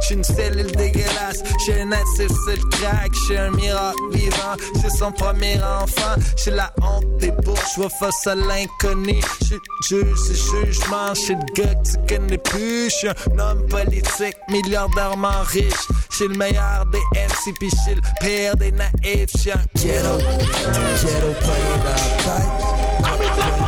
J'suis 0.01 0.15
une 0.15 0.23
cellule 0.23 0.71
dégueulasse, 0.71 1.43
j'suis 1.59 1.73
un 1.73 1.85
natif 1.85 2.27
sur 2.27 2.55
le 2.55 2.69
crack, 2.69 3.13
j'suis 3.13 3.37
un 3.37 3.51
miracle 3.51 3.99
vivant, 4.11 4.55
c'est 4.81 4.97
son 4.97 5.11
premier 5.11 5.57
enfant. 5.57 6.21
J'suis 6.37 6.51
la 6.51 6.71
honte 6.81 7.17
des 7.17 7.31
bourgeois 7.31 7.89
face 7.89 8.27
à 8.27 8.35
l'inconnu. 8.35 9.21
J'suis 9.41 9.55
le 9.55 9.87
juge, 9.87 10.17
c'est 10.27 10.65
jugement, 10.65 11.13
j'suis 11.13 11.35
le 11.35 11.53
gars 11.53 11.75
que 11.75 11.89
tu 11.89 12.15
connais 12.15 12.37
plus. 12.37 12.89
J'suis 12.89 13.09
homme 13.51 13.67
politique, 13.67 14.37
milliardairement 14.49 15.43
riche. 15.47 15.87
J'suis 16.11 16.27
le 16.27 16.35
meilleur 16.37 16.85
des 16.91 16.99
MC, 17.15 17.53
pis 17.59 17.69
j'suis 17.69 17.95
le 17.95 18.01
pire 18.21 18.55
des 18.55 18.71
naïfs. 18.71 19.29
J'suis 19.37 19.51
un 19.51 19.65
ghetto, 19.75 20.17
ghetto 20.17 21.33
playing 21.41 21.83
out 21.87 22.23
tight. 22.23 23.63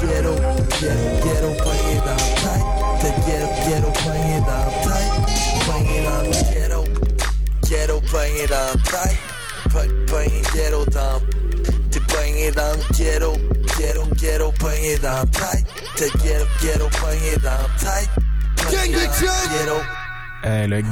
Ghetto, 0.00 0.34
ghetto, 0.34 0.34
ghetto 1.22 1.54
playing 1.62 2.06
out 2.06 2.18
tight. 2.38 2.64
The 3.00 3.10
ghetto, 3.26 3.48
ghetto 3.66 3.90
playing 4.02 4.44
out 4.44 4.72
tight. 4.84 5.10
Playing 5.64 6.06
on 6.06 6.24
the 6.30 6.42
ghetto, 6.54 6.84
ghetto 7.68 8.00
playing 8.00 8.52
out 8.52 8.78
tight. 8.84 9.18
Play- 9.70 9.90
Playing 10.06 10.44
ghetto 10.54 10.84
down. 10.86 11.20
Le 12.22 12.92
ghetto, 16.62 16.90
tight. 17.78 18.08
Tight. 18.70 18.90
Euh, 20.44 20.66
le 20.66 20.82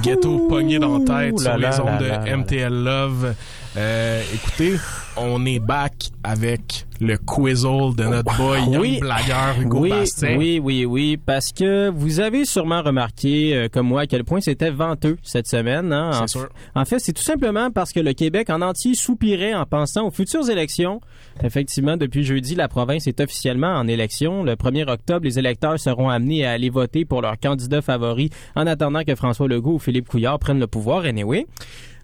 pogné 0.48 0.78
dans 0.78 0.98
la 0.98 1.04
tête 1.04 1.34
Ouh 1.34 1.38
sur 1.38 1.50
là 1.50 1.56
les 1.56 1.62
là 1.62 1.84
ondes 1.84 1.88
là 1.88 1.98
de 1.98 2.04
là 2.08 2.18
là. 2.24 2.36
MTL 2.36 2.72
Love. 2.84 3.34
Euh, 3.76 4.22
écoutez, 4.34 4.76
on 5.16 5.44
est 5.46 5.58
back 5.58 6.10
avec 6.22 6.86
le 7.00 7.16
quizzle 7.16 7.94
de 7.96 8.04
notre 8.04 8.36
boy 8.36 8.60
Young 8.60 8.76
Oui. 8.80 8.98
Blagueur 9.00 9.56
Hugo 9.60 9.80
oui, 9.80 10.04
oui, 10.36 10.60
oui, 10.62 10.84
oui, 10.84 11.16
parce 11.16 11.50
que 11.52 11.88
vous 11.90 12.20
avez 12.20 12.44
sûrement 12.44 12.82
remarqué, 12.82 13.54
euh, 13.56 13.68
comme 13.72 13.86
moi, 13.88 14.02
à 14.02 14.06
quel 14.06 14.24
point 14.24 14.40
c'était 14.40 14.70
venteux 14.70 15.16
cette 15.22 15.46
semaine. 15.46 15.92
Hein? 15.92 16.10
C'est 16.12 16.22
En, 16.22 16.26
sûr. 16.26 16.48
en 16.74 16.84
fait, 16.84 16.98
c'est 16.98 17.12
tout 17.14 17.22
simplement 17.22 17.70
parce 17.70 17.92
que 17.92 18.00
le 18.00 18.12
Québec 18.12 18.50
en 18.50 18.60
entier 18.60 18.94
soupirait 18.94 19.54
en 19.54 19.64
pensant 19.64 20.06
aux 20.06 20.10
futures 20.10 20.48
élections. 20.50 21.00
Effectivement, 21.42 21.96
depuis 21.96 22.22
jeudi, 22.22 22.54
la 22.54 22.68
province 22.68 23.06
est 23.06 23.20
officiellement 23.20 23.74
en 23.74 23.88
élection. 23.88 24.44
Le 24.44 24.54
1er 24.54 24.88
octobre, 24.90 25.24
les 25.24 25.38
électeurs 25.38 25.80
seront 25.80 26.10
amenés 26.10 26.44
à 26.44 26.52
aller 26.52 26.70
voter 26.70 27.04
pour 27.06 27.22
leur 27.22 27.38
candidat 27.38 27.80
favori 27.80 28.30
en 28.56 28.66
attendant 28.66 29.04
que 29.04 29.14
François 29.14 29.48
Legault 29.48 29.74
ou 29.74 29.78
Philippe 29.78 30.08
Couillard 30.08 30.38
prennent 30.38 30.60
le 30.60 30.66
pouvoir. 30.66 31.04
Anyway. 31.04 31.46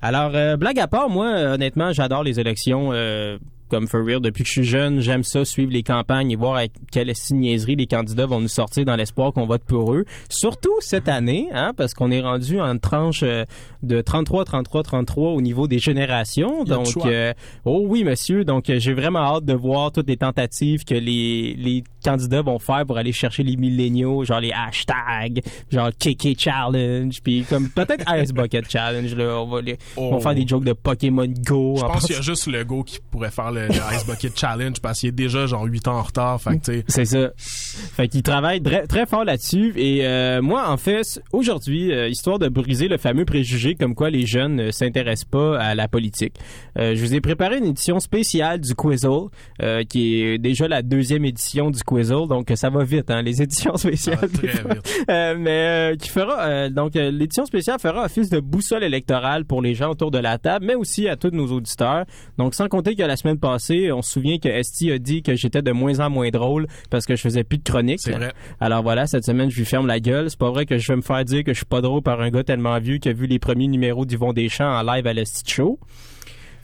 Alors, 0.03 0.33
euh, 0.35 0.57
blague 0.59 0.79
à 0.79 0.87
part, 0.87 1.09
moi, 1.09 1.27
euh, 1.27 1.55
honnêtement, 1.55 1.91
j'adore 1.93 2.23
les 2.23 2.39
élections. 2.39 2.93
uh, 2.97 3.39
comme 3.69 3.87
for 3.87 4.05
real, 4.05 4.21
depuis 4.21 4.43
que 4.43 4.49
je 4.49 4.53
suis 4.53 4.65
jeune, 4.65 5.01
j'aime 5.01 5.23
ça, 5.25 5.45
suivre 5.45 5.73
les 5.73 5.83
campagnes 5.83 6.31
et 6.31 6.37
voir 6.37 6.57
avec 6.57 6.73
quelle 6.93 7.15
signéserie 7.15 7.77
les 7.77 7.87
candidats 7.87 8.27
vont 8.27 8.41
nous 8.41 8.49
sortir 8.49 8.85
dans 8.85 8.97
l'espoir 8.97 9.33
qu'on 9.33 9.47
vote 9.47 9.63
pour 9.65 9.95
eux. 9.95 10.05
Surtout 10.29 10.73
cette 10.81 11.09
année, 11.09 11.49
hein, 11.53 11.73
parce 11.77 11.95
qu'on 11.95 12.11
est 12.11 12.21
rendu 12.21 12.61
en 12.61 12.79
tranche 12.79 13.21
euh, 13.23 13.45
de 13.83 14.01
33, 14.01 14.45
33, 14.45 14.83
33 14.83 15.31
au 15.33 15.41
niveau 15.41 15.67
des 15.69 15.79
générations. 15.79 16.65
Donc, 16.65 16.89
euh, 17.07 17.33
oh 17.65 17.83
oui, 17.87 18.05
monsieur. 18.05 18.45
Donc, 18.45 18.69
euh, 18.71 18.79
j'ai 18.79 18.95
vraiment 18.95 19.21
hâte 19.21 19.45
de 19.45 19.55
voir 19.55 19.93
toutes 19.93 20.09
les 20.09 20.17
tentatives 20.17 20.85
que 20.85 20.95
les, 20.95 21.55
les 21.59 21.85
candidats 22.05 22.43
vont 22.43 22.59
faire 22.59 22.85
pour 22.87 22.99
aller 22.99 23.13
chercher 23.13 23.43
les 23.43 23.57
milléniaux, 23.57 24.25
genre 24.25 24.41
les 24.41 24.53
hashtags, 24.53 25.43
genre 25.71 25.91
KK 25.99 26.39
Challenge, 26.39 27.21
puis 27.23 27.45
comme 27.49 27.69
peut-être 27.71 28.05
Ice 28.23 28.33
Bucket 28.33 28.71
Challenge, 28.71 29.15
là. 29.15 29.41
On 29.41 29.47
va, 29.47 29.61
les, 29.61 29.77
on 29.97 30.11
va 30.11 30.17
Oh. 30.17 30.21
faire 30.21 30.35
des 30.35 30.47
jokes 30.47 30.65
de 30.65 30.73
Pokémon 30.73 31.27
Go. 31.27 31.75
Je 31.77 31.83
en 31.85 31.89
pense 31.89 32.05
qu'il 32.07 32.15
y 32.17 32.19
a 32.19 32.23
juste 32.23 32.47
le 32.47 32.65
go 32.65 32.83
qui 32.83 32.99
pourrait 33.11 33.31
faire 33.31 33.51
le, 33.57 33.69
le 33.69 33.97
Ice 33.97 34.07
Bucket 34.07 34.39
Challenge 34.39 34.81
parce 34.81 35.01
qu'il 35.01 35.09
est 35.09 35.13
déjà 35.13 35.47
genre 35.47 35.65
8 35.65 35.89
ans 35.89 35.99
en 35.99 36.03
retard. 36.03 36.41
Fait 36.41 36.59
que, 36.59 36.83
C'est 36.89 37.05
ça. 37.05 37.31
Fait 37.37 38.09
qu'il 38.09 38.23
travaille 38.23 38.63
très, 38.63 38.87
très 38.87 39.07
fort 39.07 39.25
là-dessus. 39.25 39.73
Et 39.77 40.07
euh, 40.07 40.43
moi, 40.43 40.71
en 40.71 40.77
fait, 40.77 41.21
aujourd'hui, 41.33 41.93
euh, 41.93 42.09
histoire 42.09 42.39
de 42.39 42.49
briser 42.49 42.89
le 42.89 42.99
fameux 42.99 43.25
préjugé 43.25 43.75
comme 43.75 43.95
quoi 43.95 44.11
les 44.11 44.27
jeunes 44.27 44.57
ne 44.57 44.71
s'intéressent 44.71 45.29
pas 45.31 45.59
à 45.59 45.75
la 45.75 45.89
politique, 45.89 46.35
euh, 46.79 46.95
je 46.95 47.01
vous 47.05 47.15
ai 47.15 47.21
préparé 47.21 47.59
une 47.59 47.67
édition 47.67 48.01
spéciale 48.01 48.61
du 48.61 48.75
Quizzle, 48.75 49.29
euh, 49.63 49.85
qui 49.85 50.21
est 50.21 50.39
déjà 50.39 50.69
la 50.69 50.83
deuxième 50.83 51.25
édition 51.25 51.71
du 51.71 51.83
Quizzle. 51.83 52.29
Donc, 52.29 52.53
ça 52.55 52.71
va 52.71 52.85
vite, 52.85 53.11
hein, 53.11 53.23
les 53.23 53.43
éditions 53.47 53.77
spéciales. 53.77 54.19
Ah. 54.23 54.75
Euh, 55.09 55.37
mais 55.39 55.93
euh, 55.93 55.97
qui 55.97 56.09
fera 56.09 56.41
euh, 56.47 56.69
donc 56.69 56.97
euh, 56.97 57.11
l'édition 57.11 57.47
spéciale 57.47 57.79
fera 57.79 58.05
office 58.05 58.29
de 58.29 58.41
boussole 58.41 58.83
électorale 58.83 59.45
pour 59.45 59.63
les 59.63 59.75
gens 59.75 59.91
autour 59.91 60.11
de 60.11 60.19
la 60.19 60.39
table, 60.39 60.67
mais 60.67 60.75
aussi 60.75 61.09
à 61.09 61.17
tous 61.17 61.31
nos 61.31 61.47
auditeurs. 61.53 62.05
Donc 62.39 62.55
sans 62.55 62.69
compter 62.69 62.95
que 62.95 63.03
la 63.03 63.17
semaine 63.17 63.39
on 63.47 64.03
se 64.03 64.11
souvient 64.13 64.39
que 64.39 64.49
Esti 64.49 64.91
a 64.91 64.99
dit 64.99 65.23
que 65.23 65.35
j'étais 65.35 65.63
de 65.63 65.73
moins 65.73 66.01
en 66.01 66.11
moins 66.11 66.31
drôle 66.31 66.67
parce 66.91 67.07
que 67.07 67.17
je 67.17 67.23
faisais 67.23 67.45
plus 67.45 67.59
de 67.59 67.65
chroniques. 67.65 68.01
C'est 68.01 68.13
vrai. 68.13 68.33
Alors 68.61 68.83
voilà, 68.83 69.07
cette 69.07 69.25
semaine 69.25 69.51
je 69.51 69.57
lui 69.57 69.65
ferme 69.65 69.87
la 69.87 70.01
gueule. 70.01 70.31
C'est 70.31 70.39
pas 70.39 70.51
vrai 70.51 70.67
que 70.67 70.79
je 70.79 70.93
vais 70.93 70.97
me 70.97 71.03
faire 71.03 71.25
dire 71.25 71.45
que 71.45 71.53
je 71.53 71.59
suis 71.59 71.67
pas 71.67 71.81
drôle 71.81 72.03
par 72.03 72.21
un 72.21 72.31
gars 72.31 72.45
tellement 72.45 72.79
vieux 72.79 72.99
qui 72.99 73.09
a 73.09 73.13
vu 73.13 73.27
les 73.27 73.39
premiers 73.39 73.69
numéros 73.69 74.05
d'Yvon 74.05 74.33
Deschamps 74.33 74.71
en 74.71 74.83
live 74.83 75.07
à 75.07 75.13
l'Esti 75.13 75.43
Show. 75.51 75.79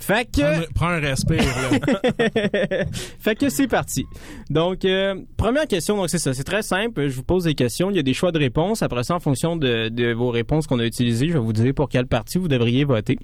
Fait 0.02 0.28
que 0.28 0.68
prends, 0.72 0.88
un 0.88 0.98
respect. 0.98 1.38
fait 3.20 3.36
que 3.36 3.48
c'est 3.48 3.68
parti. 3.68 4.04
Donc, 4.50 4.84
euh, 4.84 5.14
première 5.36 5.68
question, 5.68 5.96
donc 5.96 6.10
c'est 6.10 6.18
ça, 6.18 6.34
c'est 6.34 6.42
très 6.42 6.62
simple. 6.62 7.08
Je 7.08 7.14
vous 7.14 7.22
pose 7.22 7.44
des 7.44 7.54
questions, 7.54 7.88
il 7.88 7.94
y 7.94 8.00
a 8.00 8.02
des 8.02 8.12
choix 8.12 8.32
de 8.32 8.38
réponses. 8.38 8.82
Après 8.82 9.04
ça, 9.04 9.14
en 9.14 9.20
fonction 9.20 9.54
de, 9.54 9.90
de 9.90 10.12
vos 10.12 10.30
réponses 10.30 10.66
qu'on 10.66 10.80
a 10.80 10.84
utilisées, 10.84 11.28
je 11.28 11.34
vais 11.34 11.38
vous 11.38 11.52
dire 11.52 11.72
pour 11.72 11.88
quelle 11.88 12.08
partie 12.08 12.38
vous 12.38 12.48
devriez 12.48 12.82
voter. 12.82 13.16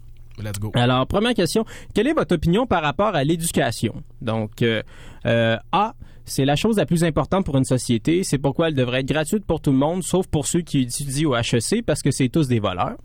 Alors, 0.74 1.06
première 1.06 1.34
question, 1.34 1.64
quelle 1.94 2.06
est 2.06 2.12
votre 2.12 2.34
opinion 2.34 2.66
par 2.66 2.82
rapport 2.82 3.14
à 3.14 3.24
l'éducation? 3.24 4.02
Donc, 4.20 4.62
euh, 4.62 4.82
euh, 5.26 5.56
A, 5.72 5.94
c'est 6.24 6.44
la 6.44 6.56
chose 6.56 6.76
la 6.76 6.86
plus 6.86 7.04
importante 7.04 7.44
pour 7.44 7.56
une 7.56 7.64
société. 7.64 8.22
C'est 8.24 8.38
pourquoi 8.38 8.68
elle 8.68 8.74
devrait 8.74 9.00
être 9.00 9.08
gratuite 9.08 9.44
pour 9.44 9.60
tout 9.60 9.72
le 9.72 9.78
monde, 9.78 10.02
sauf 10.02 10.26
pour 10.26 10.46
ceux 10.46 10.60
qui 10.60 10.82
étudient 10.82 11.28
au 11.28 11.36
HEC, 11.36 11.84
parce 11.84 12.02
que 12.02 12.10
c'est 12.10 12.28
tous 12.28 12.48
des 12.48 12.60
voleurs. 12.60 12.96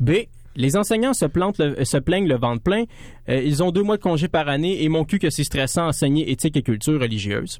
B, 0.00 0.12
les 0.56 0.76
enseignants 0.76 1.14
se, 1.14 1.26
se 1.26 1.96
plaignent 1.98 2.28
le 2.28 2.36
ventre 2.36 2.62
plein. 2.62 2.84
Euh, 3.28 3.42
ils 3.42 3.62
ont 3.62 3.70
deux 3.70 3.82
mois 3.82 3.96
de 3.96 4.02
congé 4.02 4.28
par 4.28 4.48
année 4.48 4.82
et 4.82 4.88
mon 4.88 5.04
cul 5.04 5.18
que 5.18 5.30
c'est 5.30 5.44
stressant 5.44 5.86
enseigner 5.86 6.30
éthique 6.30 6.56
et 6.56 6.62
culture 6.62 7.00
religieuse. 7.00 7.58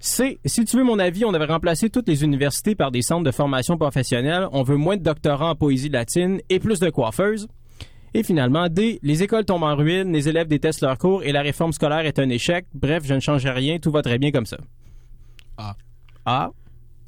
C. 0.00 0.38
Si 0.44 0.64
tu 0.64 0.76
veux 0.76 0.84
mon 0.84 0.98
avis, 0.98 1.24
on 1.24 1.32
devrait 1.32 1.46
remplacer 1.46 1.88
toutes 1.88 2.08
les 2.08 2.24
universités 2.24 2.74
par 2.74 2.90
des 2.90 3.00
centres 3.00 3.24
de 3.24 3.30
formation 3.30 3.78
professionnelle. 3.78 4.48
On 4.52 4.62
veut 4.62 4.76
moins 4.76 4.96
de 4.98 5.02
doctorants 5.02 5.50
en 5.50 5.54
poésie 5.54 5.88
latine 5.88 6.40
et 6.50 6.58
plus 6.58 6.78
de 6.78 6.90
coiffeuses. 6.90 7.48
Et 8.16 8.22
finalement, 8.22 8.68
D. 8.68 9.00
Les 9.02 9.22
écoles 9.24 9.44
tombent 9.44 9.64
en 9.64 9.74
ruine, 9.74 10.12
les 10.12 10.28
élèves 10.28 10.46
détestent 10.46 10.82
leurs 10.82 10.98
cours 10.98 11.24
et 11.24 11.32
la 11.32 11.42
réforme 11.42 11.72
scolaire 11.72 12.06
est 12.06 12.18
un 12.20 12.28
échec. 12.28 12.64
Bref, 12.72 13.02
je 13.04 13.14
ne 13.14 13.20
change 13.20 13.44
rien, 13.44 13.78
tout 13.80 13.90
va 13.90 14.02
très 14.02 14.18
bien 14.18 14.30
comme 14.30 14.46
ça. 14.46 14.56
A. 15.56 15.74
A. 16.24 16.50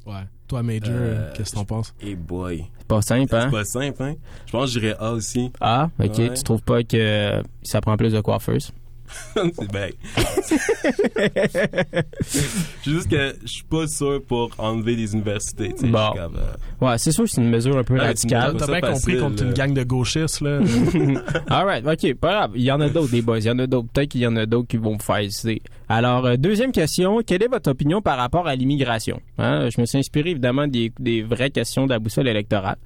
Ouais. 0.05 0.13
Toi, 0.47 0.63
Major, 0.63 0.89
Euh, 0.93 1.33
qu'est-ce 1.33 1.51
que 1.51 1.55
t'en 1.55 1.65
penses? 1.65 1.93
Et 2.01 2.15
boy. 2.15 2.65
C'est 2.79 2.87
pas 2.87 3.01
simple, 3.01 3.35
hein? 3.35 3.41
C'est 3.45 3.51
pas 3.57 3.65
simple, 3.65 4.03
hein? 4.03 4.15
Je 4.45 4.51
pense 4.51 4.73
que 4.73 4.79
j'irais 4.79 4.95
A 4.99 5.11
aussi. 5.11 5.51
A. 5.59 5.89
OK. 5.99 6.17
Ouais. 6.17 6.33
Tu 6.33 6.43
trouves 6.43 6.61
pas 6.61 6.83
que 6.83 7.41
ça 7.63 7.81
prend 7.81 7.95
plus 7.97 8.13
de 8.13 8.21
coiffeuses? 8.21 8.71
c'est 9.35 9.71
bien. 9.71 9.87
C'est 12.21 12.91
juste 12.91 13.09
que 13.09 13.35
je 13.43 13.47
suis 13.47 13.63
pas 13.63 13.87
sûr 13.87 14.21
pour 14.27 14.51
enlever 14.57 14.95
des 14.95 15.13
universités. 15.13 15.73
Bon. 15.81 16.11
comme, 16.15 16.35
euh, 16.37 16.85
Ouais, 16.85 16.97
c'est 16.97 17.11
sûr 17.11 17.23
que 17.23 17.29
c'est 17.29 17.41
une 17.41 17.49
mesure 17.49 17.77
un 17.77 17.83
peu 17.83 17.95
Ouais, 17.95 18.01
radicale. 18.07 18.51
tu 18.53 18.57
T'as 18.57 18.67
bien 18.67 18.81
compris 18.91 19.17
qu'on 19.17 19.31
est 19.35 19.41
une 19.41 19.53
gang 19.53 19.73
de 19.73 19.83
gauchistes, 19.83 20.41
là. 20.41 20.59
Alright, 21.49 21.85
ok, 21.85 22.13
pas 22.15 22.31
grave. 22.31 22.51
Il 22.55 22.61
y 22.63 22.71
en 22.71 22.79
a 22.81 22.89
d'autres, 22.89 23.11
des 23.11 23.21
boys. 23.21 23.39
Il 23.39 23.45
y 23.45 23.51
en 23.51 23.59
a 23.59 23.67
d'autres. 23.67 23.87
Peut-être 23.93 24.09
qu'il 24.09 24.21
y 24.21 24.27
en 24.27 24.35
a 24.35 24.45
d'autres 24.45 24.67
qui 24.67 24.77
vont 24.77 24.93
vous 24.93 24.99
faire 25.03 25.17
hésiter. 25.17 25.61
Alors, 25.89 26.25
euh, 26.25 26.35
deuxième 26.37 26.71
question. 26.71 27.19
Quelle 27.25 27.43
est 27.43 27.47
votre 27.47 27.71
opinion 27.71 28.01
par 28.01 28.17
rapport 28.17 28.47
à 28.47 28.55
l'immigration? 28.55 29.19
Hein, 29.37 29.69
Je 29.73 29.79
me 29.81 29.85
suis 29.85 29.97
inspiré 29.97 30.31
évidemment 30.31 30.67
des, 30.67 30.91
des 30.99 31.21
vraies 31.23 31.51
questions 31.51 31.85
de 31.85 31.91
la 31.91 31.99
boussole 31.99 32.27
électorale. 32.27 32.77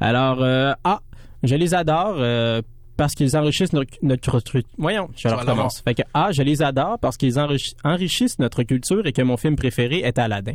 Alors, 0.00 0.42
euh, 0.42 0.72
A, 0.84 1.00
je 1.42 1.54
les 1.54 1.74
adore. 1.74 2.16
euh, 2.18 2.62
parce 2.96 3.14
qu'ils 3.14 3.36
enrichissent 3.36 3.72
notre, 3.72 3.92
notre. 4.02 4.40
Voyons, 4.78 5.08
je 5.16 5.28
recommence. 5.28 5.80
Fait 5.82 5.94
que 5.94 6.02
A, 6.14 6.32
je 6.32 6.42
les 6.42 6.62
adore 6.62 6.98
parce 6.98 7.16
qu'ils 7.16 7.34
enrichi- 7.38 7.74
enrichissent 7.84 8.38
notre 8.38 8.62
culture 8.62 9.06
et 9.06 9.12
que 9.12 9.22
mon 9.22 9.36
film 9.36 9.56
préféré 9.56 9.98
est 10.00 10.18
Aladdin. 10.18 10.54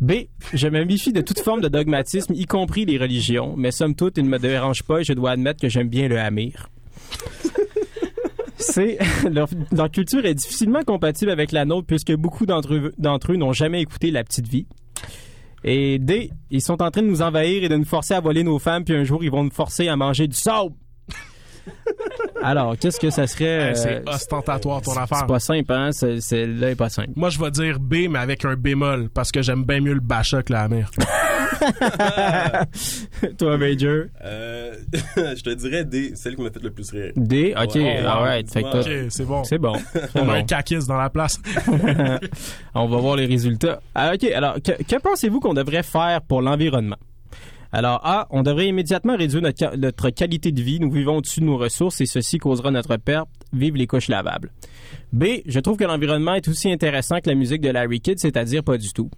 B, 0.00 0.12
je 0.52 0.68
me 0.68 0.84
méfie 0.84 1.12
de 1.12 1.22
toute 1.22 1.40
forme 1.40 1.60
de 1.62 1.68
dogmatisme, 1.68 2.34
y 2.34 2.44
compris 2.44 2.84
les 2.84 2.98
religions, 2.98 3.54
mais 3.56 3.70
somme 3.70 3.94
toute, 3.94 4.18
il 4.18 4.24
ne 4.24 4.28
me 4.28 4.38
dérange 4.38 4.82
pas 4.82 5.00
et 5.00 5.04
je 5.04 5.14
dois 5.14 5.30
admettre 5.30 5.60
que 5.60 5.68
j'aime 5.70 5.88
bien 5.88 6.06
le 6.08 6.18
Hamir. 6.20 6.68
C, 8.58 8.98
leur, 9.30 9.48
leur 9.72 9.90
culture 9.90 10.24
est 10.26 10.34
difficilement 10.34 10.82
compatible 10.82 11.30
avec 11.30 11.52
la 11.52 11.64
nôtre 11.64 11.86
puisque 11.86 12.12
beaucoup 12.14 12.46
d'entre 12.46 12.74
eux, 12.74 12.92
d'entre 12.98 13.32
eux 13.32 13.36
n'ont 13.36 13.52
jamais 13.52 13.80
écouté 13.80 14.10
La 14.10 14.24
Petite 14.24 14.48
Vie. 14.48 14.66
Et 15.64 15.98
D, 15.98 16.30
ils 16.50 16.62
sont 16.62 16.80
en 16.82 16.90
train 16.90 17.02
de 17.02 17.06
nous 17.08 17.22
envahir 17.22 17.64
et 17.64 17.68
de 17.68 17.76
nous 17.76 17.84
forcer 17.84 18.14
à 18.14 18.20
voler 18.20 18.44
nos 18.44 18.58
femmes, 18.58 18.84
puis 18.84 18.94
un 18.94 19.04
jour, 19.04 19.24
ils 19.24 19.30
vont 19.30 19.44
nous 19.44 19.50
forcer 19.50 19.88
à 19.88 19.96
manger 19.96 20.28
du 20.28 20.36
sable. 20.36 20.74
Alors, 22.42 22.76
qu'est-ce 22.78 23.00
que 23.00 23.10
ça 23.10 23.26
serait... 23.26 23.74
C'est 23.74 23.96
euh, 23.96 24.02
ostentatoire 24.12 24.80
ton 24.82 24.92
affaire. 24.92 25.18
c'est 25.20 25.26
pas 25.26 25.40
simple, 25.40 25.72
hein? 25.72 25.90
C'est, 25.92 26.20
c'est, 26.20 26.46
là, 26.46 26.70
est 26.70 26.76
pas 26.76 26.88
simple. 26.88 27.10
Moi, 27.16 27.30
je 27.30 27.38
vais 27.40 27.50
dire 27.50 27.78
B, 27.80 27.94
mais 28.08 28.18
avec 28.18 28.44
un 28.44 28.54
bémol, 28.54 29.08
parce 29.12 29.32
que 29.32 29.42
j'aime 29.42 29.64
bien 29.64 29.80
mieux 29.80 29.94
le 29.94 30.00
Bacha 30.00 30.42
que 30.42 30.52
la 30.52 30.68
mer. 30.68 30.90
Toi, 33.38 33.58
Major? 33.58 34.04
Euh, 34.24 34.74
je 35.16 35.42
te 35.42 35.50
dirais 35.54 35.84
D, 35.84 36.12
celle 36.14 36.36
qui 36.36 36.42
m'a 36.42 36.50
fait 36.50 36.62
le 36.62 36.70
plus 36.70 36.90
rire. 36.90 37.12
D, 37.16 37.54
ok, 37.60 37.74
Ouais. 37.76 37.98
alright. 37.98 38.50
Fait 38.50 38.62
que 38.62 39.04
Ok, 39.04 39.10
c'est 39.10 39.24
bon. 39.24 39.44
C'est 39.44 39.58
bon. 39.58 39.74
C'est 39.92 40.20
On 40.20 40.28
a 40.28 40.34
un 40.34 40.42
caquiste 40.44 40.88
dans 40.88 40.96
la 40.98 41.10
place. 41.10 41.40
On 42.74 42.86
va 42.86 42.96
voir 42.98 43.16
les 43.16 43.26
résultats. 43.26 43.80
Ah, 43.94 44.12
OK, 44.14 44.24
alors, 44.30 44.54
que, 44.56 44.82
que 44.82 45.00
pensez-vous 45.00 45.40
qu'on 45.40 45.54
devrait 45.54 45.82
faire 45.82 46.20
pour 46.22 46.42
l'environnement? 46.42 46.96
Alors, 47.72 48.00
A, 48.04 48.26
on 48.30 48.42
devrait 48.42 48.68
immédiatement 48.68 49.16
réduire 49.16 49.42
notre, 49.42 50.10
qualité 50.10 50.52
de 50.52 50.62
vie. 50.62 50.80
Nous 50.80 50.90
vivons 50.90 51.16
au-dessus 51.16 51.40
de 51.40 51.46
nos 51.46 51.56
ressources 51.56 52.00
et 52.00 52.06
ceci 52.06 52.38
causera 52.38 52.70
notre 52.70 52.96
perte. 52.96 53.28
Vive 53.52 53.76
les 53.76 53.86
couches 53.86 54.08
lavables. 54.08 54.52
B, 55.12 55.24
je 55.46 55.60
trouve 55.60 55.76
que 55.76 55.84
l'environnement 55.84 56.34
est 56.34 56.48
aussi 56.48 56.70
intéressant 56.70 57.20
que 57.20 57.28
la 57.28 57.34
musique 57.34 57.60
de 57.60 57.70
Larry 57.70 58.00
Kidd, 58.00 58.18
c'est-à-dire 58.18 58.62
pas 58.62 58.78
du 58.78 58.92
tout. 58.92 59.10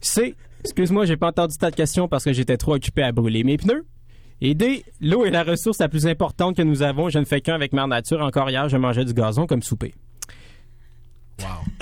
C, 0.00 0.34
excuse-moi, 0.64 1.06
j'ai 1.06 1.16
pas 1.16 1.28
entendu 1.28 1.56
ta 1.56 1.70
question 1.70 2.08
parce 2.08 2.24
que 2.24 2.32
j'étais 2.32 2.56
trop 2.56 2.74
occupé 2.74 3.02
à 3.02 3.12
brûler 3.12 3.44
mes 3.44 3.56
pneus. 3.56 3.84
Et 4.42 4.54
D, 4.54 4.84
l'eau 5.00 5.26
est 5.26 5.30
la 5.30 5.42
ressource 5.42 5.78
la 5.78 5.88
plus 5.88 6.06
importante 6.06 6.56
que 6.56 6.62
nous 6.62 6.82
avons. 6.82 7.10
Je 7.10 7.18
ne 7.18 7.24
fais 7.24 7.42
qu'un 7.42 7.54
avec 7.54 7.72
Mère 7.74 7.88
Nature. 7.88 8.20
Encore 8.20 8.48
hier, 8.48 8.68
je 8.68 8.76
mangeais 8.78 9.04
du 9.04 9.12
gazon 9.12 9.46
comme 9.46 9.62
souper. 9.62 9.92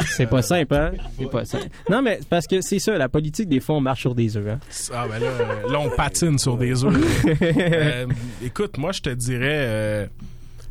C'est 0.06 0.26
pas 0.26 0.42
simple, 0.42 0.74
hein? 0.74 0.92
C'est 1.18 1.30
pas 1.30 1.44
simple. 1.44 1.68
Non, 1.88 2.02
mais 2.02 2.20
parce 2.28 2.46
que 2.46 2.60
c'est 2.60 2.78
ça, 2.78 2.96
la 2.96 3.08
politique, 3.08 3.48
des 3.48 3.60
fois, 3.60 3.76
on 3.76 3.80
marche 3.80 4.00
sur 4.00 4.14
des 4.14 4.36
œufs, 4.36 4.48
hein? 4.48 4.58
Ah 4.92 5.06
ben 5.08 5.18
là, 5.18 5.26
euh, 5.26 5.72
là 5.72 5.80
on 5.80 5.90
patine 5.90 6.38
sur 6.38 6.56
des 6.56 6.84
œufs. 6.84 6.94
Euh, 7.58 8.06
écoute, 8.44 8.78
moi 8.78 8.92
je 8.92 9.00
te 9.00 9.10
dirais, 9.10 9.64
euh, 9.66 10.06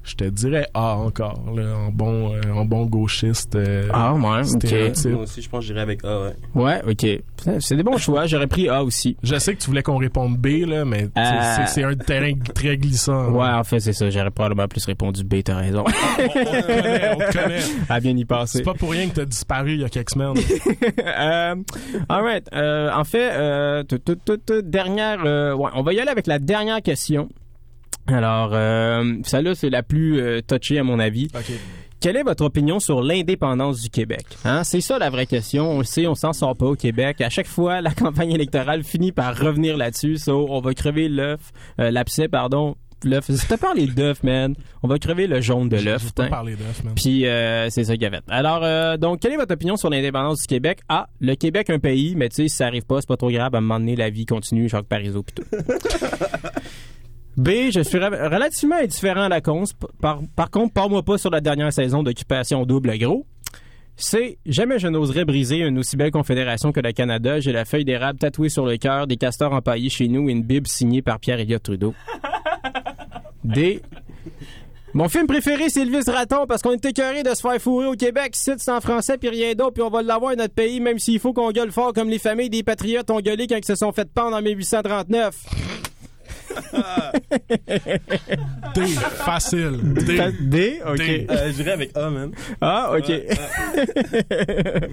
je 0.08 0.16
te 0.16 0.24
dirais 0.24 0.68
A 0.74 0.95
encore, 0.95 1.39
là, 1.55 1.76
en 1.78 1.91
bon, 1.91 2.34
euh, 2.34 2.41
en 2.53 2.66
bon 2.66 2.86
gauchiste. 2.86 3.55
euh, 3.55 3.88
Ah, 3.93 4.14
ouais, 4.14 4.43
stéréotype. 4.43 5.12
Moi 5.12 5.24
aussi, 5.24 5.41
je 5.41 5.49
pense 5.49 5.60
que 5.62 5.66
j'irais 5.68 5.82
avec 5.82 6.03
A, 6.05 6.22
ouais. 6.22 6.34
Ouais, 6.55 6.82
OK. 6.88 7.05
C'est 7.60 7.76
des 7.76 7.84
bons 7.84 7.97
choix. 7.97 8.26
J'aurais 8.26 8.47
pris 8.47 8.68
A 8.70 8.84
aussi. 8.84 9.16
Je 9.24 9.38
sais 9.38 9.53
que 9.55 9.60
tu 9.62 9.68
voulais 9.68 9.84
qu'on 9.84 9.97
réponde 9.97 10.38
B, 10.38 10.66
là, 10.68 10.86
mais 10.86 11.08
c'est- 11.16 11.22
Euh, 11.22 11.66
c'est 11.68 11.84
un 11.84 11.95
terrain 11.95 12.32
très 12.55 12.78
glissant. 12.78 13.30
Ouais, 13.32 13.47
en 13.47 13.64
fait, 13.64 13.80
c'est 13.80 13.93
ça. 13.93 14.10
J'aurais 14.10 14.32
probablement 14.32 14.68
plus 14.68 14.86
répondu 14.86 15.24
B, 15.24 15.43
t'as 15.43 15.58
raison. 15.58 15.84
on, 15.86 16.24
on 16.24 16.28
te 16.28 16.34
connaît, 16.74 17.12
on 17.14 17.18
te 17.20 17.38
connaît. 17.38 17.60
À 17.89 17.99
bien 17.99 18.16
y 18.18 18.26
passer. 18.26 18.58
C'est 18.60 18.64
pas 18.64 18.74
pour 18.74 18.91
rien 18.91 19.08
que 19.08 19.16
t'as 19.16 19.26
disparu 19.26 19.74
il 19.74 19.82
y 19.82 19.84
a 19.84 19.89
quelques 19.89 20.10
semaines. 20.12 20.34
euh, 21.05 21.55
alright. 22.10 22.47
Euh, 22.53 22.89
en 22.93 23.03
fait, 23.03 23.32
euh, 23.34 23.84
tout, 23.84 23.99
tout, 23.99 24.16
tout, 24.24 24.38
tout, 24.38 24.62
dernière. 24.62 25.20
euh, 25.26 25.53
ouais, 25.55 25.70
on 25.76 25.84
va 25.84 25.93
y 25.93 25.99
aller 25.99 26.10
avec 26.12 26.28
la 26.28 26.39
dernière 26.39 26.82
question. 26.82 27.30
Alors, 28.08 28.51
euh, 28.53 29.16
celle-là, 29.24 29.55
c'est 29.55 29.70
la 29.70 29.84
plus 29.84 30.20
euh, 30.20 30.41
touchée 30.41 30.80
à 30.80 30.84
mon 30.84 30.99
avis. 30.99 31.28
Quelle 31.99 32.16
est 32.16 32.24
votre 32.24 32.45
opinion 32.45 32.80
sur 32.80 33.01
l'indépendance 33.01 33.82
du 33.82 33.89
Québec? 33.89 34.26
Hein? 34.45 34.64
C'est 34.64 34.82
ça 34.82 34.99
la 34.99 35.10
vraie 35.10 35.26
question. 35.26 35.72
On 35.72 35.80
le 35.80 35.84
sait, 35.84 36.05
on 36.05 36.14
s'en 36.14 36.32
sort 36.32 36.55
pas 36.55 36.68
au 36.68 36.76
Québec. 36.76 37.22
À 37.22 37.30
chaque 37.30 37.47
fois, 37.47 37.82
la 37.82 37.91
campagne 37.91 38.32
électorale 38.32 38.84
finit 38.84 39.12
par 39.12 39.36
revenir 39.36 39.78
là-dessus. 39.78 40.18
So, 40.18 40.45
on 40.49 40.62
va 40.62 40.76
crever 40.76 41.10
l'œuf, 41.10 41.39
euh, 41.80 41.89
l'abcès, 41.89 42.28
pardon. 42.28 42.76
L'œuf. 43.03 43.30
Si 43.30 43.47
t'as 43.47 43.58
parlé 43.58 43.86
d'œuf, 43.86 44.24
man, 44.24 44.55
on 44.82 44.88
va 44.88 44.97
crever 44.97 45.28
le 45.28 45.39
jaune 45.39 45.70
de 45.70 45.78
l'œuf. 45.78 46.16
T'in. 46.16 46.30
parlé 46.30 46.55
d'œuf, 46.55 46.84
man. 46.84 46.93
Puis 46.95 47.28
euh, 47.28 47.70
c'est 47.70 47.84
ça 47.84 47.93
avait. 47.93 48.22
Alors, 48.28 48.62
euh, 48.64 48.97
donc, 48.97 49.20
quelle 49.20 49.34
est 49.34 49.38
votre 49.38 49.53
opinion 49.53 49.76
sur 49.76 49.91
l'indépendance 49.91 50.41
du 50.41 50.47
Québec? 50.47 50.80
Ah, 50.89 51.08
le 51.20 51.36
Québec, 51.36 51.70
un 51.70 51.78
pays, 51.78 52.16
mais 52.16 52.30
tu 52.30 52.38
sais, 52.38 52.47
si 52.47 52.55
ça 52.55 52.66
arrive 52.66 52.86
pas, 52.86 52.99
c'est 53.01 53.08
pas 53.08 53.18
trop 53.18 53.30
grave. 53.30 53.53
À 53.53 53.60
un 53.60 53.62
moment 53.62 53.80
donné, 53.80 53.95
la 53.95 54.10
vie 54.10 54.26
continue, 54.26 54.68
Jacques 54.68 54.88
Parizeau 54.88 55.22
pis 55.22 55.34
tout. 55.36 55.43
B, 57.38 57.69
je 57.71 57.81
suis 57.81 57.99
relativement 57.99 58.77
indifférent 58.77 59.23
à 59.23 59.29
la 59.29 59.41
cause. 59.41 59.73
Par, 60.01 60.21
par 60.35 60.49
contre, 60.49 60.73
parle-moi 60.73 61.03
pas 61.03 61.19
sur 61.19 61.29
la 61.29 61.39
dernière 61.39 61.71
saison 61.71 62.01
d'occupation 62.01 62.65
double 62.65 62.97
gros. 62.97 63.25
C, 63.95 64.38
jamais 64.45 64.79
je 64.79 64.88
n'oserais 64.88 65.25
briser 65.25 65.57
une 65.57 65.79
aussi 65.79 65.97
belle 65.97 66.11
confédération 66.11 66.71
que 66.71 66.79
le 66.79 66.91
Canada. 66.91 67.39
J'ai 67.39 67.51
la 67.51 67.65
feuille 67.65 67.85
d'érable 67.85 68.19
tatouée 68.19 68.49
sur 68.49 68.65
le 68.65 68.77
cœur, 68.77 69.07
des 69.07 69.17
castors 69.17 69.53
empaillés 69.53 69.89
chez 69.89 70.07
nous 70.07 70.29
et 70.29 70.31
une 70.31 70.43
bible 70.43 70.67
signée 70.67 71.01
par 71.01 71.19
Pierre-Éliott 71.19 71.61
Trudeau. 71.61 71.93
D, 73.43 73.81
mon 74.93 75.09
film 75.09 75.27
préféré, 75.27 75.69
c'est 75.69 75.81
Elvis 75.81 76.09
Raton 76.09 76.45
parce 76.47 76.63
qu'on 76.63 76.71
est 76.71 76.85
écœuré 76.85 77.21
de 77.21 77.29
se 77.29 77.41
faire 77.41 77.61
fourrer 77.61 77.85
au 77.85 77.93
Québec. 77.93 78.35
Ici, 78.35 78.51
c'est 78.57 78.71
en 78.71 78.81
français 78.81 79.17
puis 79.19 79.29
rien 79.29 79.53
d'autre, 79.53 79.73
puis 79.73 79.83
on 79.83 79.89
va 79.89 80.01
l'avoir 80.01 80.35
notre 80.35 80.55
pays, 80.55 80.79
même 80.79 80.97
s'il 80.97 81.19
faut 81.19 81.33
qu'on 81.33 81.51
gueule 81.51 81.71
fort 81.71 81.93
comme 81.93 82.09
les 82.09 82.19
familles 82.19 82.49
des 82.49 82.63
patriotes 82.63 83.09
ont 83.11 83.19
gueulé 83.19 83.45
quand 83.45 83.57
ils 83.57 83.65
se 83.65 83.75
sont 83.75 83.91
fait 83.91 84.11
pendre 84.11 84.35
en 84.35 84.41
1839. 84.41 85.76
D, 88.76 88.82
facile. 89.26 89.80
D. 89.93 90.18
D, 90.41 90.80
ok. 90.86 90.98
D. 90.98 91.28
Euh, 91.30 91.52
j'irais 91.56 91.72
avec 91.72 91.95
A, 91.98 92.10
man. 92.10 92.32
Ah, 92.62 92.91
ok. 92.98 93.12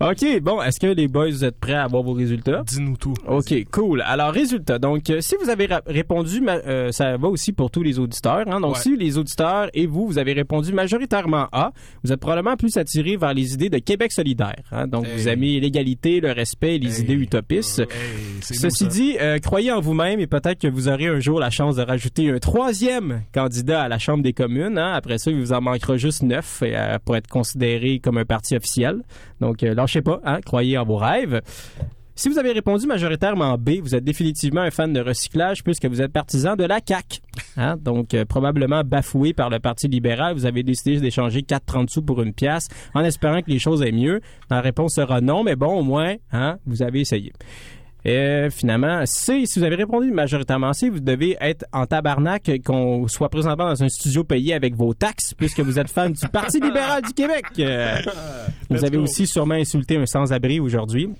ok, 0.00 0.40
bon, 0.42 0.62
est-ce 0.62 0.80
que 0.80 0.86
les 0.88 1.08
boys, 1.08 1.30
vous 1.30 1.44
êtes 1.44 1.58
prêts 1.58 1.74
à 1.74 1.84
avoir 1.84 2.02
vos 2.02 2.12
résultats? 2.12 2.62
Dis-nous 2.66 2.96
tout. 2.96 3.14
Ok, 3.26 3.54
cool. 3.70 4.02
Alors, 4.02 4.32
résultat. 4.32 4.78
Donc, 4.78 5.08
euh, 5.10 5.20
si 5.20 5.34
vous 5.42 5.50
avez 5.50 5.68
répondu, 5.86 6.40
ma- 6.40 6.56
euh, 6.56 6.92
ça 6.92 7.16
va 7.16 7.28
aussi 7.28 7.52
pour 7.52 7.70
tous 7.70 7.82
les 7.82 7.98
auditeurs. 7.98 8.44
Hein? 8.48 8.60
Donc, 8.60 8.74
Ouais. 8.76 8.80
si 8.80 8.96
les 8.96 9.18
auditeurs 9.18 9.68
et 9.74 9.86
vous, 9.86 10.06
vous 10.06 10.18
avez 10.18 10.32
répondu 10.32 10.72
majoritairement 10.72 11.48
A, 11.52 11.72
vous 12.04 12.12
êtes 12.12 12.20
probablement 12.20 12.56
plus 12.56 12.76
attirés 12.76 13.16
vers 13.16 13.34
les 13.34 13.54
idées 13.54 13.70
de 13.70 13.78
Québec 13.78 14.12
solidaire. 14.12 14.62
Hein? 14.72 14.86
Donc, 14.86 15.06
vous 15.06 15.28
aimez 15.28 15.60
l'égalité, 15.60 16.20
le 16.20 16.32
respect 16.32 16.78
les 16.78 17.00
idées 17.00 17.14
utopistes. 17.14 17.82
Ceci 18.40 18.84
beau, 18.84 18.90
dit, 18.90 19.16
euh, 19.20 19.38
croyez 19.38 19.72
en 19.72 19.80
vous-même 19.80 20.20
et 20.20 20.26
peut-être 20.26 20.57
que 20.58 20.68
vous 20.68 20.88
aurez 20.88 21.06
un 21.06 21.20
jour 21.20 21.40
la 21.40 21.50
chance 21.50 21.76
de 21.76 21.82
rajouter 21.82 22.30
un 22.30 22.38
troisième 22.38 23.22
candidat 23.32 23.82
à 23.82 23.88
la 23.88 23.98
Chambre 23.98 24.22
des 24.22 24.32
communes. 24.32 24.78
hein. 24.78 24.92
Après 24.94 25.18
ça, 25.18 25.30
il 25.30 25.38
vous 25.38 25.52
en 25.52 25.60
manquera 25.60 25.96
juste 25.96 26.22
neuf 26.22 26.60
euh, 26.62 26.98
pour 27.04 27.16
être 27.16 27.28
considéré 27.28 28.00
comme 28.00 28.18
un 28.18 28.24
parti 28.24 28.56
officiel. 28.56 29.02
Donc, 29.40 29.62
euh, 29.62 29.74
lâchez 29.74 30.02
pas, 30.02 30.20
hein, 30.24 30.40
croyez 30.44 30.76
en 30.76 30.84
vos 30.84 30.96
rêves. 30.96 31.40
Si 32.14 32.28
vous 32.28 32.38
avez 32.40 32.50
répondu 32.50 32.88
majoritairement 32.88 33.56
B, 33.56 33.78
vous 33.80 33.94
êtes 33.94 34.02
définitivement 34.02 34.62
un 34.62 34.72
fan 34.72 34.92
de 34.92 35.00
recyclage 35.00 35.62
puisque 35.62 35.84
vous 35.86 36.02
êtes 36.02 36.12
partisan 36.12 36.56
de 36.56 36.64
la 36.64 36.80
CAQ. 36.84 37.20
Hein? 37.56 37.76
Donc, 37.80 38.12
euh, 38.12 38.24
probablement 38.24 38.82
bafoué 38.82 39.32
par 39.32 39.50
le 39.50 39.60
Parti 39.60 39.86
libéral, 39.86 40.34
vous 40.34 40.44
avez 40.44 40.64
décidé 40.64 40.98
d'échanger 40.98 41.42
4,30 41.42 41.88
sous 41.88 42.02
pour 42.02 42.20
une 42.20 42.34
pièce 42.34 42.66
en 42.94 43.04
espérant 43.04 43.40
que 43.40 43.50
les 43.50 43.60
choses 43.60 43.82
aient 43.82 43.92
mieux. 43.92 44.20
La 44.50 44.60
réponse 44.60 44.94
sera 44.94 45.20
non, 45.20 45.44
mais 45.44 45.54
bon, 45.54 45.78
au 45.78 45.84
moins, 45.84 46.16
vous 46.66 46.82
avez 46.82 47.00
essayé. 47.00 47.32
Et 48.10 48.48
finalement, 48.50 49.04
C, 49.04 49.44
si 49.44 49.58
vous 49.58 49.66
avez 49.66 49.76
répondu 49.76 50.10
majoritairement 50.10 50.72
C, 50.72 50.88
vous 50.88 51.00
devez 51.00 51.36
être 51.42 51.66
en 51.74 51.84
tabarnak 51.84 52.50
qu'on 52.64 53.06
soit 53.06 53.28
présentement 53.28 53.68
dans 53.68 53.84
un 53.84 53.88
studio 53.90 54.24
payé 54.24 54.54
avec 54.54 54.74
vos 54.74 54.94
taxes, 54.94 55.34
puisque 55.34 55.60
vous 55.60 55.78
êtes 55.78 55.90
fan 55.90 56.14
du 56.14 56.26
Parti 56.28 56.58
libéral 56.58 57.02
du 57.02 57.12
Québec. 57.12 57.44
Euh, 57.58 57.96
vous 58.70 58.82
avez 58.82 58.96
aussi 58.96 59.26
sûrement 59.26 59.56
insulté 59.56 59.98
un 59.98 60.06
sans-abri 60.06 60.58
aujourd'hui. 60.58 61.10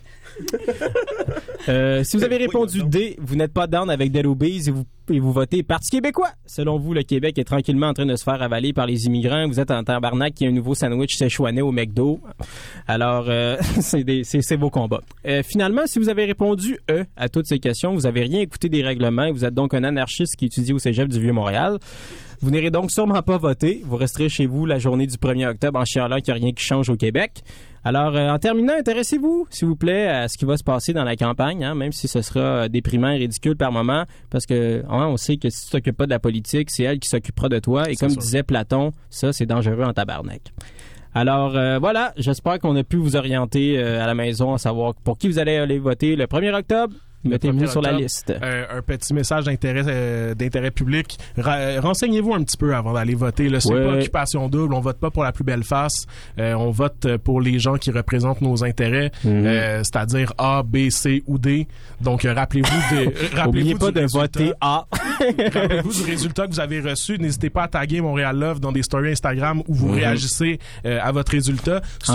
Euh, 1.68 2.02
si 2.02 2.16
vous 2.16 2.24
avez 2.24 2.38
répondu 2.38 2.82
D, 2.84 3.16
vous 3.20 3.36
n'êtes 3.36 3.52
pas 3.52 3.66
down 3.66 3.90
avec 3.90 4.10
Obeys 4.24 4.68
et 4.68 4.70
vous, 4.70 4.84
et 5.10 5.20
vous 5.20 5.32
votez 5.32 5.62
Parti 5.62 5.90
québécois. 5.90 6.30
Selon 6.46 6.78
vous, 6.78 6.94
le 6.94 7.02
Québec 7.02 7.36
est 7.36 7.44
tranquillement 7.44 7.88
en 7.88 7.92
train 7.92 8.06
de 8.06 8.16
se 8.16 8.22
faire 8.24 8.40
avaler 8.40 8.72
par 8.72 8.86
les 8.86 9.04
immigrants. 9.04 9.46
Vous 9.46 9.60
êtes 9.60 9.70
en 9.70 9.84
tabarnak 9.84 10.32
qui 10.32 10.46
a 10.46 10.48
un 10.48 10.52
nouveau 10.52 10.74
sandwich 10.74 11.16
séchouané 11.16 11.60
au 11.60 11.70
McDo. 11.70 12.20
Alors, 12.86 13.26
euh, 13.28 13.56
c'est 13.80 14.56
vos 14.56 14.70
combats. 14.70 15.02
Euh, 15.26 15.42
finalement, 15.42 15.82
si 15.86 15.98
vous 15.98 16.08
avez 16.08 16.24
répondu 16.24 16.78
E 16.90 17.04
à 17.16 17.28
toutes 17.28 17.46
ces 17.46 17.58
questions, 17.58 17.92
vous 17.92 18.06
avez 18.06 18.22
rien 18.22 18.40
écouté 18.40 18.70
des 18.70 18.82
règlements 18.82 19.28
vous 19.32 19.44
êtes 19.44 19.54
donc 19.54 19.74
un 19.74 19.84
anarchiste 19.84 20.36
qui 20.36 20.46
étudie 20.46 20.72
au 20.72 20.78
Cégep 20.78 21.08
du 21.08 21.20
Vieux-Montréal. 21.20 21.78
Vous 22.40 22.50
n'irez 22.50 22.70
donc 22.70 22.90
sûrement 22.90 23.22
pas 23.22 23.36
voter. 23.36 23.82
Vous 23.84 23.96
resterez 23.96 24.28
chez 24.28 24.46
vous 24.46 24.64
la 24.64 24.78
journée 24.78 25.06
du 25.06 25.16
1er 25.16 25.48
octobre 25.48 25.78
en 25.78 25.84
chialant 25.84 26.20
qu'il 26.20 26.32
n'y 26.34 26.40
a 26.40 26.42
rien 26.44 26.52
qui 26.52 26.64
change 26.64 26.88
au 26.88 26.96
Québec. 26.96 27.42
Alors, 27.88 28.14
euh, 28.14 28.28
en 28.28 28.38
terminant, 28.38 28.74
intéressez-vous, 28.78 29.46
s'il 29.48 29.66
vous 29.66 29.74
plaît, 29.74 30.08
à 30.08 30.28
ce 30.28 30.36
qui 30.36 30.44
va 30.44 30.58
se 30.58 30.62
passer 30.62 30.92
dans 30.92 31.04
la 31.04 31.16
campagne, 31.16 31.64
hein, 31.64 31.74
même 31.74 31.90
si 31.90 32.06
ce 32.06 32.20
sera 32.20 32.40
euh, 32.40 32.68
déprimant 32.68 33.08
et 33.08 33.16
ridicule 33.16 33.56
par 33.56 33.72
moment, 33.72 34.04
parce 34.28 34.44
que 34.44 34.84
hein, 34.90 35.06
on 35.06 35.16
sait 35.16 35.38
que 35.38 35.48
si 35.48 35.64
tu 35.64 35.70
t'occupes 35.70 35.96
pas 35.96 36.04
de 36.04 36.10
la 36.10 36.18
politique, 36.18 36.70
c'est 36.70 36.82
elle 36.82 36.98
qui 36.98 37.08
s'occupera 37.08 37.48
de 37.48 37.58
toi. 37.60 37.90
Et 37.90 37.96
comme 37.96 38.10
sûr. 38.10 38.20
disait 38.20 38.42
Platon, 38.42 38.92
ça, 39.08 39.32
c'est 39.32 39.46
dangereux 39.46 39.84
en 39.84 39.94
tabarnak. 39.94 40.52
Alors 41.14 41.56
euh, 41.56 41.78
voilà, 41.78 42.12
j'espère 42.16 42.58
qu'on 42.58 42.76
a 42.76 42.84
pu 42.84 42.96
vous 42.96 43.16
orienter 43.16 43.78
euh, 43.78 44.02
à 44.02 44.06
la 44.06 44.14
maison 44.14 44.54
à 44.54 44.58
savoir 44.58 44.94
pour 44.94 45.16
qui 45.16 45.28
vous 45.28 45.38
allez 45.38 45.56
aller 45.56 45.78
voter 45.78 46.14
le 46.14 46.26
1er 46.26 46.54
octobre. 46.54 46.94
Mettez-vous 47.24 47.58
1er 47.58 47.66
sur 47.70 47.82
la 47.82 47.92
liste. 47.92 48.30
Euh, 48.42 48.64
un 48.78 48.82
petit 48.82 49.12
message 49.12 49.44
d'intérêt 49.44 49.82
euh, 49.86 50.34
d'intérêt 50.34 50.70
public. 50.70 51.18
Euh, 51.38 51.80
Renseignez-vous 51.82 52.32
un 52.34 52.42
petit 52.42 52.56
peu 52.56 52.74
avant 52.74 52.92
d'aller 52.92 53.14
voter. 53.14 53.48
C'est 53.60 53.72
Ouais. 53.72 53.84
pas 53.84 53.92
occupation 53.94 54.48
double. 54.48 54.72
On 54.74 54.80
vote 54.80 54.98
pas 54.98 55.10
pour 55.10 55.24
la 55.24 55.32
plus 55.32 55.44
belle 55.44 55.64
face. 55.64 56.06
Euh, 56.38 56.54
on 56.54 56.70
vote 56.70 57.16
pour 57.24 57.40
les 57.40 57.58
gens 57.58 57.74
qui 57.74 57.90
représentent 57.90 58.40
nos 58.40 58.64
intérêts, 58.64 59.10
Mhm. 59.24 59.46
euh, 59.46 59.78
c'est-à-dire 59.78 60.32
A, 60.38 60.62
B, 60.62 60.90
C 60.90 61.22
ou 61.26 61.38
D. 61.38 61.66
Donc 62.00 62.22
rappelez-vous 62.22 62.96
de, 62.96 63.10
pas 63.78 63.90
de 63.90 64.00
résultat. 64.00 64.06
voter 64.18 64.52
A. 64.60 64.86
Rappelez-vous 65.20 65.92
du 65.92 66.02
résultat 66.10 66.46
que 66.46 66.52
vous 66.52 66.60
avez 66.60 66.80
reçu. 66.80 67.18
N'hésitez 67.18 67.50
pas 67.50 67.64
à 67.64 67.68
taguer 67.68 68.00
Montréal 68.00 68.36
Love 68.38 68.60
dans 68.60 68.72
des 68.72 68.82
stories 68.82 69.10
Instagram 69.12 69.62
où 69.66 69.74
vous 69.74 69.88
Mhm. 69.88 69.94
réagissez 69.94 70.58
à 70.84 71.10
votre 71.12 71.32
résultat. 71.32 71.80
Ce, 72.02 72.12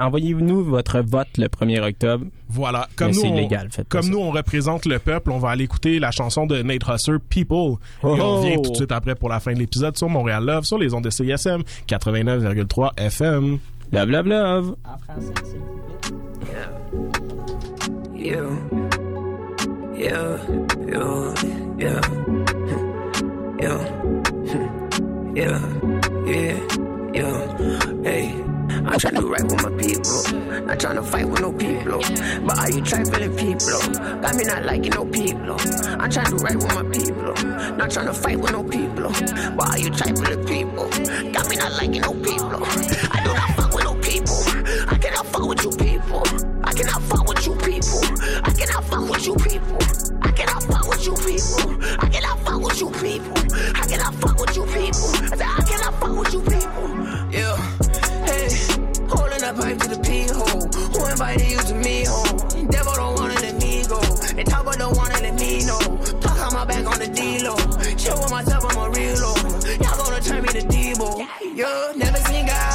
envoyez-nous 0.00 0.64
votre 0.64 1.00
vote 1.00 1.28
le 1.38 1.48
1er 1.48 1.80
octobre. 1.80 2.26
voilà. 2.48 2.88
Comme 2.96 3.12
Mais 3.12 3.30
nous, 3.30 3.46
on, 3.46 3.84
comme 3.88 4.08
nous, 4.08 4.18
on 4.18 4.32
représente 4.40 4.86
le 4.86 4.98
peuple. 4.98 5.30
On 5.30 5.38
va 5.38 5.50
aller 5.50 5.64
écouter 5.64 5.98
la 5.98 6.10
chanson 6.10 6.46
de 6.46 6.62
Nate 6.62 6.82
Husser, 6.88 7.18
People. 7.28 7.76
Et 8.02 8.06
on 8.06 8.18
oh. 8.18 8.36
revient 8.36 8.60
tout 8.62 8.70
de 8.70 8.76
suite 8.76 8.92
après 8.92 9.14
pour 9.14 9.28
la 9.28 9.40
fin 9.40 9.52
de 9.52 9.58
l'épisode 9.58 9.96
sur 9.96 10.08
Montréal 10.08 10.44
Love, 10.44 10.64
sur 10.64 10.78
les 10.78 10.92
ondes 10.94 11.04
de 11.04 11.10
CISM 11.10 11.62
89,3 11.88 12.98
FM. 12.98 13.58
Love, 13.92 14.08
love, 14.08 14.26
love. 14.26 14.76
En 14.84 14.96
yeah. 18.16 18.48
Yeah. 19.96 20.36
Yeah. 20.98 21.34
Yeah. 21.78 22.00
Yeah. 23.58 23.80
Yeah. 25.34 26.60
Yeah. 27.12 28.02
Hey. 28.04 28.49
I'm 28.86 28.98
trying 28.98 29.14
to 29.14 29.20
do 29.20 29.30
right 29.30 29.42
with 29.42 29.62
my 29.62 29.70
people. 29.76 30.66
Not 30.66 30.80
trying 30.80 30.96
to 30.96 31.02
fight 31.02 31.28
with 31.28 31.40
no 31.40 31.52
people. 31.52 32.00
But 32.46 32.58
are 32.58 32.70
you 32.70 32.80
trifling 32.82 33.36
people? 33.36 33.80
Got 34.20 34.36
me 34.36 34.44
not 34.44 34.64
liking 34.64 34.92
no 34.92 35.04
people. 35.04 35.56
I'm 36.00 36.10
trying 36.10 36.26
to 36.26 36.36
do 36.36 36.42
right 36.42 36.56
with 36.56 36.74
my 36.74 36.82
people. 36.84 37.34
Not 37.76 37.90
trying 37.90 38.06
to 38.06 38.14
fight 38.14 38.40
with 38.40 38.52
no 38.52 38.64
people. 38.64 39.12
But 39.56 39.68
are 39.68 39.78
you 39.78 39.90
trifling 39.90 40.46
people? 40.46 40.88
Got 41.32 41.48
me 41.48 41.56
not 41.56 41.72
liking 41.72 42.00
no 42.00 42.14
people. 42.14 42.64
I 43.12 43.20
do 43.22 43.34
not 43.34 43.50
fuck 43.56 43.74
with 43.74 43.84
no 43.84 43.94
people. 43.96 44.40
I 44.88 44.98
cannot 44.98 45.26
fuck 45.26 45.46
with 45.46 45.62
you 45.62 45.70
people. 45.70 46.24
I 46.64 46.72
cannot 46.72 47.02
fuck 47.02 47.28
with 47.28 47.46
you 47.46 47.54
people. 47.56 48.00
I 48.44 48.52
cannot 48.52 48.84
fuck 48.84 49.08
with 49.10 49.26
you 49.26 49.34
people. 49.36 49.78
I 50.22 50.32
cannot 50.32 50.62
fuck 50.64 50.88
with 50.88 51.06
you 51.06 51.14
people. 51.16 51.84
I 52.00 52.08
cannot 52.08 52.38
fuck 52.40 52.60
with 52.64 52.80
you 52.80 52.90
people. 52.90 53.38
I 53.74 53.86
cannot 53.86 54.14
fuck 54.14 54.40
with 54.40 54.56
you 54.56 54.64
people. 54.64 55.10
I 55.42 55.62
cannot 55.68 55.94
fuck 56.00 56.18
with 56.18 56.32
you 56.32 56.40
people. 56.40 56.59
You 61.20 61.58
to 61.58 61.74
me 61.74 62.04
home? 62.06 62.66
Devil 62.68 62.94
don't 62.94 63.14
wanna 63.14 63.34
let 63.34 63.54
me 63.60 63.84
go. 63.86 64.00
And 64.38 64.46
top 64.48 64.64
but 64.64 64.78
don't 64.78 64.96
wanna 64.96 65.20
let 65.20 65.34
me 65.34 65.62
know. 65.66 65.78
Talk 66.18 66.40
on 66.40 66.54
my 66.54 66.64
back 66.64 66.86
on 66.86 66.98
the 66.98 67.08
D-Lo. 67.08 67.56
Chill 67.96 68.16
with 68.16 68.30
myself, 68.30 68.64
I'm 68.64 68.78
a 68.78 68.90
real 68.90 69.20
low. 69.20 69.36
Y'all 69.84 69.98
gonna 69.98 70.20
turn 70.22 70.42
me 70.42 70.48
to 70.48 70.62
Debo. 70.66 71.28
Yeah, 71.54 71.92
never 71.94 72.16
seen 72.24 72.46
God. 72.46 72.69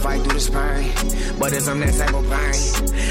Fight 0.00 0.22
through 0.22 0.34
this 0.34 0.48
pain. 0.50 1.38
But 1.38 1.52
it's 1.52 1.64
some 1.66 1.80
next 1.80 1.98
type 1.98 2.14
of 2.14 2.24
pain. 2.24 2.54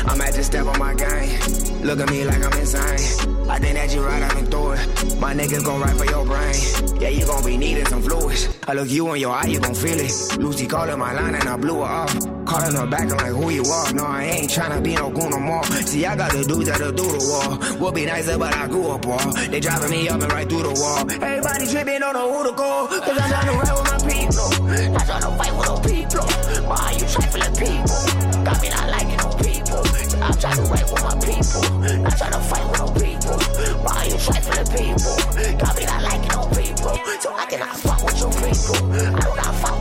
I'm 0.08 0.22
at 0.22 0.34
this 0.34 0.48
step 0.48 0.66
on 0.66 0.80
my 0.80 0.94
game. 0.94 1.40
Look 1.82 2.00
at 2.00 2.10
me 2.10 2.26
like 2.26 2.44
I'm 2.44 2.60
insane. 2.60 3.50
I 3.50 3.58
think 3.58 3.76
that 3.76 3.94
you 3.94 4.06
right 4.06 4.22
up 4.22 4.36
and 4.36 4.50
through 4.52 4.72
it. 4.74 5.20
My 5.20 5.34
niggas 5.34 5.64
gon' 5.64 5.82
ride 5.82 5.98
for 5.98 6.06
your 6.06 6.26
brain. 6.26 7.02
Yeah, 7.02 7.10
you 7.10 7.26
gon' 7.26 7.44
be 7.46 7.58
needing 7.58 7.86
some 7.86 8.02
fluids. 8.02 8.50
I 8.68 8.74
look 8.74 8.90
you 8.90 9.14
in 9.14 9.22
your 9.22 9.32
eye, 9.32 9.46
you 9.46 9.60
gon' 9.60 9.74
feel 9.74 10.00
it. 10.00 10.38
Lucy 10.40 10.68
calling 10.68 11.00
my 11.00 11.14
line 11.14 11.36
and 11.36 11.48
I 11.48 11.58
blew 11.58 11.78
her 11.78 11.84
off. 11.84 12.14
Calling 12.46 12.76
her 12.76 12.88
back, 12.88 13.12
I'm 13.12 13.18
like, 13.18 13.32
who 13.32 13.50
you 13.50 13.64
are? 13.64 13.94
No, 13.94 14.04
I 14.06 14.24
ain't 14.24 14.50
tryna 14.50 14.84
be 14.84 14.96
no 14.96 15.10
goon 15.10 15.30
no 15.30 15.40
more. 15.40 15.64
See, 15.64 16.06
I 16.06 16.16
got 16.16 16.32
the 16.32 16.44
dudes 16.44 16.68
that'll 16.68 16.92
do 16.92 17.04
the 17.04 17.22
wall. 17.30 17.80
Would 17.80 17.96
be 17.96 18.06
nicer, 18.06 18.38
but 18.38 18.56
I 18.56 18.68
grew 18.68 18.88
up 18.90 19.06
raw. 19.06 19.18
They 19.50 19.60
driving 19.60 19.92
me 19.92 20.10
up 20.10 20.22
and 20.22 20.32
right 20.32 20.48
through 20.50 20.64
the 20.64 20.74
wall. 20.74 21.00
Everybody 21.12 21.68
tripping, 21.68 22.00
don't 22.00 22.14
know 22.14 22.34
who 22.34 22.50
to 22.50 22.56
call. 22.56 22.88
Cause 22.88 23.18
I'm 23.18 23.32
tryna 23.32 23.54
ride 23.62 23.74
with 23.78 23.88
my 23.92 23.98
people. 24.10 24.92
Not 24.92 25.02
tryna 25.02 25.38
fight 25.38 25.59
people? 27.60 28.00
Got 28.44 28.62
me 28.62 28.70
not 28.70 28.90
liking 28.90 29.18
no 29.18 29.30
people. 29.44 29.84
I'm 30.24 30.34
tryna 30.40 30.64
ride 30.72 30.88
with 30.90 31.04
my 31.04 31.16
people. 31.20 31.64
Not 32.04 32.14
tryna 32.14 32.42
fight 32.50 32.66
with 32.70 32.80
no 32.80 32.88
people. 32.96 33.38
Why 33.84 34.06
you 34.06 34.18
trifling 34.18 34.70
people? 34.74 35.16
Got 35.60 35.76
me 35.78 35.86
not 35.86 36.02
liking 36.04 36.32
no 36.32 36.48
people. 36.56 36.96
So 37.20 37.34
I 37.36 37.46
cannot 37.46 37.76
fuck 37.78 38.04
with 38.04 38.20
your 38.20 38.32
people. 38.32 38.80
I 38.96 39.20
do 39.20 39.36
not 39.36 39.56
fuck 39.62 39.79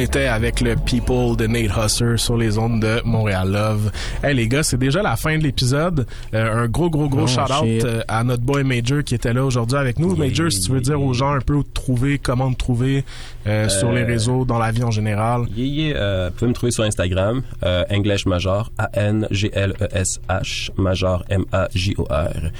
était 0.00 0.26
avec 0.26 0.60
le 0.60 0.76
People 0.76 1.36
de 1.36 1.46
Nate 1.46 1.70
Husser 1.76 2.16
sur 2.16 2.36
les 2.36 2.56
ondes 2.58 2.80
de 2.80 3.02
Montréal 3.04 3.50
Love. 3.50 3.90
Hey 4.24 4.34
les 4.34 4.48
gars, 4.48 4.62
c'est 4.62 4.78
déjà 4.78 5.02
la 5.02 5.16
fin 5.16 5.36
de 5.36 5.42
l'épisode. 5.42 6.06
Euh, 6.32 6.64
un 6.64 6.68
gros 6.68 6.88
gros 6.88 7.08
gros 7.08 7.24
Oh, 7.24 7.26
shout-out 7.26 7.84
euh, 7.84 8.00
à 8.08 8.24
notre 8.24 8.42
boy 8.42 8.64
Major 8.64 9.04
qui 9.04 9.14
était 9.14 9.34
là 9.34 9.44
aujourd'hui 9.44 9.76
avec 9.76 9.98
nous. 9.98 10.16
Major, 10.16 10.50
si 10.50 10.60
tu 10.62 10.72
veux 10.72 10.80
dire 10.80 11.02
aux 11.02 11.12
gens 11.12 11.32
un 11.32 11.40
peu 11.40 11.54
où 11.54 11.62
te 11.62 11.72
trouver, 11.74 12.18
comment 12.18 12.50
te 12.52 12.56
trouver 12.56 13.04
euh, 13.46 13.68
sur 13.68 13.92
les 13.92 14.04
réseaux, 14.04 14.44
dans 14.44 14.58
la 14.58 14.70
vie 14.70 14.82
en 14.84 14.90
général. 14.90 15.46
Yeah, 15.54 15.66
yeah, 15.66 15.96
euh, 15.96 16.28
vous 16.30 16.36
pouvez 16.38 16.48
me 16.48 16.54
trouver 16.54 16.72
sur 16.72 16.84
Instagram, 16.84 17.42
euh, 17.62 17.84
English 17.90 18.24
Major, 18.26 18.70
A-N-G-L-E-S-H, 18.78 20.70
Major, 20.76 21.24
M-A-J-O-R. 21.28 22.50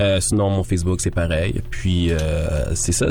Euh, 0.00 0.20
sinon, 0.20 0.50
mon 0.50 0.64
Facebook, 0.64 1.00
c'est 1.00 1.10
pareil. 1.14 1.62
Puis, 1.70 2.10
euh, 2.10 2.74
c'est 2.74 2.92
ça. 2.92 3.06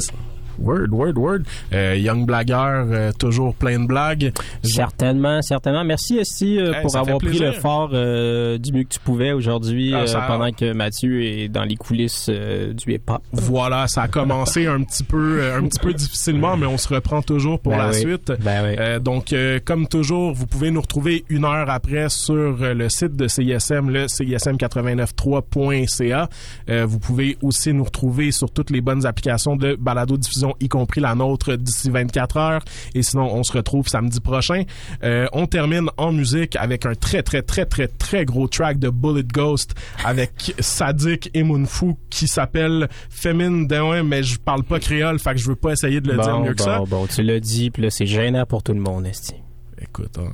Word, 0.61 0.89
word, 0.91 1.17
word. 1.17 1.39
Euh, 1.73 1.95
young 1.95 2.25
blagueur, 2.25 2.85
euh, 2.89 3.11
toujours 3.17 3.53
plein 3.55 3.79
de 3.79 3.87
blagues. 3.87 4.31
Certainement, 4.63 5.41
certainement. 5.41 5.83
Merci 5.83 6.17
Esti 6.17 6.59
euh, 6.59 6.73
Hey, 6.73 6.81
pour 6.81 6.95
avoir 6.95 7.17
pris 7.17 7.39
le 7.39 7.51
fort 7.53 7.89
euh, 7.93 8.57
du 8.57 8.71
mieux 8.73 8.83
que 8.83 8.89
tu 8.89 8.99
pouvais 8.99 9.31
aujourd'hui 9.31 9.93
Ah, 9.93 10.03
euh, 10.07 10.27
pendant 10.27 10.51
que 10.51 10.73
Mathieu 10.73 11.23
est 11.23 11.47
dans 11.49 11.63
les 11.63 11.75
coulisses 11.75 12.27
euh, 12.29 12.73
du 12.73 12.93
hip-hop. 12.93 13.21
Voilà, 13.31 13.87
ça 13.87 14.03
a 14.03 14.07
commencé 14.07 14.67
un 14.67 14.83
petit 14.83 15.03
peu, 15.03 15.41
un 15.53 15.67
petit 15.67 15.79
peu 15.79 15.93
difficilement, 15.93 16.57
mais 16.57 16.65
on 16.65 16.77
se 16.77 16.93
reprend 16.93 17.21
toujours 17.21 17.59
pour 17.59 17.71
Ben 17.73 17.77
la 17.79 17.89
oui. 17.89 17.95
suite. 17.99 18.31
Ben 18.41 18.63
oui. 18.63 18.75
Euh, 18.79 18.99
donc, 18.99 19.33
euh, 19.33 19.59
comme 19.63 19.87
toujours, 19.87 20.33
vous 20.33 20.47
pouvez 20.47 20.71
nous 20.71 20.81
retrouver 20.81 21.23
une 21.29 21.45
heure 21.45 21.69
après 21.69 22.09
sur 22.09 22.57
le 22.59 22.89
site 22.89 23.15
de 23.15 23.27
CISM, 23.27 23.89
le 23.89 24.05
CISM893.ca. 24.07 26.29
Euh, 26.69 26.85
vous 26.85 26.99
pouvez 26.99 27.37
aussi 27.41 27.73
nous 27.73 27.83
retrouver 27.83 28.31
sur 28.31 28.51
toutes 28.51 28.69
les 28.69 28.81
bonnes 28.81 29.05
applications 29.05 29.55
de 29.55 29.75
balado 29.75 30.17
y 30.59 30.67
compris 30.67 31.01
la 31.01 31.15
nôtre 31.15 31.55
d'ici 31.55 31.89
24 31.89 32.37
heures. 32.37 32.63
Et 32.95 33.03
sinon, 33.03 33.33
on 33.33 33.43
se 33.43 33.53
retrouve 33.53 33.87
samedi 33.87 34.19
prochain. 34.19 34.63
Euh, 35.03 35.27
on 35.33 35.47
termine 35.47 35.89
en 35.97 36.11
musique 36.11 36.55
avec 36.55 36.85
un 36.85 36.95
très, 36.95 37.23
très, 37.23 37.41
très, 37.41 37.65
très, 37.65 37.87
très 37.87 38.25
gros 38.25 38.47
track 38.47 38.79
de 38.79 38.89
Bullet 38.89 39.23
Ghost 39.23 39.75
avec 40.05 40.53
Sadik 40.59 41.29
et 41.33 41.43
Moonfou 41.43 41.97
qui 42.09 42.27
s'appelle 42.27 42.89
Fémine 43.09 43.67
Down, 43.67 44.07
mais 44.07 44.23
je 44.23 44.39
parle 44.39 44.63
pas 44.63 44.79
créole, 44.79 45.19
fait 45.19 45.31
que 45.33 45.37
je 45.39 45.49
veux 45.49 45.55
pas 45.55 45.73
essayer 45.73 46.01
de 46.01 46.11
le 46.11 46.17
dire 46.17 46.37
bon, 46.37 46.43
mieux 46.45 46.53
que 46.53 46.57
bon, 46.57 46.63
ça. 46.63 46.83
bon, 46.87 47.07
tu 47.07 47.23
l'as 47.23 47.39
dit, 47.39 47.69
puis 47.71 47.83
là, 47.83 47.89
c'est 47.89 48.05
gênant 48.05 48.45
pour 48.45 48.63
tout 48.63 48.73
le 48.73 48.79
monde, 48.79 49.05
Esti. 49.05 49.35
Écoute, 49.81 50.17
hein. 50.17 50.33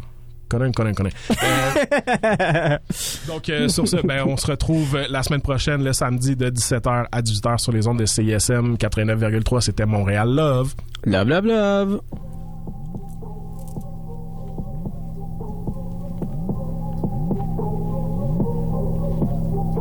Connais, 0.49 0.71
connais, 0.71 0.93
connais. 0.93 1.11
Euh, 1.31 2.77
donc, 3.27 3.49
euh, 3.49 3.67
sur 3.67 3.87
ce, 3.87 3.97
ben, 3.97 4.23
on 4.27 4.37
se 4.37 4.47
retrouve 4.47 4.97
la 5.09 5.23
semaine 5.23 5.41
prochaine, 5.41 5.83
le 5.83 5.93
samedi 5.93 6.35
de 6.35 6.49
17h 6.49 7.05
à 7.11 7.21
18h 7.21 7.57
sur 7.57 7.71
les 7.71 7.87
ondes 7.87 7.99
de 7.99 8.05
CISM 8.05 8.75
89,3. 8.75 9.61
C'était 9.61 9.85
Montréal 9.85 10.29
Love. 10.29 10.73
Love, 11.05 11.27
love, 11.27 11.45
love. 11.45 12.01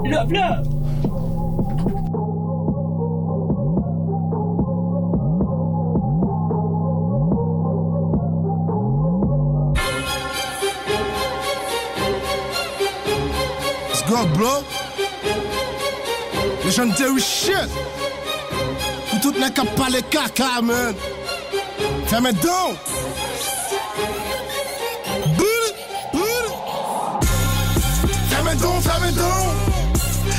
love, 0.06 0.30
love. 0.30 0.83
Let's 14.14 14.26
go, 14.26 14.34
bro. 14.34 14.64
Legendary 16.64 17.20
shit. 17.20 17.68
Pour 19.10 19.20
toutes 19.20 19.38
les 19.40 19.50
cap 19.50 19.66
pas 19.74 19.88
les 19.90 20.02
caca, 20.02 20.60
man. 20.62 20.94
Ferme 22.06 22.32
donc. 22.32 22.76
Boule, 25.36 25.70
boule. 26.12 26.48
Ferme 28.30 28.54
donc, 28.56 28.82
ferme 28.82 29.10
donc. 29.12 29.54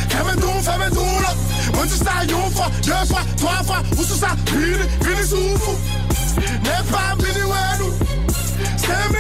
Ferme 0.10 0.36
donc, 0.36 0.94
donc, 0.94 1.22
là. 1.22 1.34
On 1.78 1.84
dit 1.84 1.98
ça 1.98 2.24
une 2.24 2.52
fois, 2.52 2.70
deux 2.82 3.06
fois, 3.08 3.22
trois 3.36 3.64
fois. 3.64 3.82
Où 3.98 4.04
c'est 4.04 4.20
ça? 4.20 4.30
Vini, 4.54 4.88
vini 5.02 5.28
souffle. 5.28 5.72
N'est 6.64 6.92
pas 6.92 7.16
vini, 7.20 7.44
ouais, 7.44 7.78
nous. 7.80 7.94
C'est 8.78 9.18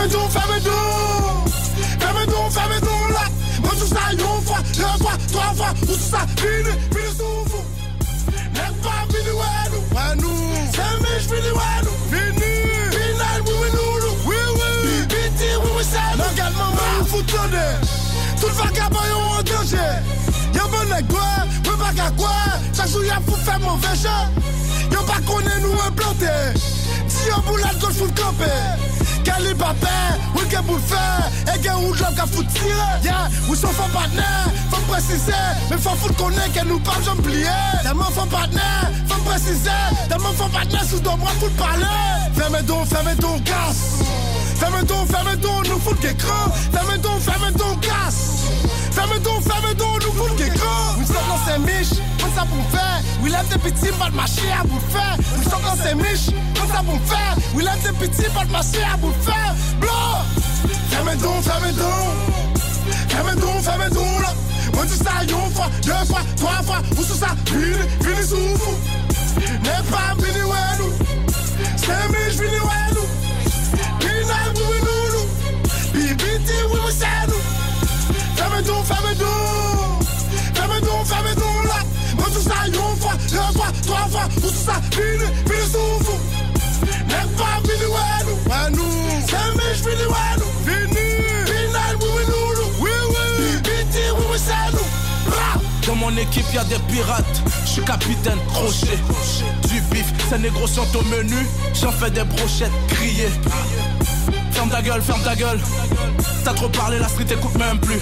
Ferme 0.00 0.12
donc, 0.12 0.30
ferme 0.30 0.60
donc. 0.60 1.52
Ferme 2.00 2.26
donc, 2.26 2.52
ferme 2.52 2.80
donc, 2.80 3.10
là. 3.10 3.24
On 3.64 3.74
dit 3.74 3.88
ça 3.88 4.12
une 4.12 4.46
fois, 4.46 4.58
deux 4.74 5.04
fois, 5.04 5.12
trois 5.30 5.52
fois. 5.54 5.72
Où 5.82 5.86
c'est 5.88 6.10
ça? 6.10 6.20
Vini, 6.38 6.72
vini 6.90 7.10
souffle. 7.10 7.60
N'est 8.54 8.76
pas 8.82 9.04
vini, 9.10 9.32
ouais, 9.36 9.66
nous. 9.70 9.84
Ouais, 9.94 10.16
nous. 10.16 10.54
C'est 10.72 10.96
mes, 11.02 11.20
je 11.20 11.28
vini, 11.34 11.50
ouais, 11.50 11.80
nous. 11.84 11.98
Vini. 12.10 12.52
Pina, 12.90 13.28
oui, 13.44 13.52
oui, 13.60 13.68
nous, 13.74 13.94
nous. 14.00 14.16
Oui, 14.24 14.36
oui. 14.54 14.70
Bibiti, 14.88 15.50
oui, 15.62 15.70
oui, 15.76 15.84
c'est 15.84 16.16
nous. 16.16 16.24
Regarde, 16.30 16.54
maman, 16.54 17.04
vous 17.06 17.22
tournez. 17.22 17.72
Tout 18.40 18.46
le 18.46 18.52
vagabond 18.54 19.00
est 19.00 19.12
en 19.12 19.42
danger. 19.42 19.92
Y'a 20.54 20.62
bon 20.62 20.94
nèg 20.94 21.06
quoi, 21.08 21.28
peu 21.62 21.76
pas 21.76 21.92
qu'à 21.94 22.10
quoi? 22.16 22.36
Chaque 22.74 22.88
jour 22.88 23.04
y'a 23.04 23.20
pour 23.20 23.36
faire 23.38 23.60
mauvais 23.60 23.96
jeu. 24.02 24.08
Y'a 24.92 24.98
pas 24.98 25.20
qu'on 25.26 25.40
est 25.40 25.60
nous 25.60 25.78
implanté. 25.86 26.58
Si 27.06 27.28
y'a 27.28 27.36
boulette 27.46 27.78
gauche 27.78 27.96
faut 27.98 28.06
le 28.06 28.12
camper. 28.12 28.89
Qu'est 30.50 30.62
pour 30.66 30.76
le 30.76 30.82
faire. 30.82 31.30
Et 31.54 31.60
qu'un 31.60 31.76
ou 31.76 31.94
job 31.94 32.08
qu'a 32.16 32.26
foutu 32.26 32.48
tirer. 32.48 32.74
Yeah, 33.04 33.28
oui 33.48 33.56
sont 33.56 33.68
faux 33.68 33.88
partenaires, 33.92 34.48
faut 34.70 34.80
me 34.80 34.86
préciser. 34.92 35.32
Mais 35.70 35.76
faut 35.78 35.90
foutre 35.90 36.16
qu'on 36.16 36.30
est 36.30 36.48
qu'elle 36.52 36.66
nous 36.66 36.80
parle, 36.80 37.02
j'en 37.04 37.16
plier. 37.16 37.46
Tellement 37.82 38.10
faux 38.10 38.26
partenaire, 38.26 38.90
faut 39.08 39.20
me 39.20 39.30
préciser. 39.30 39.70
Tellement 40.08 40.32
faux 40.32 40.48
partenaire, 40.48 40.84
sous 40.84 40.98
ton 40.98 41.16
bras, 41.16 41.30
faut 41.38 41.48
parler. 41.50 41.84
Ferme 42.34 42.62
donc, 42.62 42.86
ferme 42.86 43.14
donc, 43.16 43.44
casse. 43.44 44.02
Ferme 44.56 44.82
donc, 44.84 45.08
ferme 45.08 45.36
donc, 45.36 45.68
nous 45.68 45.78
fout 45.78 46.02
l'écran. 46.02 46.50
Ferme 46.72 46.98
donc, 46.98 47.20
ferme 47.20 47.50
donc, 47.52 47.80
casse. 47.80 48.44
Ferme 48.90 49.18
donc, 49.20 49.42
ferme 49.44 49.74
donc, 49.74 50.04
nous 50.04 50.12
fout 50.12 50.38
l'écran. 50.38 50.96
Nous 50.98 51.06
sommes 51.06 51.28
dans 51.28 51.38
ces 51.46 51.58
miches, 51.60 52.00
on 52.19 52.19
pour 52.46 52.64
faire. 52.70 53.00
We 53.22 53.30
lève 53.30 53.48
des 53.48 53.58
petits, 53.58 53.92
pas 53.98 54.10
de 54.10 54.16
marcher 54.16 54.50
à 54.52 54.62
fer. 54.90 55.16
Nous 55.36 55.50
sommes 55.50 55.62
dans 55.62 55.82
ces 55.82 55.94
miches, 55.94 56.34
on 56.56 56.72
ça 56.72 56.82
pour 56.82 57.00
faire. 57.02 57.36
We 57.54 57.64
lève 57.64 57.82
des 57.82 58.06
petits, 58.06 58.30
pas 58.30 58.44
de 58.44 58.50
marcher 58.50 58.82
à 58.82 58.96
bout 58.96 59.14
fer. 59.22 59.54
Blanc! 59.80 60.24
Ferme 60.90 61.16
donc, 61.16 61.42
ferme 61.42 61.72
donc. 61.72 63.08
Ferme 63.08 63.34
donc, 63.36 63.62
ferme 63.62 63.88
donc, 63.90 64.22
là. 64.22 64.34
On 64.78 64.84
dit 64.84 64.96
ça 64.96 65.22
une 65.22 65.54
fois, 65.54 65.68
deux 65.82 66.06
fois, 66.06 66.20
trois 66.36 66.62
fois. 66.62 66.78
Où 66.96 67.02
c'est 67.02 67.18
ça? 67.18 67.28
Vini, 67.46 67.76
vini 68.00 68.22
souffle. 68.22 68.74
N'est 69.62 69.90
pas 69.90 70.14
vini, 70.18 70.42
ouais, 70.42 70.72
nous. 70.78 70.92
C'est 71.76 72.08
miche, 72.08 72.38
vini, 72.38 72.58
ouais, 72.58 72.86
nous. 72.94 73.08
Pina, 73.98 74.38
oui, 74.54 74.62
oui, 74.70 74.78
nous, 74.86 75.06
nous. 75.14 75.98
Bibiti, 76.00 76.56
oui, 76.72 76.78
oui, 76.86 76.92
c'est 76.98 77.26
nous. 77.28 77.42
Ferme 78.36 78.62
donc, 78.62 78.86
donc. 79.18 79.59
Ça 82.50 82.66
une 82.66 82.74
fois, 83.00 83.14
deux 83.30 83.58
fois, 83.58 83.70
trois 83.86 84.06
fois. 84.08 84.26
Où 84.36 84.48
c'est 84.48 84.64
ça? 84.64 84.74
Vini, 84.90 85.26
vini 85.46 85.66
souffle. 85.70 86.18
Nous. 87.08 87.92
Ouais, 88.50 88.70
nous. 88.72 88.94
C'est 89.28 89.50
miche, 89.56 89.82
vini, 89.86 90.06
ouais, 90.08 90.34
nous. 90.38 90.52
Vini. 90.66 91.06
Pina, 91.46 91.84
oui, 92.00 92.08
oui, 92.16 92.24
nous. 92.28 92.82
Oui, 92.82 92.90
oui. 93.08 93.24
Bibiti, 93.38 94.04
oui, 94.16 94.24
oui, 94.32 94.38
c'est 94.38 94.72
nous. 94.72 94.88
Dans 95.86 95.94
mon 95.94 96.16
équipe, 96.16 96.44
y 96.52 96.58
a 96.58 96.64
des 96.64 96.78
pirates. 96.92 97.42
Je 97.64 97.70
suis 97.70 97.84
capitaine 97.84 98.38
crochet. 98.48 98.98
Du 99.68 99.80
bif, 99.92 100.06
ces 100.28 100.38
négros 100.38 100.66
sont 100.66 100.86
au 100.96 101.02
menu. 101.04 101.46
J'en 101.74 101.92
fais 101.92 102.10
des 102.10 102.24
brochettes 102.24 102.72
grillées. 102.88 103.30
Ferme 104.60 104.72
ta 104.72 104.82
gueule, 104.82 105.00
ferme 105.00 105.22
ta 105.22 105.34
gueule. 105.34 105.58
T'as 106.44 106.52
trop 106.52 106.68
parlé, 106.68 106.98
la 106.98 107.08
street 107.08 107.24
écoute 107.30 107.56
même 107.56 107.80
plus. 107.80 107.98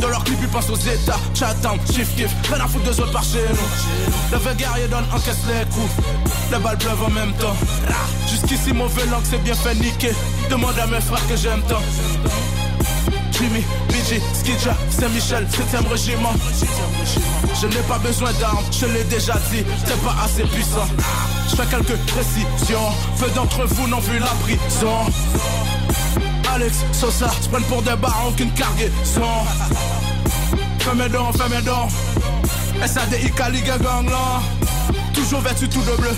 Dans 0.00 0.08
leur 0.08 0.24
clip, 0.24 0.38
ils 0.42 0.48
pensent 0.48 0.68
aux 0.68 0.74
états. 0.74 1.20
Chatham, 1.34 1.78
chief 1.86 2.16
kiff. 2.16 2.32
Rien 2.52 2.64
à 2.64 2.66
foutre 2.66 2.84
deux 2.86 3.00
autres 3.00 3.12
par 3.12 3.22
chez 3.22 3.44
nous. 3.48 4.36
Le 4.36 4.54
guerrier 4.54 4.88
donne, 4.88 5.04
encaisse 5.14 5.38
les 5.46 5.64
coups. 5.72 5.92
Les 6.50 6.58
balles 6.58 6.78
pleuvent 6.78 7.04
en 7.04 7.10
même 7.10 7.32
temps. 7.34 7.54
Jusqu'ici, 8.28 8.72
mauvais 8.72 9.06
langue, 9.06 9.22
c'est 9.22 9.40
bien 9.44 9.54
fait 9.54 9.76
niquer. 9.76 10.10
Demande 10.50 10.76
à 10.80 10.86
mes 10.88 11.00
frères 11.00 11.24
que 11.28 11.36
j'aime 11.36 11.62
tant. 11.68 11.82
Jimmy, 13.30 13.62
BG, 13.88 14.20
Skidja, 14.32 14.74
Saint-Michel, 14.90 15.46
7ème 15.46 15.86
régiment. 15.88 16.32
Je 17.60 17.66
n'ai 17.68 17.82
pas 17.86 17.98
besoin 17.98 18.32
d'armes, 18.40 18.64
je 18.72 18.86
l'ai 18.86 19.04
déjà 19.04 19.34
dit, 19.52 19.62
t'es 19.62 19.94
pas 20.04 20.16
assez 20.24 20.42
puissant. 20.42 20.88
Je 21.48 21.54
fais 21.54 21.66
quelques 21.66 21.98
précisions, 22.06 22.90
peu 23.20 23.30
d'entre 23.30 23.64
vous 23.66 23.86
n'ont 23.86 24.00
vu 24.00 24.18
la 24.18 24.26
prison. 24.42 25.12
Alex, 26.52 26.84
Sosa, 26.92 27.30
se 27.40 27.48
prennent 27.48 27.64
pour 27.64 27.82
des 27.82 27.96
barons 27.96 28.32
qu'une 28.32 28.52
cargaison. 28.52 28.92
Fais 30.78 30.94
mes 30.94 31.08
dents, 31.08 31.32
fais 31.32 31.48
mes 31.54 31.62
dents. 31.62 31.88
SADI, 32.86 33.30
Caliga, 33.32 33.78
gang 33.78 34.08
là. 34.08 34.40
Toujours 35.12 35.40
vêtu 35.40 35.68
tout 35.68 35.80
de 35.80 35.96
bleu. 35.96 36.16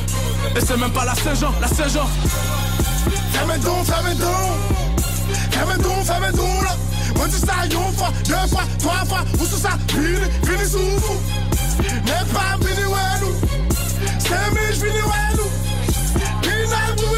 Et 0.57 0.61
c'est 0.61 0.77
même 0.77 0.91
pas 0.91 1.05
la 1.05 1.15
Saint-Jean, 1.15 1.53
la 1.61 1.69
Saint-Jean. 1.69 2.09
Ferme 3.33 3.59
donc, 3.59 3.85
ferme 3.85 4.15
donc. 4.15 4.57
Ferme 5.51 5.77
donc, 5.79 6.05
ferme 6.05 6.33
donc, 6.33 6.63
là. 6.65 6.77
On 7.21 7.27
dit 7.27 7.39
ça 7.39 7.65
une 7.65 7.97
fois, 7.97 8.11
deux 8.25 8.49
fois, 8.49 8.65
trois 8.79 9.05
fois. 9.07 9.25
Où 9.39 9.47
c'est 9.47 9.61
ça? 9.63 9.71
Vini, 9.89 10.19
vini 10.43 10.65
souffle. 10.65 11.13
N'est 12.05 12.33
pas 12.33 12.57
vini, 12.61 12.85
ouais, 12.85 13.21
nous. 13.21 13.35
C'est 14.19 14.51
miche, 14.53 14.79
vini, 14.83 15.01
ouais, 15.01 15.37
nous. 15.37 15.51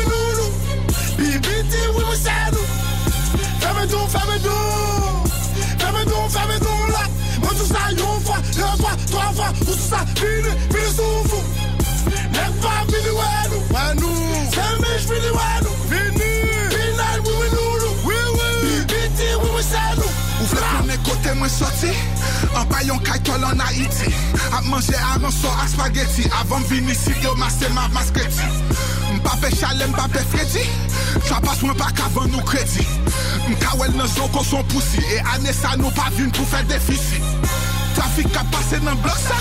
Nous. 0.08 0.52
Bibiti, 1.16 1.82
don, 3.92 4.06
fèmè 4.12 4.38
don 4.44 5.24
Fèmè 5.78 6.04
don, 6.08 6.28
fèmè 6.34 6.58
don 6.64 6.84
la 6.92 7.04
Mwen 7.42 7.56
sou 7.58 7.68
sa 7.68 7.86
yon 7.96 8.20
fwa, 8.26 8.38
yon 8.58 8.76
fwa, 8.80 8.92
twa 9.10 9.26
fwa 9.38 9.48
Ou 9.54 9.72
sou 9.72 9.86
sa 9.86 10.02
vini, 10.20 10.52
vini 10.72 10.92
sou 10.94 11.24
fou 11.30 11.42
Nek 12.34 12.60
fwa 12.62 12.74
vini 12.90 13.16
wè 13.18 13.32
nou 13.52 13.62
Wè 13.74 13.86
nou 14.00 14.44
Sèmèj 14.54 15.08
vini 15.12 15.34
wè 15.36 15.50
nou 15.64 15.90
Vini 15.92 16.32
Vinay 16.74 17.18
wè 17.24 17.36
wè 17.40 17.50
nou 17.56 17.82
nou 17.84 17.94
Wè 18.08 18.22
wè 18.36 18.52
Biti 18.92 19.32
wè 19.34 19.52
wè 19.56 19.66
sè 19.70 19.84
nou 20.00 20.14
Ou 20.38 20.52
vle 20.52 20.72
konen 20.72 21.04
kote 21.08 21.36
mwen 21.38 21.52
soti 21.52 21.92
An 22.58 22.66
bayon 22.66 22.98
kajtol 23.06 23.44
an 23.44 23.60
Haiti. 23.62 24.10
Ap 24.50 24.64
manje 24.66 24.96
aran 25.12 25.30
so 25.30 25.48
ak 25.62 25.68
spageti 25.70 26.26
Avan 26.40 26.64
vini 26.66 26.94
si 26.94 27.12
yo 27.22 27.34
mase 27.36 27.68
ma 27.74 27.86
maskreti 27.94 28.46
Mpa 29.14 29.36
fe 29.38 29.50
chale 29.54 29.86
mpa 29.86 30.08
fe 30.10 30.24
fredi. 30.32 30.64
Trapas 31.28 31.62
mwen 31.62 31.78
pa 31.78 31.92
kavan 31.94 32.30
nou 32.34 32.42
kredi. 32.42 32.86
Mkawel 33.48 33.94
nan 33.94 34.10
zon 34.10 34.32
kon 34.34 34.44
son 34.44 34.66
pousi 34.72 34.98
E 35.14 35.22
ane 35.34 35.54
sa 35.54 35.76
nou 35.78 35.94
pa 35.94 36.10
vin 36.16 36.34
pou 36.34 36.46
fe 36.50 36.64
defisi. 36.66 37.22
Trafik 37.98 38.30
ka 38.32 38.44
pase 38.54 38.78
nan 38.84 38.98
blok 39.02 39.18
sa 39.18 39.38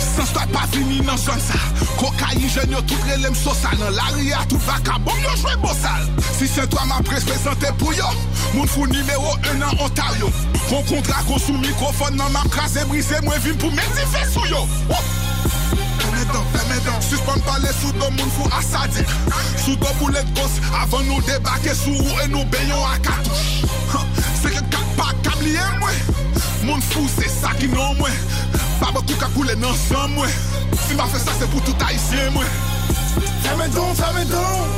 Sans 0.00 0.28
stwa 0.32 0.46
pa 0.54 0.64
vini 0.72 1.02
nan 1.04 1.20
zon 1.20 1.40
sa 1.44 1.60
Kokayi 2.00 2.48
jen 2.48 2.72
yo 2.72 2.80
tout 2.88 3.08
relem 3.10 3.36
sosa 3.36 3.74
Nan 3.78 3.92
la 3.94 4.08
ria 4.16 4.40
tout 4.48 4.64
vakabon 4.64 5.20
yo 5.22 5.36
jwe 5.42 5.56
bosal 5.62 6.08
Si 6.38 6.48
se 6.48 6.64
toi 6.72 6.88
ma 6.88 7.02
pres 7.04 7.28
prezante 7.28 7.70
pou 7.78 7.92
yo 7.96 8.08
Moun 8.54 8.66
fou 8.66 8.88
numéro 8.90 9.36
1 9.52 9.60
nan 9.60 9.76
Ontario. 9.78 10.26
Kon 10.66 10.82
kontra 10.88 11.20
kon 11.28 11.38
sou 11.38 11.54
mikrofon 11.60 12.16
nan 12.18 12.32
ma 12.34 12.42
krasé 12.50 12.88
brise 12.90 13.20
Mwen 13.26 13.44
vin 13.44 13.60
pou 13.60 13.70
meti 13.76 14.08
fe 14.14 14.24
sou 14.32 14.48
yo. 14.50 14.64
Suspend 17.10 17.42
pale 17.42 17.68
sou 17.80 17.92
do 17.92 18.10
moun 18.10 18.30
fou 18.30 18.46
asadik 18.54 19.08
Sou 19.58 19.74
do 19.76 19.92
boulet 19.98 20.26
kos 20.36 20.58
Avan 20.78 21.02
nou 21.08 21.20
debake 21.26 21.74
sou 21.74 21.96
ou 21.96 22.20
e 22.22 22.28
nou 22.30 22.44
beyon 22.52 22.84
akatouche 22.92 23.66
Se 24.38 24.52
ke 24.52 24.62
kat 24.70 24.96
pa 24.98 25.10
kabliye 25.24 25.64
mwen 25.80 26.19
Moun 26.70 26.82
fou 26.86 27.10
se 27.10 27.26
sa 27.26 27.50
ki 27.58 27.66
non 27.74 27.96
mwen 27.98 28.14
Baba 28.78 29.02
kou 29.02 29.18
ka 29.18 29.26
koule 29.34 29.58
nan 29.58 29.74
san 29.88 30.14
mwen 30.14 30.30
Si 30.86 30.94
ma 30.94 31.10
fe 31.10 31.18
sa 31.18 31.34
se 31.34 31.50
pou 31.50 31.58
tout 31.66 31.82
haisyen 31.82 32.30
mwen 32.36 32.46
Ferme 33.42 33.68
donc, 33.70 33.96
ferme 33.96 34.24
donc. 34.26 34.68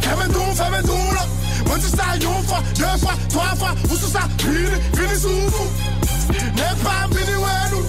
Ferme 0.00 0.28
donc, 0.32 0.54
ferme 0.54 0.82
donc, 0.82 1.12
là. 1.14 1.26
On 1.72 1.76
dit 1.76 1.88
ça 1.88 2.14
une 2.14 2.44
fois, 2.46 2.62
deux 2.76 2.98
fois, 3.00 3.14
trois 3.28 3.54
fois. 3.56 3.74
Où 3.90 3.96
c'est 3.96 4.12
ça? 4.12 4.20
Vini, 4.38 4.70
vini 4.92 5.14
souffle. 5.14 5.62
N'est 6.28 6.82
pas 6.84 7.08
vini, 7.10 7.36
ouais, 7.36 7.70
nous. 7.72 7.84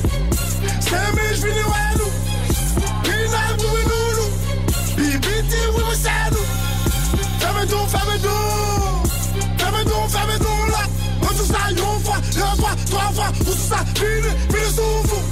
C'est 0.80 1.12
miche, 1.14 1.40
vini, 1.44 1.60
ouais, 1.60 1.94
nous. 1.98 2.12
Pina, 3.04 3.44
oui, 3.60 3.66
oui, 3.74 3.82
nous, 3.86 4.10
nous. 4.18 4.30
Bibiti, 4.96 5.62
oui, 5.76 5.84
oui, 5.88 5.96
c'est 6.02 6.31
nous. 6.31 6.31
Ferme 6.31 6.31
ça, 13.56 13.84
vini, 13.96 14.32
vini 14.50 14.74
sou 14.74 15.04
fou. 15.08 15.24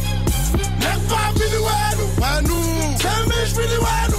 Nek 0.80 1.00
pa 1.10 1.32
vini 1.36 1.60
wè 1.66 1.80
nou, 1.98 2.10
wè 2.22 2.34
nou. 2.48 2.98
Se 3.00 4.19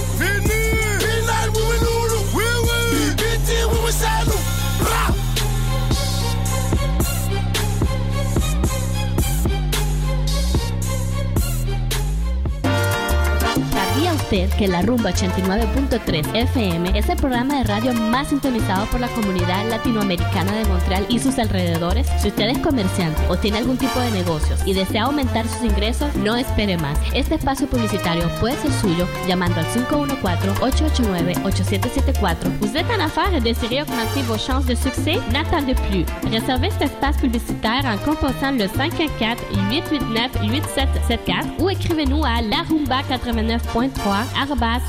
usted 14.31 14.49
que 14.57 14.67
la 14.67 14.81
Rumba 14.81 15.11
89.3 15.11 16.33
FM 16.33 16.97
es 16.97 17.09
el 17.09 17.17
programa 17.17 17.57
de 17.57 17.65
radio 17.65 17.93
más 17.93 18.29
sintonizado 18.29 18.85
por 18.85 19.01
la 19.01 19.09
comunidad 19.09 19.69
latinoamericana 19.69 20.53
de 20.53 20.63
Montreal 20.65 21.05
y 21.09 21.19
sus 21.19 21.37
alrededores? 21.37 22.07
Si 22.17 22.29
usted 22.29 22.47
es 22.47 22.59
comerciante 22.59 23.21
o 23.27 23.35
tiene 23.35 23.57
algún 23.57 23.77
tipo 23.77 23.99
de 23.99 24.09
negocios 24.11 24.61
y 24.65 24.73
desea 24.73 25.03
aumentar 25.03 25.45
sus 25.49 25.65
ingresos, 25.65 26.15
no 26.15 26.37
espere 26.37 26.77
más. 26.77 26.97
Este 27.13 27.35
espacio 27.35 27.67
publicitario 27.67 28.29
puede 28.39 28.55
ser 28.55 28.71
suyo 28.71 29.05
llamando 29.27 29.59
al 29.59 29.65
514-889-8774. 29.65 32.59
Vous 32.61 32.77
êtes 32.77 32.89
en 32.89 33.01
affaires 33.01 33.43
désirez 33.43 33.81
augmenter 33.81 34.23
vos 34.23 34.37
chances 34.37 34.65
de 34.65 34.75
succès? 34.75 35.19
N'attendez 35.33 35.75
plus. 35.89 36.05
Réservez 36.31 36.71
cet 36.71 36.83
espace 36.83 37.17
publicitaire 37.17 37.83
en 37.85 37.97
composant 37.97 38.51
le 38.51 38.67
514-889-8774 38.67 41.59
ou 41.59 41.69
écrivez-nous 41.69 42.23
à 42.23 42.41
larumba89.3 42.41 44.20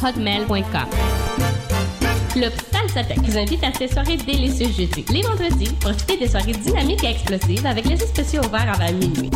hotmail.com. 0.02 0.88
Club 2.32 2.52
Salsatec 2.72 3.18
vous 3.20 3.38
invite 3.38 3.62
à 3.62 3.72
ces 3.72 3.88
soirées 3.88 4.16
délicieuses 4.16 4.76
jeudi. 4.76 5.04
Les 5.12 5.22
vendredis, 5.22 5.70
profitez 5.80 6.16
des 6.16 6.28
soirées 6.28 6.52
dynamiques 6.52 7.04
et 7.04 7.10
explosives 7.10 7.66
avec 7.66 7.84
les 7.84 7.98
spéciaux 7.98 8.42
ouverts 8.42 8.72
avant 8.72 8.92
minuit. 8.92 9.30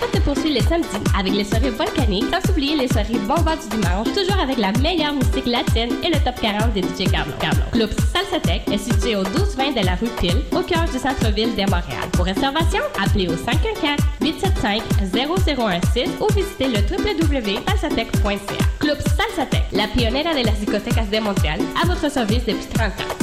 Fête 0.00 0.14
se 0.14 0.20
poursuit 0.20 0.54
le 0.54 0.60
samedi 0.60 0.86
avec 1.18 1.32
les 1.32 1.42
soirées 1.44 1.70
volcaniques, 1.70 2.26
sans 2.32 2.50
oublier 2.50 2.76
les 2.76 2.86
soirées 2.88 3.18
bombas 3.26 3.56
du 3.56 3.68
dimanche, 3.76 4.06
toujours 4.14 4.38
avec 4.40 4.58
la 4.58 4.70
meilleure 4.80 5.14
musique 5.14 5.46
latine 5.46 5.96
et 6.02 6.08
le 6.08 6.18
top 6.24 6.40
40 6.40 6.72
des 6.72 6.82
DJ 6.82 7.10
Carlo. 7.10 7.32
Carlo. 7.38 7.60
Club 7.72 7.90
Salsatec 8.12 8.62
est 8.70 8.78
situé 8.78 9.16
au 9.16 9.22
1220 9.22 9.80
de 9.80 9.84
la 9.84 9.94
rue 9.94 10.08
Pile, 10.20 10.42
au 10.52 10.62
cœur 10.62 10.84
du 10.84 10.98
centre-ville 10.98 11.54
de 11.54 11.62
Montréal. 11.62 12.08
Pour 12.12 12.24
réservation, 12.24 12.80
appelez 13.02 13.28
au 13.28 13.34
514-875-0016 13.34 16.08
ou 16.20 16.26
visitez 16.34 16.68
le 16.68 16.78
www.salsatec.ca. 16.78 18.64
Club 18.78 18.98
Salsatec, 19.00 19.64
la 19.72 19.88
pionnière 19.88 20.34
de 20.34 20.44
las 20.44 20.58
discotecas 20.58 21.06
de 21.12 21.18
Montréal, 21.20 21.60
à 21.82 21.86
votre 21.86 22.10
service 22.10 22.44
depuis 22.46 22.66
30 22.74 22.88
ans. 22.88 23.19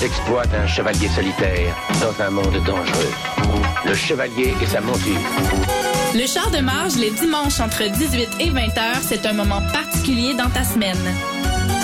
Les 0.00 0.06
exploits 0.06 0.46
d'un 0.46 0.66
chevalier 0.66 1.08
solitaire 1.08 1.74
dans 2.00 2.22
un 2.22 2.30
monde 2.30 2.62
dangereux. 2.64 3.12
Le 3.84 3.94
chevalier 3.94 4.54
et 4.62 4.66
sa 4.66 4.80
monture. 4.80 5.18
Le 6.14 6.26
char 6.26 6.50
de 6.50 6.58
marge 6.58 6.96
les 6.96 7.10
dimanches 7.10 7.58
entre 7.60 7.82
18 7.84 8.28
et 8.40 8.50
20 8.50 8.60
heures, 8.78 9.02
c'est 9.02 9.26
un 9.26 9.32
moment 9.32 9.62
particulier 9.72 10.34
dans 10.34 10.50
ta 10.50 10.62
semaine. 10.62 10.96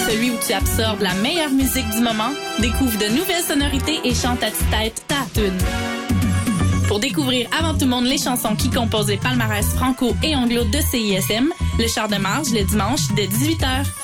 Celui 0.09 0.31
où 0.31 0.37
tu 0.47 0.53
absorbes 0.53 1.01
la 1.01 1.15
meilleure 1.15 1.51
musique 1.51 1.89
du 1.91 2.01
moment, 2.01 2.31
découvre 2.61 2.97
de 2.99 3.09
nouvelles 3.09 3.43
sonorités 3.43 4.01
et 4.05 4.15
chante 4.15 4.43
à 4.43 4.51
ta 4.51 4.77
tête 4.77 5.05
ta 5.09 5.17
tune. 5.35 5.59
Pour 6.87 7.01
découvrir 7.01 7.49
avant 7.59 7.73
tout 7.73 7.87
le 7.87 7.91
monde 7.91 8.07
les 8.07 8.19
chansons 8.19 8.55
qui 8.55 8.71
composent 8.71 9.09
les 9.09 9.17
palmarès 9.17 9.67
franco 9.75 10.15
et 10.23 10.37
anglo 10.37 10.63
de 10.65 10.79
CISM, 10.79 11.49
le 11.79 11.89
char 11.89 12.09
de 12.09 12.17
marge 12.17 12.51
le 12.53 12.63
dimanche 12.63 13.09
dès 13.17 13.27
18h. 13.27 14.04